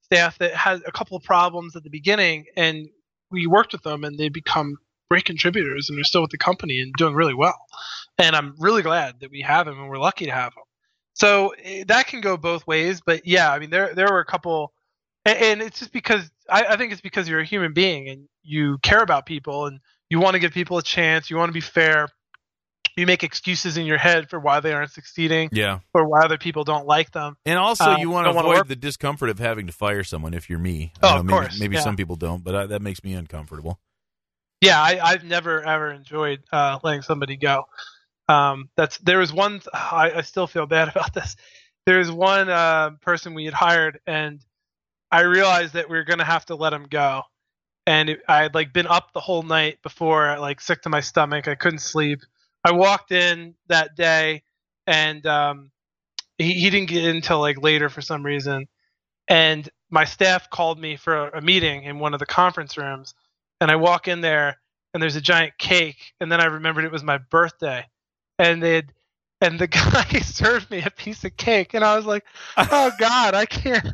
staff 0.02 0.38
that 0.38 0.54
had 0.54 0.82
a 0.86 0.92
couple 0.92 1.16
of 1.16 1.22
problems 1.22 1.76
at 1.76 1.84
the 1.84 1.90
beginning, 1.90 2.46
and 2.56 2.88
we 3.30 3.46
worked 3.46 3.72
with 3.72 3.82
them, 3.82 4.04
and 4.04 4.18
they 4.18 4.28
become 4.28 4.76
great 5.10 5.24
contributors, 5.24 5.88
and 5.88 5.96
they're 5.96 6.04
still 6.04 6.22
with 6.22 6.32
the 6.32 6.38
company 6.38 6.80
and 6.80 6.92
doing 6.98 7.14
really 7.14 7.34
well. 7.34 7.58
And 8.18 8.34
I'm 8.34 8.54
really 8.58 8.82
glad 8.82 9.20
that 9.20 9.30
we 9.30 9.40
have 9.42 9.66
them, 9.66 9.78
and 9.78 9.88
we're 9.88 9.98
lucky 9.98 10.26
to 10.26 10.32
have 10.32 10.52
them. 10.54 10.64
So 11.14 11.54
eh, 11.62 11.84
that 11.86 12.08
can 12.08 12.20
go 12.20 12.36
both 12.36 12.66
ways, 12.66 13.00
but 13.06 13.24
yeah, 13.24 13.52
I 13.52 13.60
mean, 13.60 13.70
there 13.70 13.94
there 13.94 14.08
were 14.10 14.18
a 14.20 14.24
couple, 14.24 14.73
and, 15.24 15.38
and 15.38 15.62
it's 15.62 15.78
just 15.78 15.92
because 15.92 16.30
I, 16.48 16.64
I 16.70 16.76
think 16.76 16.92
it's 16.92 17.00
because 17.00 17.28
you're 17.28 17.40
a 17.40 17.44
human 17.44 17.72
being 17.72 18.08
and 18.08 18.28
you 18.42 18.78
care 18.82 19.02
about 19.02 19.26
people 19.26 19.66
and 19.66 19.80
you 20.10 20.20
want 20.20 20.34
to 20.34 20.38
give 20.38 20.52
people 20.52 20.78
a 20.78 20.82
chance, 20.82 21.30
you 21.30 21.36
want 21.36 21.48
to 21.48 21.52
be 21.54 21.60
fair. 21.60 22.08
You 22.96 23.06
make 23.06 23.24
excuses 23.24 23.76
in 23.76 23.86
your 23.86 23.98
head 23.98 24.30
for 24.30 24.38
why 24.38 24.60
they 24.60 24.72
aren't 24.72 24.92
succeeding 24.92 25.48
Yeah. 25.50 25.80
or 25.92 26.06
why 26.06 26.20
other 26.22 26.38
people 26.38 26.62
don't 26.62 26.86
like 26.86 27.10
them. 27.10 27.36
And 27.44 27.58
also, 27.58 27.90
Uh, 27.92 27.96
you 27.98 28.08
want 28.08 28.26
to 28.26 28.28
don't 28.28 28.36
wanna 28.36 28.50
avoid 28.50 28.68
the 28.68 28.76
discomfort 28.76 29.30
of 29.30 29.40
having 29.40 29.66
to 29.66 29.72
fire 29.72 30.04
someone 30.04 30.32
if 30.32 30.48
you're 30.48 30.60
me. 30.60 30.92
Oh, 31.02 31.08
know 31.08 31.16
of 31.20 31.24
maybe, 31.26 31.32
course, 31.36 31.58
Maybe 31.58 31.74
yeah. 31.76 31.82
some 31.82 31.96
people 31.96 32.14
don't, 32.14 32.44
but 32.44 32.54
I, 32.54 32.66
that 32.66 32.82
makes 32.82 33.02
me 33.02 33.14
uncomfortable. 33.14 33.80
yeah 34.60 34.80
I, 34.80 35.00
i've 35.02 35.24
never 35.24 35.62
ever 35.66 35.90
enjoyed 35.90 36.44
uh, 36.52 36.78
letting 36.84 37.02
somebody 37.02 37.36
go 37.36 37.64
um, 38.28 38.70
that's 38.76 38.96
there 38.98 39.18
was 39.18 39.32
one 39.32 39.60
I, 39.74 40.12
I 40.16 40.20
still 40.22 40.46
feel 40.46 40.66
bad 40.66 40.88
about 40.94 41.12
this 41.12 41.34
there 41.86 41.98
was 41.98 42.10
one 42.12 42.48
uh, 42.48 42.90
person 43.02 43.34
we 43.34 43.44
had 43.44 43.54
hired 43.54 43.98
and 44.06 44.40
i 45.14 45.20
realized 45.20 45.74
that 45.74 45.88
we 45.88 45.96
were 45.96 46.04
going 46.04 46.18
to 46.18 46.24
have 46.24 46.44
to 46.46 46.56
let 46.56 46.72
him 46.72 46.86
go. 46.90 47.22
And 47.86 48.18
i 48.28 48.42
had 48.42 48.54
like 48.54 48.72
been 48.72 48.88
up 48.88 49.12
the 49.12 49.20
whole 49.20 49.44
night 49.44 49.78
before 49.82 50.36
like 50.40 50.60
sick 50.60 50.82
to 50.82 50.88
my 50.88 51.00
stomach. 51.00 51.46
I 51.46 51.54
couldn't 51.54 51.78
sleep. 51.78 52.20
I 52.64 52.72
walked 52.72 53.12
in 53.12 53.54
that 53.68 53.94
day 53.94 54.42
and 54.86 55.24
um, 55.26 55.70
he, 56.36 56.54
he 56.54 56.70
didn't 56.70 56.88
get 56.88 57.04
in 57.04 57.16
until 57.16 57.38
like 57.38 57.62
later 57.62 57.88
for 57.88 58.00
some 58.00 58.24
reason. 58.24 58.66
And 59.28 59.68
my 59.88 60.04
staff 60.04 60.50
called 60.50 60.80
me 60.80 60.96
for 60.96 61.28
a, 61.28 61.40
meeting 61.40 61.84
in 61.84 62.00
one 62.00 62.14
of 62.14 62.20
the 62.20 62.26
conference 62.26 62.76
rooms. 62.76 63.14
And 63.60 63.70
I 63.70 63.76
walk 63.76 64.08
in 64.08 64.20
there 64.20 64.58
and 64.92 65.02
there's 65.02 65.16
a 65.16 65.20
giant 65.20 65.56
cake. 65.58 66.14
And 66.20 66.32
then 66.32 66.40
I 66.40 66.46
remembered 66.46 66.84
it 66.84 66.92
was 66.92 67.04
my 67.04 67.18
birthday. 67.18 67.86
And 68.38 68.62
they'd 68.62 68.92
and 69.40 69.58
the 69.58 69.66
guy 69.68 70.04
served 70.22 70.70
me 70.70 70.82
a 70.82 70.90
piece 70.90 71.24
of 71.24 71.36
cake. 71.36 71.74
And 71.74 71.84
I 71.84 71.96
was 71.96 72.06
like, 72.06 72.24
Oh 72.56 72.90
God, 72.98 73.34
I 73.34 73.46
can't 73.46 73.86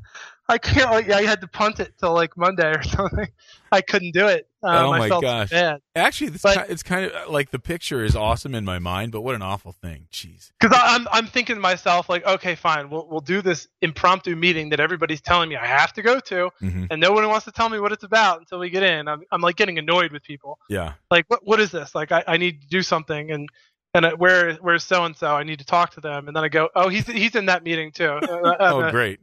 I 0.50 0.58
can't 0.58 0.90
like 0.90 1.08
I 1.10 1.22
had 1.22 1.40
to 1.42 1.46
punt 1.46 1.80
it 1.80 1.94
till 1.98 2.12
like 2.12 2.36
Monday 2.36 2.70
or 2.76 2.82
something. 2.96 3.28
I 3.72 3.80
couldn't 3.80 4.12
do 4.12 4.26
it. 4.26 4.48
Um, 4.62 4.86
Oh 4.86 4.90
my 4.90 5.08
gosh. 5.08 5.50
bad. 5.50 5.80
Actually, 5.94 6.32
it's, 6.32 6.42
But- 6.42 6.68
it's 6.68 6.82
kind 6.82 7.06
of 7.10 7.30
like 7.30 7.50
the 7.50 7.58
picture 7.60 8.02
is 8.04 8.16
awesome 8.16 8.54
in 8.54 8.64
my 8.64 8.78
mind, 8.80 9.12
but 9.12 9.20
what 9.20 9.34
an 9.36 9.42
awful 9.42 9.72
thing. 9.72 10.08
Jeez. 10.12 10.50
Because 10.60 10.76
I'm 10.82 11.06
I'm 11.12 11.26
thinking 11.26 11.54
to 11.56 11.60
myself 11.60 12.08
like, 12.08 12.26
okay, 12.26 12.54
fine, 12.56 12.90
we'll 12.90 13.06
we'll 13.08 13.20
do 13.20 13.40
this 13.42 13.68
impromptu 13.80 14.34
meeting 14.36 14.70
that 14.70 14.80
everybody's 14.80 15.20
telling 15.20 15.48
me 15.48 15.56
I 15.56 15.66
have 15.66 15.92
to 15.94 16.02
go 16.02 16.18
to, 16.20 16.50
hmm 16.58 16.84
and 16.90 17.00
no 17.00 17.12
one 17.12 17.26
wants 17.28 17.44
to 17.46 17.52
tell 17.52 17.68
me 17.68 17.78
what 17.80 17.92
it's 17.92 18.04
about 18.04 18.40
until 18.40 18.58
we 18.58 18.68
get 18.70 18.82
in. 18.82 19.08
I'm 19.08 19.22
I'm 19.32 19.40
like 19.40 19.56
getting 19.56 19.78
annoyed 19.78 20.10
with 20.12 20.22
people. 20.24 20.58
Yeah. 20.68 20.94
like 21.10 21.24
what 21.28 21.46
what 21.46 21.60
is 21.60 21.70
this 21.70 21.94
like 21.94 22.10
i, 22.12 22.22
I 22.26 22.36
need 22.36 22.60
to 22.62 22.66
do 22.68 22.82
something 22.82 23.30
and 23.30 23.48
and 23.94 24.06
where 24.18 24.54
where's 24.54 24.84
so 24.84 25.04
and 25.04 25.16
so 25.16 25.34
i 25.34 25.42
need 25.42 25.58
to 25.58 25.64
talk 25.64 25.92
to 25.94 26.00
them 26.00 26.26
and 26.28 26.36
then 26.36 26.44
i 26.44 26.48
go 26.48 26.68
oh 26.76 26.88
he's 26.88 27.06
he's 27.06 27.34
in 27.34 27.46
that 27.46 27.62
meeting 27.64 27.90
too 27.92 28.04
Uh, 28.22 28.56
Oh, 28.60 28.80
uh, 28.82 28.90
great. 28.90 29.18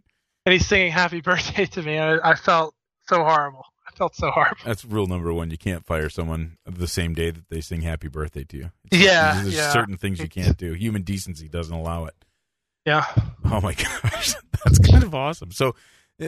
And 0.47 0.53
he's 0.53 0.65
singing 0.65 0.91
happy 0.91 1.19
birthday 1.29 1.65
to 1.65 1.81
me 1.83 1.97
and 1.97 2.21
I, 2.23 2.31
I 2.31 2.35
felt 2.35 2.73
so 3.09 3.17
horrible 3.23 3.65
i 3.87 3.91
felt 3.91 4.15
so 4.15 4.31
horrible 4.31 4.57
That's 4.65 4.85
rule 4.85 5.07
number 5.07 5.33
one. 5.33 5.51
You 5.51 5.57
can't 5.57 5.85
fire 5.85 6.07
someone 6.09 6.57
the 6.65 6.87
same 6.87 7.13
day 7.13 7.31
that 7.31 7.49
they 7.49 7.61
sing 7.61 7.81
happy 7.81 8.07
birthday 8.07 8.43
to 8.45 8.57
you. 8.57 8.71
It's- 8.91 9.01
Yeah, 9.03 9.41
There's 9.41 9.55
yeah. 9.55 9.71
certain 9.73 9.97
things 9.97 10.19
you 10.19 10.29
can't 10.29 10.55
do. 10.57 10.73
Human 10.73 11.01
decency 11.01 11.47
doesn't 11.49 11.73
allow 11.73 12.05
it. 12.05 12.13
yeah 12.85 13.05
Oh 13.45 13.59
my 13.61 13.73
gosh, 14.03 14.35
that's 14.63 14.79
kind 14.79 15.03
of 15.03 15.13
awesome. 15.15 15.51
So, 15.51 15.75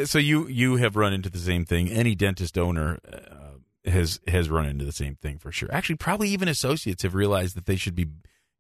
so 0.06 0.18
you 0.20 0.48
you 0.48 0.78
have 0.78 0.96
run 0.96 1.14
into 1.14 1.30
the 1.30 1.38
same 1.40 1.64
thing. 1.66 1.90
Any 1.90 2.16
dentist 2.16 2.58
owner 2.58 2.98
uh, 3.12 3.90
has 3.90 4.20
has 4.28 4.50
run 4.50 4.66
into 4.66 4.86
the 4.86 4.92
same 4.92 5.16
thing 5.16 5.38
for 5.38 5.52
sure. 5.52 5.70
Actually, 5.72 5.96
probably 5.98 6.30
even 6.30 6.48
associates 6.48 7.04
have 7.04 7.14
realized 7.16 7.56
that 7.56 7.66
they 7.66 7.76
should 7.76 7.96
be 7.96 8.08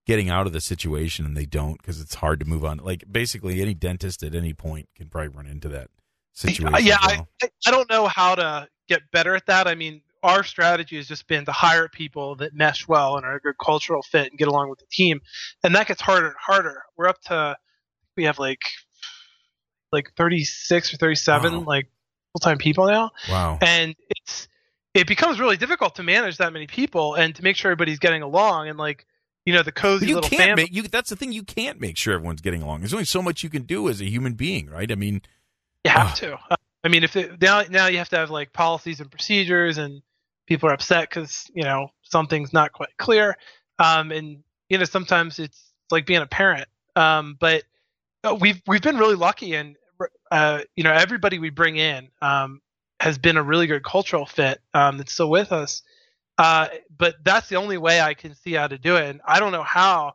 getting 0.09 0.29
out 0.31 0.47
of 0.47 0.53
the 0.53 0.59
situation 0.61 1.23
and 1.23 1.37
they 1.37 1.45
don't 1.45 1.77
because 1.77 2.01
it's 2.01 2.15
hard 2.15 2.39
to 2.39 2.45
move 2.47 2.65
on. 2.65 2.77
Like 2.79 3.03
basically, 3.11 3.61
any 3.61 3.75
dentist 3.75 4.23
at 4.23 4.33
any 4.33 4.53
point 4.53 4.89
can 4.95 5.07
probably 5.07 5.27
run 5.27 5.45
into 5.45 5.69
that 5.69 5.89
situation. 6.33 6.73
yeah 6.85 6.97
I, 7.01 7.15
well. 7.17 7.27
I 7.43 7.49
i 7.67 7.71
don't 7.71 7.89
know 7.89 8.07
how 8.07 8.33
to 8.35 8.67
get 8.87 9.01
better 9.11 9.35
at 9.35 9.45
that 9.47 9.67
i 9.67 9.75
mean 9.75 10.01
our 10.23 10.43
strategy 10.43 10.95
has 10.95 11.07
just 11.07 11.27
been 11.27 11.43
to 11.45 11.51
hire 11.51 11.89
people 11.89 12.35
that 12.37 12.53
mesh 12.53 12.87
well 12.87 13.17
and 13.17 13.25
are 13.25 13.35
a 13.35 13.39
good 13.41 13.55
cultural 13.63 14.01
fit 14.01 14.29
and 14.31 14.39
get 14.39 14.47
along 14.47 14.69
with 14.69 14.79
the 14.79 14.85
team 14.91 15.19
and 15.63 15.75
that 15.75 15.87
gets 15.87 16.01
harder 16.01 16.27
and 16.27 16.35
harder 16.39 16.83
we're 16.97 17.07
up 17.07 17.19
to 17.23 17.57
we 18.15 18.23
have 18.23 18.39
like 18.39 18.61
like 19.91 20.11
36 20.15 20.93
or 20.93 20.97
37 20.97 21.53
Wow. 21.53 21.59
like 21.65 21.87
full-time 22.33 22.57
people 22.57 22.87
now 22.87 23.11
wow. 23.29 23.57
and 23.61 23.95
it's 24.09 24.47
it 24.93 25.07
becomes 25.07 25.39
really 25.39 25.57
difficult 25.57 25.95
to 25.95 26.03
manage 26.03 26.37
that 26.37 26.53
many 26.53 26.67
people 26.67 27.15
and 27.15 27.35
to 27.35 27.43
make 27.43 27.55
sure 27.57 27.69
everybody's 27.71 27.99
getting 27.99 28.21
along 28.21 28.69
and 28.69 28.77
like 28.77 29.05
you 29.49 29.55
know 29.55 29.63
the 29.63 29.71
cozy 29.71 30.05
But 30.05 30.09
you 30.09 30.15
little 30.15 30.29
can't 30.29 30.41
family 30.41 30.63
make 30.63 30.75
you. 30.75 30.83
That's 30.83 31.09
the 31.09 31.15
thing. 31.15 31.31
You 31.31 31.41
can't 31.41 31.81
make 31.81 31.97
sure 31.97 32.13
everyone's 32.13 32.41
getting 32.41 32.61
along. 32.61 32.81
There's 32.81 32.93
only 32.93 33.05
so 33.05 33.23
much 33.23 33.41
you 33.41 33.49
can 33.49 33.63
do 33.63 33.89
as 33.89 33.99
a 33.99 34.05
human 34.05 34.33
being, 34.33 34.69
right? 34.69 34.91
I 34.91 34.93
mean, 34.93 35.23
you 35.83 35.91
have 35.91 36.11
Ugh. 36.11 36.15
to 36.17 36.33
Uh, 36.51 36.55
i 36.83 36.87
mean 36.87 37.03
if 37.03 37.15
it, 37.15 37.41
now 37.41 37.63
now 37.69 37.87
you 37.87 37.97
have 37.97 38.09
to 38.09 38.17
have 38.17 38.29
like 38.29 38.53
policies 38.53 38.99
and 38.99 39.09
procedures 39.09 39.77
and 39.77 40.01
people 40.45 40.69
are 40.69 40.73
upset 40.73 41.09
because 41.09 41.49
you 41.53 41.63
know 41.63 41.89
something's 42.03 42.53
not 42.53 42.71
quite 42.71 42.95
clear 42.97 43.35
um 43.79 44.11
and 44.11 44.43
you 44.69 44.77
know 44.77 44.83
sometimes 44.85 45.39
it's 45.39 45.71
like 45.91 46.05
being 46.05 46.21
a 46.21 46.27
parent 46.27 46.67
um 46.95 47.35
but 47.39 47.63
uh, 48.23 48.37
we've 48.39 48.61
we've 48.67 48.81
been 48.81 48.97
really 48.97 49.15
lucky 49.15 49.55
and 49.55 49.75
uh 50.31 50.59
you 50.75 50.83
know 50.83 50.93
everybody 50.93 51.39
we 51.39 51.49
bring 51.49 51.77
in 51.77 52.07
um 52.21 52.61
has 52.99 53.17
been 53.17 53.37
a 53.37 53.43
really 53.43 53.67
good 53.67 53.83
cultural 53.83 54.25
fit 54.25 54.59
um 54.73 54.97
that's 54.97 55.13
still 55.13 55.29
with 55.29 55.51
us 55.51 55.81
uh 56.39 56.67
but 56.97 57.15
that's 57.23 57.49
the 57.49 57.55
only 57.55 57.77
way 57.77 58.01
i 58.01 58.15
can 58.15 58.33
see 58.33 58.53
how 58.53 58.67
to 58.67 58.77
do 58.77 58.95
it 58.95 59.05
and 59.07 59.21
i 59.25 59.39
don't 59.39 59.51
know 59.51 59.63
how 59.63 60.13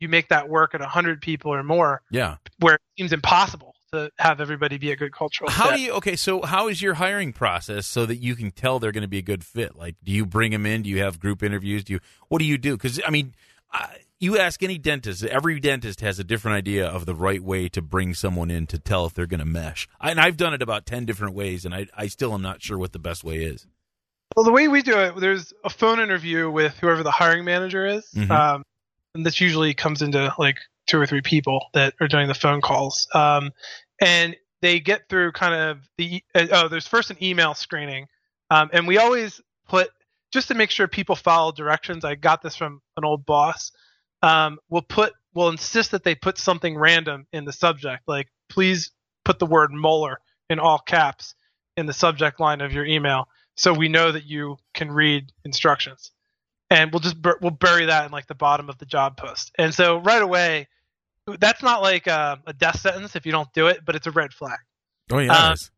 you 0.00 0.08
make 0.08 0.28
that 0.28 0.48
work 0.48 0.74
at 0.74 0.80
100 0.80 1.20
people 1.20 1.52
or 1.52 1.62
more 1.62 2.02
yeah. 2.10 2.36
where 2.58 2.76
it 2.76 2.80
seems 2.96 3.12
impossible 3.12 3.74
to 3.92 4.10
have 4.18 4.40
everybody 4.40 4.78
be 4.78 4.90
a 4.90 4.96
good 4.96 5.12
cultural 5.12 5.50
How 5.50 5.70
fit. 5.70 5.76
do 5.76 5.82
you? 5.82 5.92
Okay, 5.92 6.16
so 6.16 6.42
how 6.42 6.68
is 6.68 6.82
your 6.82 6.94
hiring 6.94 7.32
process 7.32 7.86
so 7.86 8.06
that 8.06 8.16
you 8.16 8.34
can 8.34 8.50
tell 8.50 8.78
they're 8.78 8.92
going 8.92 9.02
to 9.02 9.08
be 9.08 9.18
a 9.18 9.22
good 9.22 9.44
fit? 9.44 9.76
Like, 9.76 9.96
do 10.02 10.12
you 10.12 10.26
bring 10.26 10.52
them 10.52 10.66
in? 10.66 10.82
Do 10.82 10.90
you 10.90 11.00
have 11.00 11.20
group 11.20 11.42
interviews? 11.42 11.84
Do 11.84 11.94
you? 11.94 12.00
What 12.28 12.40
do 12.40 12.44
you 12.44 12.58
do? 12.58 12.76
Because 12.76 13.00
I 13.06 13.10
mean, 13.10 13.34
I, 13.72 13.98
you 14.18 14.38
ask 14.38 14.62
any 14.62 14.78
dentist. 14.78 15.24
Every 15.24 15.60
dentist 15.60 16.00
has 16.00 16.18
a 16.18 16.24
different 16.24 16.56
idea 16.56 16.86
of 16.86 17.06
the 17.06 17.14
right 17.14 17.42
way 17.42 17.68
to 17.70 17.82
bring 17.82 18.14
someone 18.14 18.50
in 18.50 18.66
to 18.68 18.78
tell 18.78 19.06
if 19.06 19.14
they're 19.14 19.26
going 19.26 19.40
to 19.40 19.46
mesh. 19.46 19.88
I, 20.00 20.10
and 20.10 20.20
I've 20.20 20.36
done 20.36 20.54
it 20.54 20.62
about 20.62 20.86
ten 20.86 21.04
different 21.04 21.34
ways, 21.34 21.64
and 21.64 21.74
I, 21.74 21.86
I 21.96 22.08
still 22.08 22.34
am 22.34 22.42
not 22.42 22.62
sure 22.62 22.78
what 22.78 22.92
the 22.92 22.98
best 22.98 23.24
way 23.24 23.36
is. 23.36 23.66
Well, 24.36 24.44
the 24.44 24.52
way 24.52 24.68
we 24.68 24.82
do 24.82 24.98
it, 24.98 25.16
there's 25.16 25.54
a 25.64 25.70
phone 25.70 25.98
interview 25.98 26.50
with 26.50 26.76
whoever 26.78 27.02
the 27.02 27.10
hiring 27.10 27.46
manager 27.46 27.86
is, 27.86 28.06
Mhm. 28.14 28.30
um, 28.30 28.62
and 29.14 29.24
this 29.24 29.40
usually 29.40 29.72
comes 29.72 30.02
into 30.02 30.32
like 30.38 30.58
two 30.86 31.00
or 31.00 31.06
three 31.06 31.22
people 31.22 31.70
that 31.72 31.94
are 32.00 32.06
doing 32.06 32.28
the 32.28 32.34
phone 32.34 32.60
calls, 32.60 33.08
um, 33.14 33.50
and 33.98 34.36
they 34.60 34.78
get 34.78 35.08
through 35.08 35.32
kind 35.32 35.54
of 35.54 35.88
the 35.96 36.22
uh, 36.34 36.46
oh, 36.52 36.68
there's 36.68 36.86
first 36.86 37.10
an 37.10 37.16
email 37.22 37.54
screening, 37.54 38.08
um, 38.50 38.68
and 38.74 38.86
we 38.86 38.98
always 38.98 39.40
put 39.68 39.90
just 40.32 40.48
to 40.48 40.54
make 40.54 40.70
sure 40.70 40.86
people 40.86 41.16
follow 41.16 41.50
directions. 41.50 42.04
I 42.04 42.14
got 42.14 42.42
this 42.42 42.56
from 42.56 42.82
an 42.98 43.06
old 43.06 43.24
boss. 43.24 43.72
Um, 44.22 44.58
we'll 44.68 44.82
put 44.82 45.14
we'll 45.32 45.48
insist 45.48 45.92
that 45.92 46.04
they 46.04 46.14
put 46.14 46.36
something 46.36 46.76
random 46.76 47.26
in 47.32 47.46
the 47.46 47.52
subject, 47.54 48.02
like 48.06 48.28
please 48.50 48.90
put 49.24 49.38
the 49.38 49.46
word 49.46 49.72
molar 49.72 50.20
in 50.50 50.58
all 50.58 50.78
caps 50.78 51.34
in 51.78 51.86
the 51.86 51.94
subject 51.94 52.38
line 52.38 52.60
of 52.60 52.72
your 52.72 52.84
email 52.84 53.28
so 53.56 53.72
we 53.72 53.88
know 53.88 54.12
that 54.12 54.24
you 54.24 54.56
can 54.74 54.90
read 54.92 55.32
instructions 55.44 56.10
and 56.70 56.92
we'll 56.92 57.00
just 57.00 57.20
bur- 57.20 57.38
we'll 57.40 57.50
bury 57.50 57.86
that 57.86 58.06
in 58.06 58.12
like 58.12 58.26
the 58.26 58.34
bottom 58.34 58.68
of 58.68 58.78
the 58.78 58.86
job 58.86 59.16
post 59.16 59.52
and 59.58 59.74
so 59.74 59.98
right 59.98 60.22
away 60.22 60.66
that's 61.40 61.62
not 61.62 61.82
like 61.82 62.06
a, 62.06 62.38
a 62.46 62.52
death 62.52 62.78
sentence 62.80 63.16
if 63.16 63.26
you 63.26 63.32
don't 63.32 63.52
do 63.52 63.66
it 63.66 63.80
but 63.84 63.94
it's 63.96 64.06
a 64.06 64.10
red 64.12 64.32
flag 64.32 64.58
Oh 65.10 65.18
yeah, 65.18 65.32
Uh, 65.50 65.52
is. 65.52 65.70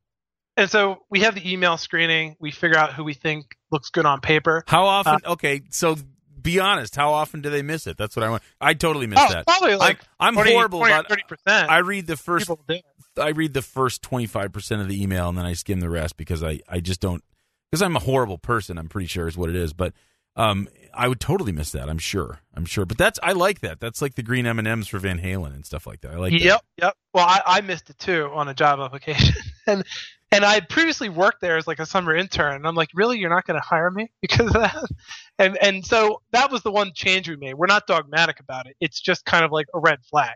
and 0.57 0.71
so 0.71 0.99
we 1.11 1.21
have 1.21 1.35
the 1.35 1.51
email 1.53 1.77
screening 1.77 2.37
we 2.41 2.51
figure 2.51 2.79
out 2.79 2.95
who 2.95 3.05
we 3.05 3.15
think 3.15 3.57
looks 3.71 3.91
good 3.91 4.07
on 4.07 4.21
paper 4.21 4.65
how 4.67 4.85
often? 4.87 5.19
uh, 5.25 5.33
okay, 5.33 5.63
so 5.71 5.97
be 6.41 6.61
honest. 6.61 6.95
How 6.95 7.13
often 7.15 7.43
do 7.43 7.51
they 7.51 7.63
miss 7.63 7.89
it? 7.89 7.99
That's 7.99 8.15
what 8.15 8.23
I 8.23 8.31
want. 8.31 8.45
I 8.61 8.73
totally 8.73 9.07
miss 9.09 9.19
oh 9.21 9.29
that. 9.29 9.45
probably 9.45 9.75
like 9.75 10.01
I'm, 10.21 10.29
I'm 10.29 10.35
20, 10.35 10.53
horrible 10.53 10.79
20 10.79 10.95
about. 10.95 11.09
30% 11.09 11.69
I 11.69 11.79
read 11.79 12.07
the 12.07 12.17
first 12.17 12.47
people 12.47 12.65
do 12.67 12.75
it. 12.77 12.85
I 13.21 13.31
read 13.31 13.53
the 13.55 13.61
first 13.61 14.03
25% 14.03 14.81
of 14.81 14.87
the 14.89 15.03
email 15.03 15.29
and 15.29 15.37
then 15.37 15.45
I 15.45 15.55
skim 15.55 15.81
the 15.81 15.91
rest 15.91 16.17
because 16.17 16.43
I, 16.45 16.61
I 16.69 16.79
just 16.81 17.01
don't 17.01 17.25
because 17.71 17.83
I'm 17.83 17.97
a 17.97 18.01
horrible 18.01 18.39
person, 18.39 18.79
I'm 18.79 18.89
pretty 18.89 19.07
sure 19.07 19.29
is 19.29 19.37
what 19.37 19.51
it 19.51 19.57
is, 19.57 19.73
but 19.73 19.93
um 20.37 20.69
I 20.95 21.07
would 21.07 21.21
totally 21.21 21.53
miss 21.53 21.71
that, 21.73 21.89
I'm 21.89 21.99
sure. 21.99 22.41
I'm 22.55 22.65
sure. 22.65 22.85
But 22.85 22.99
that's 22.99 23.19
I 23.23 23.33
like 23.33 23.61
that. 23.61 23.79
That's 23.81 24.03
like 24.03 24.15
the 24.15 24.23
green 24.23 24.47
M&Ms 24.47 24.89
for 24.89 24.99
Van 24.99 25.21
Halen 25.21 25.55
and 25.55 25.65
stuff 25.65 25.87
like 25.87 26.01
that. 26.01 26.13
I 26.13 26.17
like 26.17 26.33
that. 26.33 26.41
Yep, 26.41 26.61
yep. 26.81 26.95
Well, 27.15 27.27
I, 27.27 27.41
I 27.47 27.61
missed 27.61 27.91
it 27.91 27.99
too 27.99 28.31
on 28.33 28.49
a 28.49 28.55
job 28.55 28.81
application, 28.81 29.35
and 29.67 29.85
and 30.31 30.45
I 30.45 30.61
previously 30.61 31.09
worked 31.09 31.41
there 31.41 31.57
as 31.57 31.67
like 31.67 31.79
a 31.79 31.87
summer 31.87 32.15
intern. 32.15 32.57
And 32.57 32.67
I'm 32.67 32.75
like, 32.75 32.91
really, 32.95 33.19
you're 33.19 33.31
not 33.31 33.47
going 33.47 33.59
to 33.59 33.67
hire 33.67 33.91
me 33.91 34.11
because 34.21 34.47
of 34.49 34.55
that? 34.55 34.85
And 35.41 35.57
and 35.63 35.87
so 35.87 36.21
that 36.33 36.51
was 36.51 36.65
the 36.65 36.73
one 36.73 36.91
change 36.93 37.29
we 37.29 37.37
made. 37.37 37.55
We're 37.55 37.67
not 37.67 37.87
dogmatic 37.87 38.41
about 38.41 38.67
it. 38.67 38.75
It's 38.81 39.01
just 39.01 39.25
kind 39.25 39.45
of 39.45 39.53
like 39.53 39.69
a 39.73 39.79
red 39.79 40.01
flag. 40.11 40.35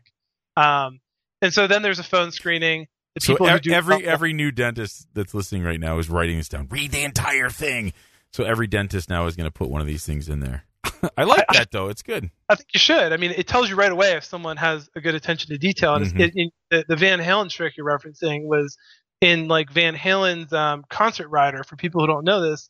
Um, 0.56 1.00
and 1.40 1.52
so 1.52 1.66
then 1.66 1.82
there's 1.82 1.98
a 1.98 2.04
phone 2.04 2.30
screening. 2.30 2.86
So 3.18 3.34
e- 3.34 3.58
do 3.60 3.72
every 3.72 4.06
every 4.06 4.32
new 4.32 4.50
dentist 4.50 5.06
that's 5.14 5.34
listening 5.34 5.62
right 5.64 5.78
now 5.80 5.98
is 5.98 6.08
writing 6.08 6.38
this 6.38 6.48
down. 6.48 6.68
Read 6.70 6.92
the 6.92 7.02
entire 7.04 7.50
thing. 7.50 7.92
So 8.32 8.44
every 8.44 8.66
dentist 8.66 9.10
now 9.10 9.26
is 9.26 9.36
going 9.36 9.44
to 9.46 9.50
put 9.50 9.68
one 9.68 9.80
of 9.82 9.86
these 9.86 10.06
things 10.06 10.28
in 10.30 10.40
there. 10.40 10.64
I 11.18 11.24
like 11.24 11.44
I- 11.50 11.58
that 11.58 11.70
though. 11.70 11.88
It's 11.88 12.02
good. 12.02 12.30
I 12.48 12.54
think 12.54 12.68
you 12.72 12.80
should. 12.80 13.12
I 13.12 13.16
mean, 13.18 13.32
it 13.32 13.46
tells 13.46 13.68
you 13.68 13.76
right 13.76 13.92
away 13.92 14.12
if 14.16 14.24
someone 14.24 14.56
has 14.56 14.88
a 14.96 15.00
good 15.00 15.14
attention 15.14 15.50
to 15.50 15.58
detail. 15.58 15.94
And 15.94 16.06
Mhm. 16.06 16.20
it, 16.20 16.32
it, 16.34 16.52
the, 16.70 16.84
the 16.88 16.96
Van 16.96 17.18
Halen 17.20 17.50
trick 17.50 17.74
you're 17.76 17.86
referencing 17.86 18.44
was 18.46 18.76
in 19.20 19.46
like 19.48 19.70
Van 19.70 19.94
Halen's 19.94 20.52
um, 20.52 20.84
concert 20.88 21.28
rider. 21.28 21.62
For 21.64 21.76
people 21.76 22.00
who 22.00 22.06
don't 22.06 22.24
know 22.24 22.40
this, 22.40 22.68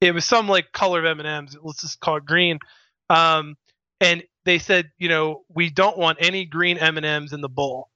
it 0.00 0.12
was 0.12 0.24
some 0.24 0.48
like 0.48 0.72
color 0.72 1.00
of 1.00 1.04
M 1.04 1.20
and 1.20 1.28
M's. 1.28 1.56
Let's 1.62 1.82
just 1.82 2.00
call 2.00 2.16
it 2.16 2.24
green. 2.24 2.58
Um, 3.10 3.56
and 4.00 4.22
they 4.44 4.58
said, 4.58 4.90
you 4.98 5.08
know, 5.08 5.42
we 5.54 5.68
don't 5.70 5.96
want 5.98 6.18
any 6.20 6.46
green 6.46 6.78
M 6.78 6.96
and 6.96 7.04
M's 7.06 7.32
in 7.32 7.40
the 7.42 7.48
bowl. 7.48 7.88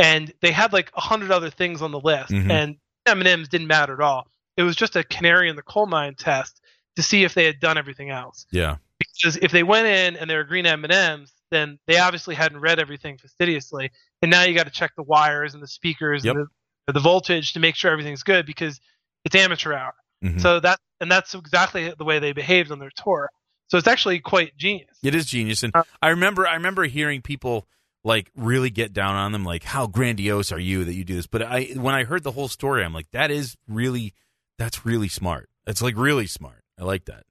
And 0.00 0.32
they 0.40 0.50
had 0.52 0.72
like 0.72 0.90
a 0.96 1.00
hundred 1.00 1.30
other 1.30 1.50
things 1.50 1.82
on 1.82 1.90
the 1.92 2.00
list, 2.00 2.30
Mhm. 2.30 2.50
and 2.50 2.76
M 3.06 3.18
and 3.18 3.28
M's 3.28 3.48
didn't 3.48 3.66
matter 3.66 3.94
at 3.94 4.00
all. 4.00 4.28
It 4.56 4.62
was 4.62 4.76
just 4.76 4.96
a 4.96 5.04
canary 5.04 5.48
in 5.48 5.56
the 5.56 5.62
coal 5.62 5.86
mine 5.86 6.14
test 6.14 6.60
to 6.96 7.02
see 7.02 7.24
if 7.24 7.34
they 7.34 7.44
had 7.44 7.60
done 7.60 7.78
everything 7.78 8.10
else 8.10 8.46
Yeah. 8.50 8.76
because 8.98 9.36
if 9.36 9.52
they 9.52 9.62
went 9.62 9.86
in 9.86 10.16
and 10.16 10.28
they 10.28 10.36
were 10.36 10.44
green 10.44 10.66
M 10.66 10.84
and 10.84 10.92
M's, 10.92 11.32
then 11.50 11.78
they 11.86 11.98
obviously 11.98 12.34
hadn't 12.34 12.60
read 12.60 12.78
everything 12.78 13.18
fastidiously, 13.18 13.90
and 14.22 14.30
now 14.30 14.42
you 14.42 14.54
got 14.54 14.64
to 14.64 14.70
check 14.70 14.92
the 14.96 15.02
wires 15.02 15.54
and 15.54 15.62
the 15.62 15.66
speakers 15.68 16.24
Yep. 16.24 16.36
and 16.36 16.46
the, 16.86 16.92
the 16.94 17.00
voltage 17.00 17.52
to 17.54 17.60
make 17.60 17.74
sure 17.76 17.90
everything's 17.90 18.22
good 18.22 18.46
because 18.46 18.80
it's 19.24 19.34
amateur 19.34 19.72
hour. 19.74 19.94
Mhm. 20.24 20.40
So 20.40 20.60
that 20.60 20.78
and 21.00 21.10
that's 21.10 21.34
exactly 21.34 21.92
the 21.96 22.04
way 22.04 22.18
they 22.18 22.32
behaved 22.32 22.70
on 22.70 22.78
their 22.78 22.90
tour. 22.94 23.30
So 23.68 23.78
it's 23.78 23.86
actually 23.88 24.18
quite 24.20 24.56
genius. 24.58 24.98
It 25.02 25.14
is 25.14 25.26
genius, 25.26 25.62
and 25.62 25.74
Uh, 25.74 25.84
I 26.02 26.08
remember 26.08 26.46
I 26.46 26.54
remember 26.54 26.84
hearing 26.84 27.22
people 27.22 27.66
like 28.02 28.30
really 28.34 28.70
get 28.70 28.92
down 28.92 29.14
on 29.14 29.32
them, 29.32 29.44
like 29.44 29.64
how 29.64 29.86
grandiose 29.86 30.52
are 30.52 30.58
you 30.58 30.84
that 30.84 30.94
you 30.94 31.04
do 31.04 31.16
this? 31.16 31.26
But 31.26 31.42
I 31.42 31.64
when 31.76 31.94
I 31.94 32.04
heard 32.04 32.22
the 32.22 32.32
whole 32.32 32.48
story, 32.48 32.84
I'm 32.84 32.94
like, 32.94 33.10
that 33.12 33.30
is 33.30 33.56
really 33.68 34.14
that's 34.58 34.84
really 34.84 35.08
smart. 35.08 35.48
It's 35.66 35.82
like 35.82 35.96
really 35.96 36.26
smart. 36.26 36.64
I 36.78 36.84
like 36.84 37.06
that. 37.06 37.24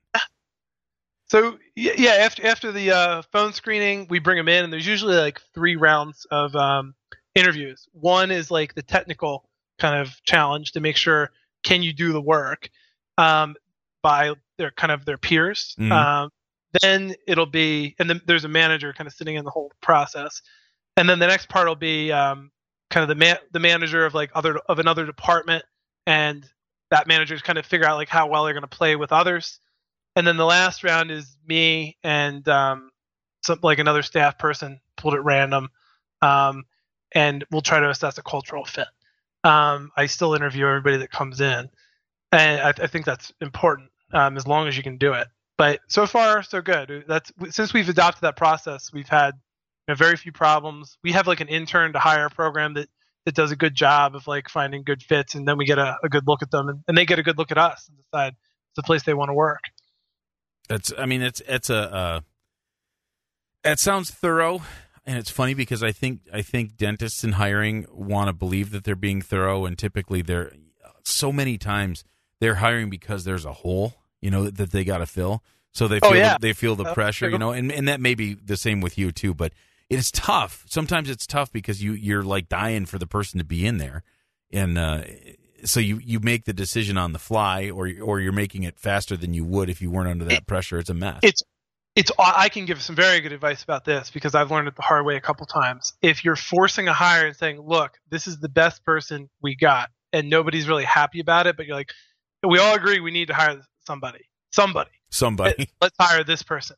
So 1.27 1.59
yeah, 1.75 2.11
after 2.11 2.45
after 2.45 2.71
the 2.71 2.91
uh, 2.91 3.21
phone 3.31 3.53
screening, 3.53 4.07
we 4.09 4.17
bring 4.17 4.37
them 4.37 4.47
in, 4.47 4.63
and 4.63 4.73
there's 4.73 4.87
usually 4.87 5.15
like 5.15 5.39
three 5.53 5.75
rounds 5.75 6.25
of 6.31 6.55
um, 6.55 6.95
interviews. 7.35 7.87
One 7.91 8.31
is 8.31 8.49
like 8.49 8.73
the 8.73 8.81
technical 8.81 9.47
kind 9.77 9.99
of 10.01 10.21
challenge 10.23 10.71
to 10.71 10.79
make 10.79 10.97
sure 10.97 11.31
can 11.63 11.83
you 11.83 11.93
do 11.93 12.13
the 12.13 12.21
work 12.21 12.69
um, 13.19 13.55
by 14.01 14.33
their 14.57 14.71
kind 14.71 14.91
of 14.91 15.05
their 15.05 15.17
peers. 15.17 15.75
Mhm. 15.79 15.91
Um, 15.91 16.29
then 16.81 17.15
it'll 17.27 17.45
be, 17.47 17.95
and 17.97 18.09
then 18.09 18.21
there's 18.25 18.45
a 18.45 18.49
manager 18.49 18.93
kind 18.93 19.07
of 19.07 19.13
sitting 19.13 19.35
in 19.35 19.43
the 19.45 19.51
whole 19.51 19.71
process, 19.81 20.41
and 20.99 21.09
then 21.09 21.17
the 21.17 21.25
next 21.25 21.49
part 21.49 21.67
will 21.67 21.75
be 21.75 22.11
um, 22.11 22.51
kind 22.91 23.09
of 23.09 23.17
the 23.17 23.39
the 23.51 23.59
manager 23.59 24.05
of 24.05 24.13
like 24.13 24.29
other 24.35 24.57
of 24.67 24.77
another 24.77 25.07
department, 25.07 25.65
and 26.05 26.47
that 26.91 27.07
manager's 27.07 27.41
kind 27.41 27.57
of 27.57 27.65
figure 27.65 27.87
out 27.87 27.97
like 27.97 28.09
how 28.09 28.27
well 28.27 28.43
they're 28.43 28.53
going 28.53 28.61
to 28.61 28.67
play 28.67 28.95
with 28.95 29.11
others 29.11 29.59
and 30.15 30.27
then 30.27 30.37
the 30.37 30.45
last 30.45 30.83
round 30.83 31.11
is 31.11 31.37
me 31.47 31.97
and 32.03 32.47
um, 32.49 32.91
some 33.41 33.59
like 33.63 33.79
another 33.79 34.01
staff 34.01 34.37
person 34.37 34.79
pulled 34.97 35.13
at 35.13 35.23
random, 35.23 35.69
um, 36.21 36.65
and 37.13 37.45
we'll 37.51 37.61
try 37.61 37.79
to 37.79 37.89
assess 37.89 38.17
a 38.17 38.21
cultural 38.21 38.65
fit. 38.65 38.87
Um, 39.45 39.91
I 39.95 40.07
still 40.07 40.33
interview 40.33 40.67
everybody 40.67 40.97
that 40.97 41.11
comes 41.11 41.39
in, 41.39 41.69
and 42.31 42.61
I, 42.61 42.69
I 42.69 42.87
think 42.87 43.05
that's 43.05 43.31
important 43.39 43.91
um, 44.11 44.35
as 44.35 44.45
long 44.45 44.67
as 44.67 44.75
you 44.75 44.83
can 44.83 44.97
do 44.97 45.13
it. 45.13 45.27
But 45.57 45.79
so 45.87 46.05
far, 46.05 46.43
so 46.43 46.61
good. 46.61 47.05
That's 47.07 47.31
since 47.49 47.73
we've 47.73 47.87
adopted 47.87 48.21
that 48.23 48.35
process, 48.35 48.91
we've 48.91 49.07
had 49.07 49.35
know, 49.89 49.95
very 49.95 50.15
few 50.15 50.31
problems. 50.31 50.97
We 51.03 51.11
have 51.11 51.27
like 51.27 51.41
an 51.41 51.47
intern 51.49 51.93
to 51.93 51.99
hire 51.99 52.29
program 52.29 52.75
that 52.75 52.89
that 53.25 53.35
does 53.35 53.51
a 53.51 53.55
good 53.55 53.75
job 53.75 54.15
of 54.15 54.25
like 54.27 54.49
finding 54.49 54.83
good 54.83 55.03
fits, 55.03 55.35
and 55.35 55.47
then 55.47 55.57
we 55.57 55.65
get 55.65 55.77
a, 55.77 55.97
a 56.03 56.09
good 56.09 56.23
look 56.25 56.41
at 56.41 56.51
them, 56.51 56.69
and, 56.69 56.83
and 56.87 56.97
they 56.97 57.05
get 57.05 57.19
a 57.19 57.23
good 57.23 57.37
look 57.37 57.51
at 57.51 57.57
us 57.57 57.87
and 57.89 57.97
decide 57.97 58.33
it's 58.33 58.75
the 58.77 58.83
place 58.83 59.03
they 59.03 59.13
want 59.13 59.29
to 59.29 59.33
work. 59.33 59.59
That's 60.69 60.93
I 60.97 61.05
mean 61.05 61.21
it's 61.21 61.41
it's 61.47 61.69
a 61.69 61.93
uh, 61.93 62.19
it 63.63 63.79
sounds 63.79 64.11
thorough 64.11 64.61
and 65.05 65.17
it's 65.17 65.31
funny 65.31 65.53
because 65.53 65.81
I 65.83 65.91
think 65.91 66.21
I 66.33 66.41
think 66.41 66.77
dentists 66.77 67.23
in 67.23 67.33
hiring 67.33 67.85
want 67.91 68.27
to 68.27 68.33
believe 68.33 68.71
that 68.71 68.83
they're 68.83 68.95
being 68.95 69.21
thorough 69.21 69.65
and 69.65 69.77
typically 69.77 70.21
they're 70.21 70.53
so 71.03 71.31
many 71.31 71.57
times 71.57 72.03
they're 72.39 72.55
hiring 72.55 72.89
because 72.89 73.23
there's 73.23 73.45
a 73.45 73.53
hole 73.53 73.95
you 74.21 74.29
know 74.29 74.49
that 74.49 74.71
they 74.71 74.83
got 74.83 74.99
to 74.99 75.05
fill 75.07 75.43
so 75.73 75.87
they 75.87 75.99
Oh, 76.03 76.09
feel 76.09 76.17
yeah. 76.19 76.33
the, 76.33 76.47
they 76.47 76.53
feel 76.53 76.75
the 76.75 76.93
pressure 76.93 77.29
you 77.29 77.37
know 77.39 77.51
and 77.51 77.71
and 77.71 77.87
that 77.87 77.99
may 77.99 78.13
be 78.13 78.35
the 78.35 78.57
same 78.57 78.79
with 78.79 78.97
you 78.97 79.11
too 79.11 79.33
but 79.33 79.51
it's 79.89 80.11
tough 80.11 80.65
sometimes 80.67 81.09
it's 81.09 81.25
tough 81.25 81.51
because 81.51 81.83
you 81.83 81.93
you're 81.93 82.23
like 82.23 82.47
dying 82.49 82.85
for 82.85 82.97
the 82.97 83.07
person 83.07 83.37
to 83.37 83.45
be 83.45 83.65
in 83.65 83.77
there 83.77 84.03
and 84.51 84.77
uh 84.77 85.03
so 85.63 85.79
you 85.79 85.99
you 86.03 86.19
make 86.19 86.45
the 86.45 86.53
decision 86.53 86.97
on 86.97 87.11
the 87.11 87.19
fly 87.19 87.69
or 87.69 87.89
or 88.01 88.19
you're 88.19 88.31
making 88.31 88.63
it 88.63 88.79
faster 88.79 89.17
than 89.17 89.33
you 89.33 89.43
would 89.43 89.69
if 89.69 89.81
you 89.81 89.89
weren't 89.89 90.09
under 90.09 90.25
that 90.25 90.33
It- 90.33 90.47
pressure 90.47 90.79
it's 90.79 90.89
a 90.89 90.93
mess 90.93 91.19
it's 91.23 91.43
it's 91.95 92.11
I 92.17 92.49
can 92.49 92.65
give 92.65 92.81
some 92.81 92.95
very 92.95 93.19
good 93.19 93.33
advice 93.33 93.63
about 93.63 93.83
this 93.83 94.09
because 94.09 94.35
I've 94.35 94.51
learned 94.51 94.67
it 94.67 94.75
the 94.75 94.81
hard 94.83 95.05
way 95.05 95.17
a 95.17 95.21
couple 95.21 95.45
times. 95.47 95.93
If 96.01 96.23
you're 96.23 96.37
forcing 96.37 96.87
a 96.87 96.93
hire 96.93 97.25
and 97.25 97.35
saying, 97.35 97.59
"Look, 97.59 97.97
this 98.09 98.27
is 98.27 98.39
the 98.39 98.47
best 98.47 98.85
person 98.85 99.29
we 99.41 99.55
got," 99.55 99.89
and 100.13 100.29
nobody's 100.29 100.67
really 100.67 100.85
happy 100.85 101.19
about 101.19 101.47
it, 101.47 101.57
but 101.57 101.65
you're 101.65 101.75
like, 101.75 101.91
"We 102.47 102.59
all 102.59 102.75
agree 102.75 102.99
we 103.01 103.11
need 103.11 103.29
to 103.29 103.33
hire 103.33 103.59
somebody, 103.85 104.29
somebody. 104.51 104.91
somebody 105.09 105.69
Let's 105.81 105.95
hire 105.99 106.23
this 106.23 106.43
person." 106.43 106.77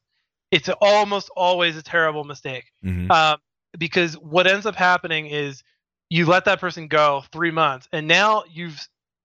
It's 0.52 0.70
almost 0.82 1.30
always 1.36 1.78
a 1.78 1.82
terrible 1.84 2.24
mistake 2.24 2.72
Mhm. 2.84 3.10
um, 3.12 3.40
because 3.78 4.16
what 4.18 4.48
ends 4.48 4.66
up 4.66 4.76
happening 4.76 5.28
is 5.28 5.64
you 6.10 6.26
let 6.26 6.46
that 6.46 6.60
person 6.60 6.88
go 6.88 7.24
three 7.32 7.52
months, 7.52 7.88
and 7.94 8.08
now 8.08 8.44
you've 8.52 8.80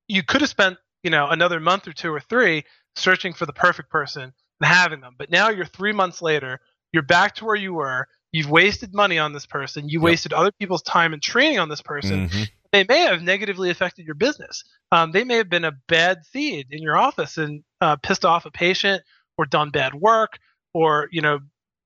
you 0.09 0.22
could 0.22 0.41
have 0.41 0.51
spent 0.51 0.79
you 1.03 1.11
know 1.11 1.29
another 1.29 1.59
month 1.61 1.89
or 1.89 1.93
two 1.93 2.12
or 2.14 2.20
three 2.20 2.64
searching 2.95 3.33
for 3.35 3.45
the 3.45 3.53
perfect 3.53 3.91
person 3.91 4.22
and 4.61 4.68
having 4.68 5.01
them, 5.01 5.14
but 5.18 5.31
now 5.31 5.51
you're 5.51 5.66
three 5.66 5.93
months 5.93 6.22
later, 6.22 6.61
you're 6.93 7.03
back 7.03 7.35
to 7.37 7.45
where 7.45 7.57
you 7.57 7.74
were. 7.74 8.07
You've 8.33 8.51
wasted 8.51 8.95
money 8.95 9.18
on 9.18 9.33
this 9.33 9.47
person. 9.47 9.89
You 9.89 9.99
Yep. 10.01 10.05
wasted 10.05 10.33
other 10.33 10.53
people's 10.59 10.83
time 10.83 11.12
and 11.12 11.22
training 11.22 11.59
on 11.59 11.68
this 11.68 11.81
person. 11.83 12.29
Mhm. 12.29 12.49
They 12.72 12.85
may 12.89 13.01
have 13.01 13.22
negatively 13.22 13.70
affected 13.70 14.05
your 14.05 14.14
business. 14.14 14.62
Um, 14.93 15.12
they 15.12 15.24
may 15.24 15.37
have 15.37 15.49
been 15.49 15.64
a 15.64 15.72
bad 15.89 16.24
seed 16.27 16.66
in 16.70 16.83
your 16.83 16.97
office 16.99 17.37
and 17.39 17.64
uh, 17.81 17.97
pissed 17.97 18.24
off 18.24 18.45
a 18.47 18.51
patient, 18.51 19.03
or 19.39 19.47
done 19.47 19.70
bad 19.70 19.95
work, 19.95 20.39
or 20.77 21.09
you 21.11 21.22
know 21.22 21.39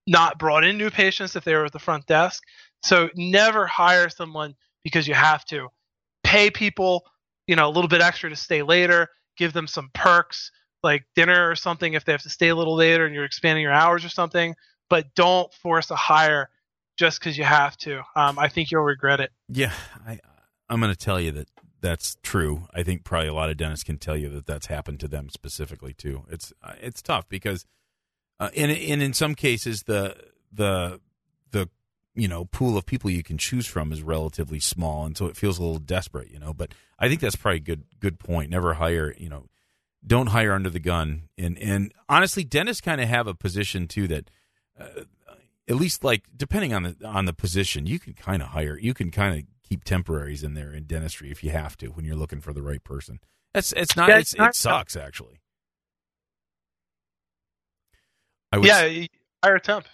not 0.09 0.39
brought 0.39 0.65
in 0.65 0.77
new 0.77 0.91
patients 0.91 1.37
if 1.37 1.45
they 1.45 1.55
were 1.55 1.65
at 1.65 1.73
the 1.73 1.79
front 1.79 2.05
desk. 2.07 2.43
So 2.83 3.09
never 3.15 3.67
hire 3.67 4.09
someone 4.09 4.57
because 4.83 5.07
you 5.07 5.15
have 5.15 5.45
to. 5.47 5.69
Pay 6.25 6.51
people, 6.51 7.05
you 7.47 7.55
know, 7.55 7.69
a 7.69 7.71
little 7.71 7.89
bit 7.89 8.01
extra 8.01 8.29
to 8.31 8.37
stay 8.37 8.63
later. 8.63 9.09
Give 9.37 9.53
them 9.53 9.69
some 9.69 9.91
perks 9.95 10.51
like 10.83 11.05
dinner 11.15 11.49
or 11.49 11.55
something 11.55 11.95
if 11.95 12.05
they 12.05 12.13
have 12.13 12.23
to 12.23 12.31
stay 12.31 12.49
a 12.49 12.57
little 12.57 12.75
later 12.75 13.07
and 13.07 13.15
you're 13.15 13.25
expanding 13.25 13.63
your 13.63 13.73
hours 13.73 14.05
or 14.05 14.09
something. 14.09 14.57
But 14.89 15.15
don't 15.15 15.53
force 15.55 15.91
a 15.91 15.97
hire 15.97 16.49
just 16.99 17.21
because 17.21 17.39
you 17.39 17.45
have 17.45 17.77
to. 17.79 18.03
Um, 18.17 18.39
I 18.39 18.49
think 18.49 18.71
you'll 18.71 18.83
regret 18.83 19.21
it. 19.21 19.31
Yeah, 19.49 19.73
I, 20.05 20.19
I'm 20.69 20.81
going 20.81 20.93
to 20.93 20.99
tell 20.99 21.21
you 21.21 21.31
that 21.33 21.49
that's 21.81 22.17
true. 22.23 22.67
I 22.75 22.83
think 22.83 23.05
probably 23.05 23.29
a 23.29 23.35
lot 23.35 23.51
of 23.51 23.57
dentists 23.57 23.85
can 23.85 23.99
tell 23.99 24.17
you 24.17 24.29
that 24.31 24.47
that's 24.47 24.67
happened 24.67 25.01
to 25.01 25.09
them 25.09 25.29
specifically 25.29 25.93
too. 25.93 26.25
It's 26.29 26.53
it's 26.81 27.03
tough 27.03 27.29
because, 27.29 27.67
uh, 28.41 28.51
and 28.57 28.73
and 28.73 29.01
in 29.03 29.13
some 29.13 29.37
cases 29.37 29.85
the 29.87 30.17
the 30.53 31.01
the 31.53 31.69
you 32.17 32.27
know 32.27 32.47
pool 32.47 32.77
of 32.77 32.85
people 32.87 33.09
you 33.11 33.23
can 33.23 33.39
choose 33.39 33.67
from 33.67 33.93
is 33.93 34.03
relatively 34.03 34.59
small, 34.59 35.07
and 35.07 35.17
so 35.17 35.27
it 35.27 35.37
feels 35.37 35.59
a 35.59 35.63
little 35.63 35.79
desperate, 35.79 36.31
you 36.33 36.41
know. 36.41 36.53
But 36.53 36.75
I 36.99 37.09
think 37.09 37.21
that's 37.21 37.37
probably 37.37 37.59
a 37.59 37.61
good 37.61 37.85
good 38.01 38.19
point. 38.19 38.51
Never 38.51 38.75
hire, 38.75 39.15
you 39.17 39.29
know, 39.29 39.47
don't 40.05 40.29
hire 40.29 40.53
under 40.53 40.71
the 40.71 40.81
gun. 40.81 41.29
And 41.39 41.57
and 41.59 41.93
honestly, 42.09 42.43
dentists 42.43 42.81
kind 42.81 43.01
of 43.01 43.09
have 43.09 43.29
a 43.29 43.35
position 43.35 43.87
too 43.87 44.09
that. 44.09 44.31
Uh, 44.79 45.05
at 45.69 45.77
least 45.77 46.03
like 46.03 46.25
depending 46.37 46.75
on 46.75 46.83
the 46.83 46.97
on 47.07 47.27
the 47.27 47.33
position, 47.33 47.87
you 47.87 48.01
can 48.01 48.13
kind 48.13 48.43
of 48.43 48.49
hire. 48.49 48.77
You 48.77 48.93
can 48.93 49.13
kind 49.13 49.39
of 49.39 49.47
keep 49.63 49.85
temporaries 49.85 50.43
in 50.43 50.55
there 50.55 50.73
in 50.73 50.83
dentistry 50.83 51.31
if 51.31 51.45
you 51.45 51.51
have 51.51 51.77
to 51.77 51.89
when 51.89 52.05
you're 52.05 52.17
looking 52.17 52.41
for 52.41 52.53
the 52.53 52.63
right 52.63 52.83
person. 52.83 53.21
That's 53.55 53.73
it's 53.75 53.95
not 53.95 54.09
it's, 54.11 54.33
it's 54.33 54.39
not- 54.39 54.49
it 54.51 54.57
sucks 54.57 54.97
actually. 54.97 55.39
I 58.53 58.59
would, 58.59 58.67
yeah, 58.67 59.07
hire 59.43 59.57
a 59.57 59.61
temp. 59.61 59.87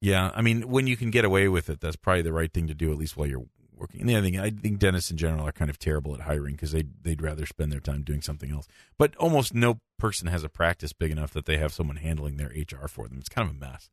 yeah. 0.00 0.30
I 0.34 0.42
mean, 0.42 0.68
when 0.68 0.86
you 0.86 0.96
can 0.96 1.10
get 1.10 1.24
away 1.24 1.48
with 1.48 1.68
it, 1.68 1.80
that's 1.80 1.96
probably 1.96 2.22
the 2.22 2.32
right 2.32 2.52
thing 2.52 2.66
to 2.68 2.74
do 2.74 2.92
at 2.92 2.98
least 2.98 3.16
while 3.16 3.26
you're 3.26 3.46
working. 3.76 4.00
And 4.00 4.08
the 4.08 4.16
other 4.16 4.26
thing, 4.26 4.38
I 4.38 4.50
think 4.50 4.78
dentists 4.78 5.10
in 5.10 5.16
general 5.16 5.46
are 5.46 5.52
kind 5.52 5.70
of 5.70 5.78
terrible 5.78 6.14
at 6.14 6.20
hiring 6.20 6.54
because 6.54 6.72
they 6.72 6.84
they'd 7.02 7.22
rather 7.22 7.46
spend 7.46 7.72
their 7.72 7.80
time 7.80 8.02
doing 8.02 8.22
something 8.22 8.50
else. 8.50 8.66
But 8.98 9.16
almost 9.16 9.54
no 9.54 9.80
person 9.98 10.28
has 10.28 10.44
a 10.44 10.48
practice 10.48 10.92
big 10.92 11.10
enough 11.10 11.32
that 11.32 11.46
they 11.46 11.58
have 11.58 11.72
someone 11.72 11.96
handling 11.96 12.36
their 12.36 12.48
HR 12.48 12.88
for 12.88 13.08
them. 13.08 13.18
It's 13.18 13.28
kind 13.28 13.48
of 13.48 13.56
a 13.56 13.58
mess. 13.58 13.90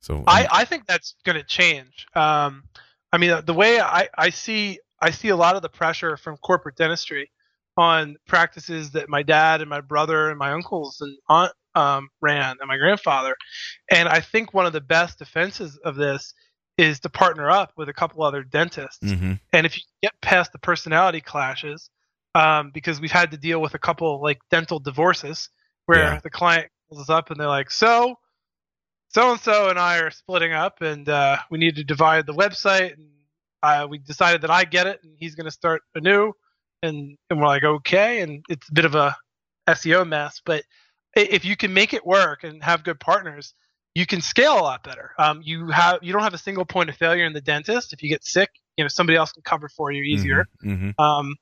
So 0.00 0.22
I, 0.26 0.46
I 0.50 0.64
think 0.64 0.86
that's 0.86 1.16
going 1.24 1.36
to 1.36 1.42
change. 1.42 2.06
Um, 2.14 2.64
I 3.12 3.18
mean, 3.18 3.40
the 3.44 3.54
way 3.54 3.80
I, 3.80 4.08
I 4.16 4.30
see 4.30 4.78
I 5.00 5.10
see 5.10 5.28
a 5.28 5.36
lot 5.36 5.56
of 5.56 5.62
the 5.62 5.68
pressure 5.68 6.16
from 6.16 6.36
corporate 6.36 6.76
dentistry 6.76 7.30
on 7.76 8.16
practices 8.26 8.92
that 8.92 9.08
my 9.08 9.22
dad 9.22 9.60
and 9.60 9.68
my 9.68 9.80
brother 9.80 10.30
and 10.30 10.38
my 10.38 10.52
uncles 10.52 11.00
and 11.00 11.16
aunt 11.28 11.52
um, 11.76 12.08
ran 12.20 12.56
and 12.60 12.66
my 12.68 12.76
grandfather, 12.78 13.36
and 13.90 14.08
I 14.08 14.20
think 14.20 14.52
one 14.54 14.66
of 14.66 14.72
the 14.72 14.80
best 14.80 15.18
defenses 15.18 15.78
of 15.84 15.94
this 15.94 16.34
is 16.78 17.00
to 17.00 17.08
partner 17.08 17.48
up 17.50 17.72
with 17.76 17.88
a 17.88 17.92
couple 17.92 18.22
other 18.24 18.42
dentists. 18.42 18.98
Mm-hmm. 19.02 19.34
And 19.52 19.66
if 19.66 19.76
you 19.76 19.82
get 20.02 20.12
past 20.20 20.52
the 20.52 20.58
personality 20.58 21.20
clashes, 21.20 21.88
um, 22.34 22.70
because 22.74 23.00
we've 23.00 23.10
had 23.12 23.30
to 23.30 23.38
deal 23.38 23.60
with 23.62 23.74
a 23.74 23.78
couple 23.78 24.20
like 24.20 24.38
dental 24.50 24.78
divorces 24.78 25.48
where 25.86 26.00
Yeah. 26.00 26.20
the 26.22 26.28
client 26.30 26.66
calls 26.88 27.00
us 27.02 27.08
up 27.10 27.30
and 27.30 27.40
they're 27.40 27.46
like, 27.48 27.70
so 27.70 28.16
so 29.08 29.32
and 29.32 29.40
so 29.40 29.68
and 29.70 29.78
I 29.78 29.98
are 30.00 30.10
splitting 30.10 30.52
up 30.52 30.82
and 30.82 31.08
uh, 31.08 31.38
we 31.50 31.58
need 31.58 31.76
to 31.76 31.84
divide 31.84 32.26
the 32.26 32.34
website 32.34 32.92
and 32.94 33.08
uh, 33.62 33.86
we 33.88 33.98
decided 33.98 34.42
that 34.42 34.50
I 34.50 34.64
get 34.64 34.86
it 34.86 35.00
and 35.02 35.14
he's 35.18 35.34
going 35.34 35.46
to 35.46 35.50
start 35.50 35.80
anew 35.94 36.32
and 36.82 37.16
and 37.30 37.40
we're 37.40 37.46
like 37.46 37.64
okay 37.64 38.20
and 38.20 38.44
it's 38.50 38.68
a 38.68 38.72
bit 38.74 38.84
of 38.84 38.94
a 38.94 39.16
SEO 39.68 40.06
mess 40.06 40.42
but 40.44 40.62
if 41.16 41.44
you 41.44 41.56
can 41.56 41.72
make 41.72 41.92
it 41.94 42.06
work 42.06 42.44
and 42.44 42.62
have 42.62 42.84
good 42.84 43.00
partners 43.00 43.54
you 43.94 44.06
can 44.06 44.20
scale 44.20 44.54
a 44.54 44.60
lot 44.60 44.84
better 44.84 45.12
um, 45.18 45.40
you 45.42 45.68
have 45.68 45.98
you 46.02 46.12
don't 46.12 46.22
have 46.22 46.34
a 46.34 46.38
single 46.38 46.64
point 46.64 46.88
of 46.88 46.96
failure 46.96 47.24
in 47.24 47.32
the 47.32 47.40
dentist 47.40 47.92
if 47.92 48.02
you 48.02 48.08
get 48.08 48.24
sick 48.24 48.50
you 48.76 48.84
know 48.84 48.88
somebody 48.88 49.16
else 49.16 49.32
can 49.32 49.42
cover 49.42 49.68
for 49.68 49.90
you 49.90 50.02
easier 50.02 50.46
Mm-hmm. 50.64 51.00
um, 51.02 51.34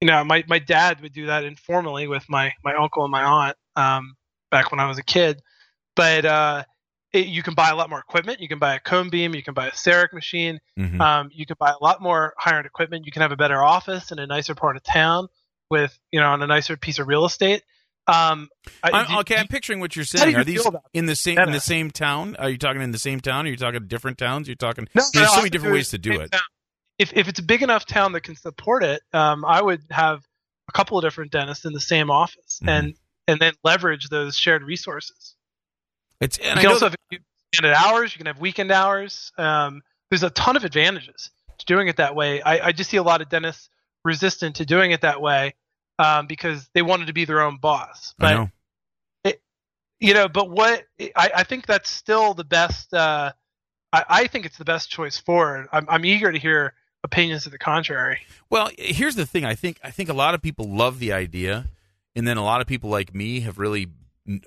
you 0.00 0.08
know, 0.08 0.24
my, 0.24 0.44
my 0.46 0.58
dad 0.58 1.00
would 1.00 1.12
do 1.12 1.26
that 1.26 1.44
informally 1.44 2.06
with 2.06 2.28
my, 2.28 2.52
my 2.62 2.74
uncle 2.74 3.04
and 3.04 3.10
my 3.10 3.22
aunt 3.22 3.56
um, 3.76 4.14
back 4.50 4.70
when 4.70 4.80
I 4.80 4.86
was 4.86 4.98
a 4.98 5.02
kid. 5.02 5.40
But 5.94 6.24
uh, 6.24 6.64
it, 7.12 7.26
you 7.26 7.42
can 7.42 7.54
buy 7.54 7.70
a 7.70 7.76
lot 7.76 7.88
more 7.88 7.98
equipment. 7.98 8.40
You 8.40 8.48
can 8.48 8.58
buy 8.58 8.74
a 8.74 8.80
cone 8.80 9.08
beam. 9.08 9.34
You 9.34 9.42
can 9.42 9.54
buy 9.54 9.68
a 9.68 9.72
CEREC 9.72 10.12
machine. 10.12 10.60
Mm-hmm. 10.78 11.00
Um, 11.00 11.30
you 11.32 11.46
can 11.46 11.56
buy 11.58 11.70
a 11.70 11.82
lot 11.82 12.02
more 12.02 12.34
higher 12.36 12.58
end 12.58 12.66
equipment. 12.66 13.06
You 13.06 13.12
can 13.12 13.22
have 13.22 13.32
a 13.32 13.36
better 13.36 13.62
office 13.62 14.12
in 14.12 14.18
a 14.18 14.26
nicer 14.26 14.54
part 14.54 14.76
of 14.76 14.82
town 14.82 15.28
with, 15.70 15.98
you 16.12 16.20
know, 16.20 16.28
on 16.28 16.42
a 16.42 16.46
nicer 16.46 16.76
piece 16.76 16.98
of 16.98 17.08
real 17.08 17.24
estate. 17.24 17.62
Um, 18.08 18.48
I- 18.82 19.18
okay, 19.20 19.36
I'm 19.36 19.48
picturing 19.48 19.80
what 19.80 19.96
you're 19.96 20.04
saying. 20.04 20.36
Are 20.36 20.44
these 20.44 20.64
in 20.94 21.06
the 21.06 21.16
same 21.16 21.38
in 21.38 21.50
the 21.52 21.60
same 21.60 21.90
town? 21.90 22.36
Are 22.36 22.48
you 22.48 22.58
talking 22.58 22.80
in 22.82 22.92
the 22.92 22.98
same 22.98 23.20
town? 23.20 23.46
Are 23.46 23.50
you 23.50 23.56
talking 23.56 23.86
different 23.88 24.18
towns? 24.18 24.46
You're 24.46 24.54
talking. 24.56 24.86
No, 24.94 25.02
There's 25.12 25.24
no, 25.26 25.30
so 25.30 25.32
I 25.32 25.36
many 25.38 25.50
different 25.50 25.74
ways 25.74 25.90
to 25.90 25.98
do 25.98 26.20
it. 26.20 26.30
town. 26.32 26.40
If 26.98 27.12
if 27.14 27.28
it's 27.28 27.40
a 27.40 27.42
big 27.42 27.62
enough 27.62 27.84
town 27.84 28.12
that 28.12 28.22
can 28.22 28.36
support 28.36 28.82
it, 28.84 29.02
um, 29.12 29.44
I 29.44 29.60
would 29.60 29.82
have 29.90 30.22
a 30.68 30.72
couple 30.72 30.96
of 30.98 31.04
different 31.04 31.32
dentists 31.32 31.64
in 31.64 31.72
the 31.72 31.80
same 31.80 32.10
office, 32.10 32.60
Mhm. 32.62 32.68
and 32.68 32.94
and 33.28 33.40
then 33.40 33.54
leverage 33.64 34.08
those 34.08 34.36
shared 34.38 34.62
resources. 34.62 35.34
It's 36.20 36.38
and 36.38 36.46
You 36.46 36.54
can 36.54 36.62
know 36.64 36.72
also 36.74 36.86
have 36.86 36.94
extended 37.10 37.74
hours. 37.76 38.14
You 38.14 38.18
can 38.18 38.26
have 38.26 38.38
weekend 38.38 38.70
hours. 38.70 39.32
Um, 39.36 39.82
there's 40.10 40.22
a 40.22 40.30
ton 40.30 40.56
of 40.56 40.64
advantages 40.64 41.30
to 41.58 41.66
doing 41.66 41.88
it 41.88 41.96
that 41.96 42.14
way. 42.14 42.40
I, 42.40 42.68
I 42.68 42.72
just 42.72 42.88
see 42.90 42.96
a 42.98 43.02
lot 43.02 43.20
of 43.20 43.28
dentists 43.28 43.68
resistant 44.04 44.56
to 44.56 44.64
doing 44.64 44.92
it 44.92 45.00
that 45.00 45.20
way 45.20 45.54
um, 45.98 46.26
because 46.26 46.68
they 46.74 46.82
wanted 46.82 47.06
to 47.06 47.12
be 47.12 47.24
their 47.24 47.40
own 47.40 47.58
boss. 47.58 48.14
I 48.18 48.22
But 48.22 48.34
know. 48.34 48.50
you 50.00 50.14
know, 50.14 50.28
but 50.28 50.50
what 50.50 50.84
I, 51.00 51.30
I 51.36 51.44
think 51.44 51.66
that's 51.66 51.90
still 51.90 52.34
the 52.34 52.44
best. 52.44 52.92
Uh, 52.92 53.32
I, 53.92 54.04
I 54.08 54.26
think 54.26 54.46
it's 54.46 54.58
the 54.58 54.64
best 54.64 54.90
choice 54.90 55.18
forward. 55.18 55.68
I'm, 55.72 55.86
I'm 55.88 56.04
eager 56.04 56.30
to 56.32 56.38
hear 56.38 56.74
opinions 57.04 57.44
to 57.44 57.50
the 57.50 57.58
contrary. 57.58 58.20
Well, 58.50 58.70
here's 58.78 59.14
the 59.14 59.26
thing. 59.26 59.44
I 59.44 59.54
think 59.54 59.78
I 59.82 59.90
think 59.90 60.08
a 60.08 60.14
lot 60.14 60.34
of 60.34 60.42
people 60.42 60.68
love 60.68 60.98
the 60.98 61.12
idea, 61.12 61.70
and 62.14 62.26
then 62.26 62.36
a 62.36 62.44
lot 62.44 62.60
of 62.60 62.66
people 62.66 62.90
like 62.90 63.14
me 63.14 63.40
have 63.40 63.58
really 63.58 63.88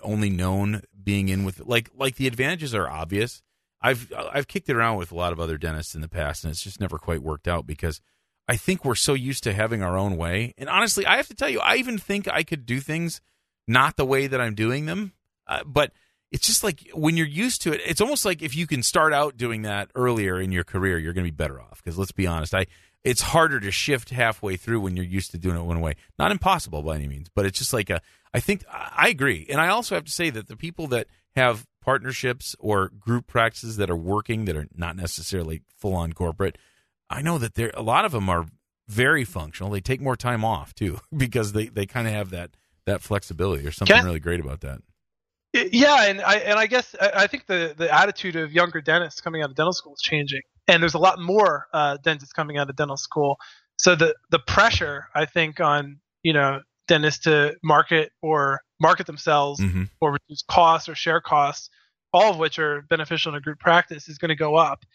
only 0.04 0.30
known 0.30 0.82
being 1.04 1.30
in 1.30 1.44
with 1.44 1.62
like 1.66 1.90
like 1.96 2.16
the 2.16 2.28
advantages 2.28 2.76
are 2.76 2.90
obvious. 2.90 3.42
I've 3.82 4.12
I've 4.14 4.48
kicked 4.48 4.70
it 4.70 4.76
around 4.76 4.98
with 4.98 5.12
a 5.12 5.16
lot 5.16 5.32
of 5.32 5.40
other 5.40 5.58
dentists 5.58 5.96
in 5.96 6.02
the 6.02 6.10
past, 6.10 6.44
and 6.44 6.52
it's 6.52 6.62
just 6.62 6.80
never 6.80 6.98
quite 6.98 7.24
worked 7.24 7.48
out 7.48 7.66
because 7.66 8.02
I 8.50 8.58
think 8.58 8.84
we're 8.84 8.96
so 8.96 9.14
used 9.14 9.44
to 9.44 9.54
having 9.54 9.84
our 9.84 9.98
own 9.98 10.18
way. 10.18 10.54
And 10.58 10.68
honestly, 10.68 11.06
I 11.06 11.18
have 11.18 11.28
to 11.28 11.36
tell 11.36 11.50
you, 11.50 11.60
I 11.60 11.76
even 11.76 11.98
think 11.98 12.28
I 12.28 12.44
could 12.44 12.66
do 12.66 12.80
things 12.80 13.22
not 13.68 13.96
the 13.96 14.06
way 14.06 14.28
that 14.28 14.42
I'm 14.42 14.56
doing 14.56 14.86
them, 14.86 15.14
uh, 15.48 15.64
but. 15.66 15.92
It's 16.32 16.46
just 16.46 16.64
like 16.64 16.88
when 16.94 17.18
you're 17.18 17.26
used 17.26 17.64
to 17.64 17.74
it, 17.74 17.82
it's 17.84 18.02
almost 18.02 18.24
like 18.24 18.44
if 18.44 18.56
you 18.56 18.68
can 18.68 18.84
start 18.84 19.14
out 19.14 19.36
doing 19.36 19.64
that 19.64 19.90
earlier 19.96 20.40
in 20.40 20.52
your 20.52 20.64
career, 20.64 21.00
you're 21.00 21.12
going 21.12 21.26
to 21.26 21.32
be 21.32 21.36
better 21.36 21.60
off. 21.60 21.82
Because 21.84 21.98
let's 21.98 22.12
be 22.12 22.28
honest, 22.28 22.54
I 22.54 22.68
it's 23.04 23.22
harder 23.22 23.60
to 23.60 23.72
shift 23.72 24.10
halfway 24.10 24.58
through 24.58 24.82
when 24.82 24.96
you're 24.96 25.06
used 25.06 25.32
to 25.32 25.38
doing 25.38 25.58
it 25.58 25.64
one 25.64 25.82
way. 25.82 25.96
Not 26.18 26.32
impossible 26.32 26.82
by 26.82 26.96
any 26.96 27.08
means, 27.08 27.30
but 27.34 27.46
it's 27.46 27.58
just 27.58 27.74
like 27.74 27.90
a. 27.90 28.02
I 28.34 28.40
think 28.40 28.64
I 28.72 28.90
I 28.96 29.10
agree, 29.10 29.48
and 29.50 29.62
I 29.62 29.70
also 29.70 29.96
have 29.96 30.04
to 30.04 30.12
say 30.12 30.30
that 30.30 30.48
the 30.48 30.58
people 30.58 30.88
that 30.88 31.08
have 31.36 31.66
partnerships 31.82 32.56
or 32.60 32.90
group 32.90 33.26
practices 33.26 33.78
that 33.78 33.90
are 33.90 33.96
working 33.96 34.46
that 34.46 34.58
are 34.58 34.68
not 34.76 34.96
necessarily 34.96 35.62
full 35.78 35.96
on 35.96 36.14
corporate, 36.14 36.58
I 37.10 37.22
know 37.22 37.38
that 37.38 37.56
there 37.56 37.72
a 37.74 37.82
lot 37.82 38.06
of 38.06 38.12
them 38.12 38.30
are 38.30 38.46
very 38.88 39.24
functional. 39.24 39.72
They 39.72 39.82
take 39.82 40.02
more 40.02 40.16
time 40.16 40.44
off 40.44 40.74
too 40.74 41.00
because 41.16 41.54
they 41.54 41.68
they 41.68 41.86
kind 41.86 42.08
of 42.08 42.14
have 42.14 42.30
that 42.32 42.52
that 42.86 43.02
flexibility. 43.02 43.64
There's 43.64 43.78
something 43.78 43.96
Can- 43.96 44.06
really 44.06 44.20
great 44.20 44.40
about 44.40 44.62
that. 44.62 44.82
Yeah, 45.54 46.06
and 46.06 46.22
I 46.22 46.36
and 46.36 46.60
I 46.60 46.68
guess 46.68 46.96
I 47.02 47.26
think 47.26 47.48
the 47.48 47.74
the 47.76 47.92
attitude 47.92 48.36
of 48.36 48.52
younger 48.54 48.82
dentists 48.82 49.20
coming 49.20 49.42
out 49.42 49.50
of 49.50 49.56
dental 49.56 49.74
school 49.74 49.94
is 49.94 50.02
changing, 50.02 50.42
and 50.68 50.82
there's 50.82 50.94
a 50.94 51.00
lot 51.00 51.20
more 51.20 51.68
uh, 51.74 51.98
dentists 52.04 52.34
coming 52.34 52.58
out 52.58 52.70
of 52.70 52.76
dental 52.76 52.98
school. 52.98 53.36
So 53.78 53.96
the 53.96 54.14
the 54.30 54.38
pressure 54.38 55.08
I 55.16 55.26
think 55.26 55.60
on 55.60 56.00
you 56.22 56.34
know 56.34 56.62
dentists 56.88 57.24
to 57.24 57.56
market 57.64 58.12
or 58.22 58.62
market 58.80 59.08
themselves 59.08 59.60
hmm 59.60 59.84
or 60.02 60.12
reduce 60.14 60.44
costs 60.44 60.88
or 60.88 60.94
share 60.94 61.20
costs, 61.20 61.72
all 62.14 62.32
of 62.32 62.38
which 62.38 62.60
are 62.60 62.84
beneficial 62.84 63.32
in 63.32 63.38
a 63.38 63.42
group 63.42 63.60
practice, 63.60 64.08
is 64.08 64.20
going 64.20 64.30
to 64.30 64.36
go 64.36 64.56
up. 64.56 64.86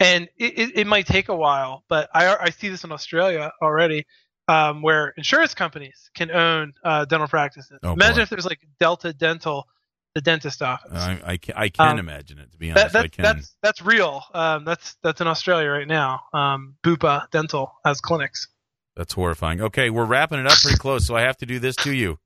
And 0.00 0.28
it, 0.36 0.58
it, 0.58 0.76
it 0.80 0.86
might 0.86 1.06
take 1.06 1.28
a 1.28 1.34
while, 1.36 1.82
but 1.88 2.08
I, 2.14 2.36
I 2.36 2.50
see 2.50 2.68
this 2.68 2.84
in 2.84 2.92
Australia 2.92 3.50
already, 3.60 4.06
um, 4.46 4.80
where 4.82 5.08
insurance 5.16 5.54
companies 5.54 6.10
can 6.14 6.30
own 6.30 6.72
uh, 6.84 7.04
dental 7.04 7.26
practices. 7.28 7.78
Oh, 7.82 7.94
Imagine 7.94 8.16
boy. 8.18 8.22
if 8.22 8.30
there's 8.30 8.46
like 8.46 8.60
Delta 8.78 9.12
Dental, 9.12 9.66
the 10.14 10.20
dentist 10.20 10.62
office. 10.62 10.90
I, 10.92 11.20
I 11.24 11.36
can, 11.36 11.54
I 11.56 11.68
can 11.68 11.88
Um, 11.92 11.98
imagine 11.98 12.38
it 12.38 12.50
to 12.52 12.56
be 12.58 12.70
that, 12.70 12.78
honest. 12.94 12.96
I 12.96 13.02
that's, 13.02 13.16
can. 13.16 13.22
that's 13.24 13.56
that's 13.62 13.82
real. 13.82 14.22
Um, 14.32 14.64
that's 14.64 14.96
that's 15.02 15.20
in 15.20 15.26
Australia 15.26 15.68
right 15.68 15.86
now. 15.88 16.20
Um, 16.32 16.76
Bupa 16.84 17.28
Dental 17.30 17.72
has 17.84 18.00
clinics. 18.00 18.48
That's 18.96 19.12
horrifying. 19.14 19.60
Okay, 19.60 19.90
we're 19.90 20.06
wrapping 20.06 20.38
it 20.40 20.46
up 20.46 20.58
pretty 20.58 20.78
close, 20.78 21.06
so 21.06 21.14
I 21.16 21.20
have 21.22 21.36
to 21.38 21.46
do 21.46 21.58
this 21.58 21.76
to 21.76 21.92
you. 21.92 22.18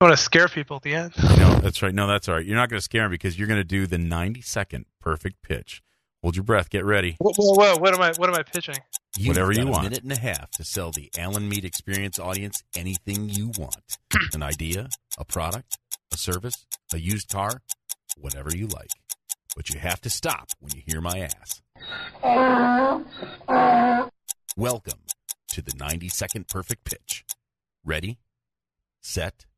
I 0.00 0.04
want 0.06 0.16
to 0.16 0.22
scare 0.22 0.48
people 0.48 0.76
at 0.76 0.82
the 0.82 0.94
end. 0.94 1.12
No, 1.38 1.54
that's 1.60 1.82
right. 1.82 1.94
No, 1.94 2.06
that's 2.06 2.28
all 2.28 2.34
right. 2.34 2.44
You're 2.44 2.56
not 2.56 2.68
going 2.68 2.78
to 2.78 2.84
scare 2.84 3.04
him 3.04 3.10
because 3.10 3.38
you're 3.38 3.48
going 3.48 3.60
to 3.60 3.64
do 3.64 3.86
the 3.86 3.96
90 3.96 4.42
second 4.42 4.84
perfect 5.00 5.40
pitch. 5.42 5.82
Hold 6.22 6.36
your 6.36 6.44
breath. 6.44 6.70
Get 6.70 6.84
ready. 6.84 7.16
Whoa, 7.18 7.32
whoa, 7.36 7.54
whoa, 7.54 7.76
what 7.78 7.94
am 7.94 8.00
I? 8.00 8.12
What 8.16 8.28
am 8.28 8.34
I 8.34 8.42
pitching? 8.42 8.76
You've 9.16 9.28
Whatever 9.28 9.54
got 9.54 9.66
you 9.66 9.72
a 9.72 9.82
minute 9.82 10.02
and 10.02 10.12
a 10.12 10.18
half 10.18 10.50
to 10.52 10.64
sell 10.64 10.90
the 10.90 11.10
Alan 11.18 11.48
Mead 11.48 11.64
Experience 11.64 12.18
audience 12.18 12.62
anything 12.76 13.28
you 13.28 13.52
want. 13.58 13.98
An 14.34 14.42
idea, 14.42 14.88
a 15.18 15.24
product, 15.24 15.78
a 16.12 16.16
service, 16.16 16.66
a 16.92 16.98
used 16.98 17.28
car, 17.28 17.62
whatever 18.18 18.54
you 18.54 18.66
like. 18.66 18.90
But 19.54 19.70
you 19.70 19.80
have 19.80 20.00
to 20.02 20.10
stop 20.10 20.50
when 20.60 20.72
you 20.74 20.82
hear 20.86 21.00
my 21.00 21.18
ass. 21.18 21.62
Welcome 24.56 25.00
to 25.48 25.62
the 25.62 25.72
90 25.78 26.08
second 26.08 26.48
perfect 26.48 26.84
pitch. 26.84 27.24
Ready, 27.84 28.18
set, 29.00 29.44
go. 29.44 29.55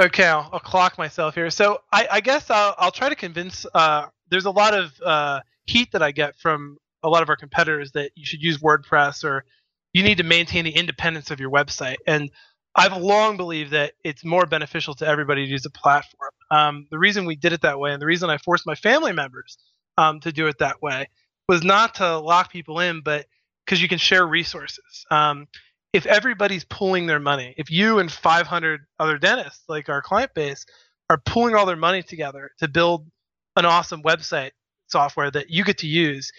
Okay, 0.00 0.24
I'll, 0.24 0.48
I'll 0.52 0.60
clock 0.60 0.98
myself 0.98 1.34
here. 1.34 1.50
So 1.50 1.78
I, 1.92 2.08
I 2.12 2.20
guess 2.20 2.50
I'll, 2.50 2.74
I'll 2.78 2.90
try 2.90 3.08
to 3.08 3.14
convince. 3.14 3.64
Uh, 3.72 4.06
there's 4.28 4.46
a 4.46 4.50
lot 4.50 4.74
of 4.74 4.92
uh, 5.04 5.40
heat 5.66 5.92
that 5.92 6.02
I 6.02 6.10
get 6.10 6.36
from 6.36 6.78
a 7.04 7.08
lot 7.08 7.22
of 7.22 7.28
our 7.28 7.36
competitors 7.36 7.92
that 7.92 8.10
you 8.16 8.24
should 8.24 8.42
use 8.42 8.58
WordPress 8.58 9.22
or 9.24 9.44
you 9.92 10.02
need 10.02 10.18
to 10.18 10.24
maintain 10.24 10.64
the 10.64 10.72
independence 10.72 11.30
of 11.30 11.38
your 11.38 11.50
website. 11.50 11.96
And 12.06 12.30
I've 12.74 12.96
long 12.96 13.36
believed 13.36 13.70
that 13.70 13.92
it's 14.02 14.24
more 14.24 14.46
beneficial 14.46 14.94
to 14.96 15.06
everybody 15.06 15.46
to 15.46 15.50
use 15.50 15.64
a 15.64 15.70
platform. 15.70 16.30
Um, 16.50 16.86
the 16.90 16.98
reason 16.98 17.24
we 17.24 17.36
did 17.36 17.52
it 17.52 17.62
that 17.62 17.78
way, 17.78 17.92
and 17.92 18.02
the 18.02 18.06
reason 18.06 18.30
I 18.30 18.38
forced 18.38 18.66
my 18.66 18.74
family 18.74 19.12
members 19.12 19.56
um, 19.96 20.18
to 20.20 20.32
do 20.32 20.48
it 20.48 20.58
that 20.58 20.82
way, 20.82 21.08
was 21.48 21.62
not 21.62 21.96
to 21.96 22.18
lock 22.18 22.50
people 22.50 22.80
in, 22.80 23.02
but 23.02 23.26
because 23.64 23.80
you 23.80 23.88
can 23.88 23.98
share 23.98 24.26
resources. 24.26 25.06
Um, 25.10 25.46
if 25.94 26.06
everybody's 26.06 26.64
pooling 26.64 27.06
their 27.06 27.20
money, 27.20 27.54
if 27.56 27.70
you 27.70 28.00
and 28.00 28.10
500 28.10 28.80
other 28.98 29.16
dentists, 29.16 29.62
like 29.68 29.88
our 29.88 30.02
client 30.02 30.34
base, 30.34 30.66
are 31.08 31.18
pooling 31.24 31.54
all 31.54 31.66
their 31.66 31.76
money 31.76 32.02
together 32.02 32.50
to 32.58 32.66
build 32.66 33.06
an 33.54 33.64
awesome 33.64 34.02
website 34.02 34.50
software 34.88 35.30
that 35.30 35.50
you 35.50 35.62
get 35.62 35.78
to 35.78 35.86
use, 35.86 36.32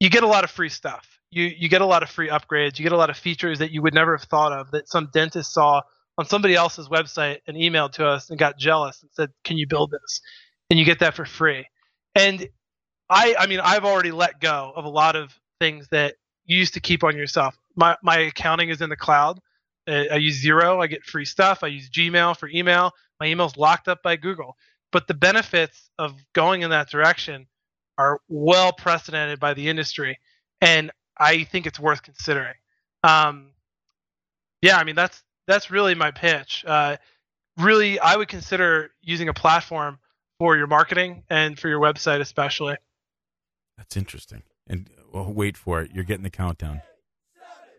you 0.00 0.10
get 0.10 0.24
a 0.24 0.26
lot 0.26 0.42
of 0.42 0.50
free 0.50 0.68
stuff. 0.68 1.20
You 1.30 1.44
you 1.44 1.68
get 1.68 1.82
a 1.82 1.86
lot 1.86 2.02
of 2.02 2.10
free 2.10 2.28
upgrades. 2.28 2.80
You 2.80 2.82
get 2.82 2.90
a 2.90 2.96
lot 2.96 3.08
of 3.08 3.16
features 3.16 3.60
that 3.60 3.70
you 3.70 3.80
would 3.82 3.94
never 3.94 4.16
have 4.16 4.26
thought 4.28 4.52
of 4.52 4.72
that 4.72 4.88
some 4.88 5.08
dentist 5.12 5.52
saw 5.52 5.82
on 6.18 6.26
somebody 6.26 6.56
else's 6.56 6.88
website 6.88 7.38
and 7.46 7.56
emailed 7.56 7.92
to 7.92 8.06
us 8.06 8.30
and 8.30 8.38
got 8.38 8.58
jealous 8.58 9.02
and 9.02 9.10
said, 9.12 9.30
"Can 9.44 9.56
you 9.56 9.68
build 9.68 9.92
this?" 9.92 10.20
And 10.68 10.80
you 10.80 10.84
get 10.84 10.98
that 10.98 11.14
for 11.14 11.24
free. 11.24 11.66
And 12.16 12.48
I 13.08 13.36
I 13.38 13.46
mean 13.46 13.60
I've 13.60 13.84
already 13.84 14.10
let 14.10 14.40
go 14.40 14.72
of 14.74 14.84
a 14.84 14.88
lot 14.88 15.14
of 15.14 15.32
things 15.60 15.86
that 15.92 16.16
you 16.44 16.58
used 16.58 16.74
to 16.74 16.80
keep 16.80 17.04
on 17.04 17.16
yourself. 17.16 17.56
My 17.76 17.96
my 18.02 18.18
accounting 18.18 18.70
is 18.70 18.80
in 18.80 18.90
the 18.90 18.96
cloud. 18.96 19.40
Uh, 19.88 20.04
I 20.10 20.16
use 20.16 20.42
Xero. 20.44 20.82
I 20.82 20.86
get 20.86 21.04
free 21.04 21.24
stuff. 21.24 21.62
I 21.62 21.68
use 21.68 21.88
Gmail 21.90 22.36
for 22.36 22.48
email. 22.48 22.92
My 23.20 23.26
email's 23.26 23.56
locked 23.56 23.88
up 23.88 24.02
by 24.02 24.16
Google. 24.16 24.56
But 24.92 25.06
the 25.06 25.14
benefits 25.14 25.90
of 25.98 26.14
going 26.32 26.62
in 26.62 26.70
that 26.70 26.88
direction 26.88 27.46
are 27.98 28.20
well 28.28 28.72
precedented 28.72 29.40
by 29.40 29.54
the 29.54 29.68
industry, 29.68 30.18
and 30.60 30.90
I 31.18 31.44
think 31.44 31.66
it's 31.66 31.80
worth 31.80 32.02
considering. 32.02 32.54
Um, 33.02 33.50
yeah, 34.62 34.76
I 34.76 34.84
mean 34.84 34.96
that's 34.96 35.22
that's 35.46 35.70
really 35.70 35.94
my 35.94 36.10
pitch. 36.10 36.64
Uh, 36.66 36.96
really, 37.58 37.98
I 38.00 38.16
would 38.16 38.28
consider 38.28 38.90
using 39.02 39.28
a 39.28 39.34
platform 39.34 39.98
for 40.38 40.56
your 40.56 40.66
marketing 40.66 41.24
and 41.30 41.58
for 41.58 41.68
your 41.68 41.80
website, 41.80 42.20
especially. 42.20 42.76
That's 43.76 43.96
interesting. 43.96 44.42
And 44.66 44.90
well, 45.12 45.32
wait 45.32 45.56
for 45.56 45.82
it. 45.82 45.92
You're 45.92 46.04
getting 46.04 46.24
the 46.24 46.30
countdown. 46.30 46.82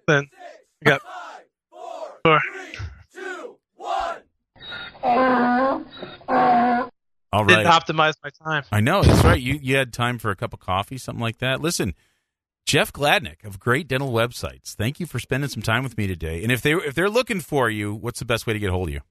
Then 0.08 0.30
you 0.82 0.86
got 0.86 1.02
four. 1.70 2.40
All 7.34 7.46
Didn't 7.46 7.66
optimize 7.66 8.14
my 8.24 8.30
time. 8.44 8.64
I 8.72 8.80
know. 8.80 9.04
That's 9.04 9.24
right. 9.24 9.40
You 9.40 9.60
you 9.62 9.76
had 9.76 9.94
time 9.94 10.18
for 10.18 10.32
a 10.32 10.36
cup 10.36 10.54
of 10.54 10.60
coffee, 10.60 10.98
something 10.98 11.22
like 11.22 11.40
that. 11.40 11.62
Listen, 11.62 11.94
Jeff 12.66 12.92
Gladnick 12.92 13.46
of 13.46 13.60
Great 13.60 13.88
Dental 13.88 14.12
Websites. 14.12 14.74
Thank 14.74 15.00
you 15.00 15.06
for 15.06 15.20
spending 15.20 15.50
some 15.50 15.62
time 15.62 15.84
with 15.84 15.98
me 15.98 16.08
today. 16.08 16.42
And 16.42 16.52
if 16.52 16.62
they 16.62 16.72
if 16.74 16.96
they're 16.96 17.10
looking 17.10 17.42
for 17.42 17.70
you, 17.70 17.94
what's 17.94 18.20
the 18.20 18.26
best 18.26 18.48
way 18.48 18.54
to 18.54 18.60
get 18.60 18.70
a 18.70 18.74
hold 18.74 18.88
of 18.88 18.94
you? 18.94 19.02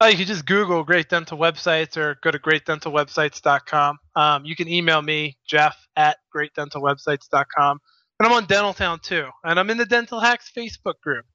Oh, 0.00 0.08
you 0.08 0.16
can 0.16 0.26
just 0.26 0.46
Google 0.46 0.82
Great 0.82 1.08
Dental 1.08 1.38
Websites 1.38 1.96
or 1.96 2.18
go 2.22 2.32
to 2.32 2.38
greatdentalwebsites.com. 2.38 3.98
Um, 4.16 4.44
you 4.44 4.56
can 4.56 4.66
email 4.66 5.00
me, 5.00 5.38
Jeff 5.46 5.76
at 5.94 6.16
greatdentalwebsites.com. 6.34 7.78
And 8.22 8.30
I'm 8.30 8.36
on 8.36 8.46
Dental 8.46 8.72
Town 8.72 9.00
too. 9.00 9.26
And 9.42 9.58
I'm 9.58 9.68
in 9.68 9.78
the 9.78 9.84
Dental 9.84 10.20
Hacks 10.20 10.48
Facebook 10.56 11.00
group. 11.02 11.26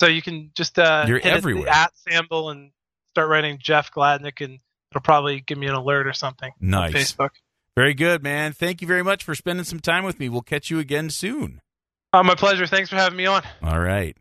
So 0.00 0.08
you 0.08 0.20
can 0.20 0.50
just 0.56 0.80
uh, 0.80 1.04
You're 1.06 1.20
hit 1.20 1.32
it, 1.32 1.36
everywhere. 1.36 1.68
at 1.68 1.92
Sample 1.96 2.50
and 2.50 2.72
start 3.12 3.28
writing 3.28 3.58
Jeff 3.62 3.92
Gladnick, 3.92 4.44
and 4.44 4.58
it'll 4.90 5.00
probably 5.00 5.38
give 5.42 5.58
me 5.58 5.68
an 5.68 5.74
alert 5.76 6.08
or 6.08 6.12
something 6.12 6.50
on 6.60 6.68
Nice. 6.68 6.92
Facebook. 6.92 7.30
Very 7.76 7.94
good, 7.94 8.24
man. 8.24 8.52
Thank 8.52 8.82
you 8.82 8.88
very 8.88 9.04
much 9.04 9.22
for 9.22 9.36
spending 9.36 9.62
some 9.64 9.78
time 9.78 10.02
with 10.02 10.18
me. 10.18 10.28
We'll 10.28 10.42
catch 10.42 10.70
you 10.70 10.80
again 10.80 11.08
soon. 11.08 11.60
Oh, 12.12 12.24
my 12.24 12.34
pleasure. 12.34 12.66
Thanks 12.66 12.90
for 12.90 12.96
having 12.96 13.16
me 13.16 13.26
on. 13.26 13.44
All 13.62 13.78
right. 13.78 14.16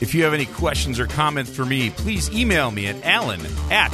If 0.00 0.16
you 0.16 0.24
have 0.24 0.34
any 0.34 0.46
questions 0.46 0.98
or 0.98 1.06
comments 1.06 1.54
for 1.54 1.64
me, 1.64 1.90
please 1.90 2.28
email 2.32 2.72
me 2.72 2.88
at 2.88 3.04
alan 3.04 3.40
at 3.70 3.92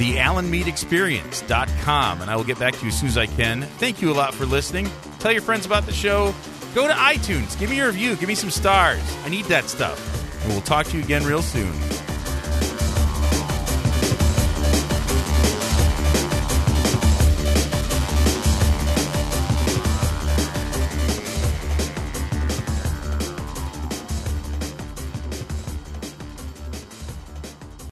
thealanmeadexperience.com 0.00 2.22
and 2.22 2.30
I 2.30 2.36
will 2.36 2.44
get 2.44 2.58
back 2.58 2.74
to 2.74 2.82
you 2.82 2.88
as 2.88 2.98
soon 2.98 3.10
as 3.10 3.18
I 3.18 3.26
can. 3.26 3.62
Thank 3.62 4.00
you 4.00 4.10
a 4.10 4.14
lot 4.14 4.34
for 4.34 4.46
listening. 4.46 4.88
Tell 5.18 5.30
your 5.30 5.42
friends 5.42 5.66
about 5.66 5.84
the 5.84 5.92
show. 5.92 6.34
Go 6.74 6.86
to 6.86 6.94
iTunes. 6.94 7.58
Give 7.58 7.68
me 7.68 7.80
a 7.80 7.86
review. 7.86 8.16
Give 8.16 8.28
me 8.28 8.34
some 8.34 8.50
stars. 8.50 9.02
I 9.24 9.28
need 9.28 9.44
that 9.46 9.64
stuff. 9.64 10.42
And 10.42 10.52
we'll 10.52 10.62
talk 10.62 10.86
to 10.86 10.96
you 10.96 11.04
again 11.04 11.24
real 11.24 11.42
soon. 11.42 11.72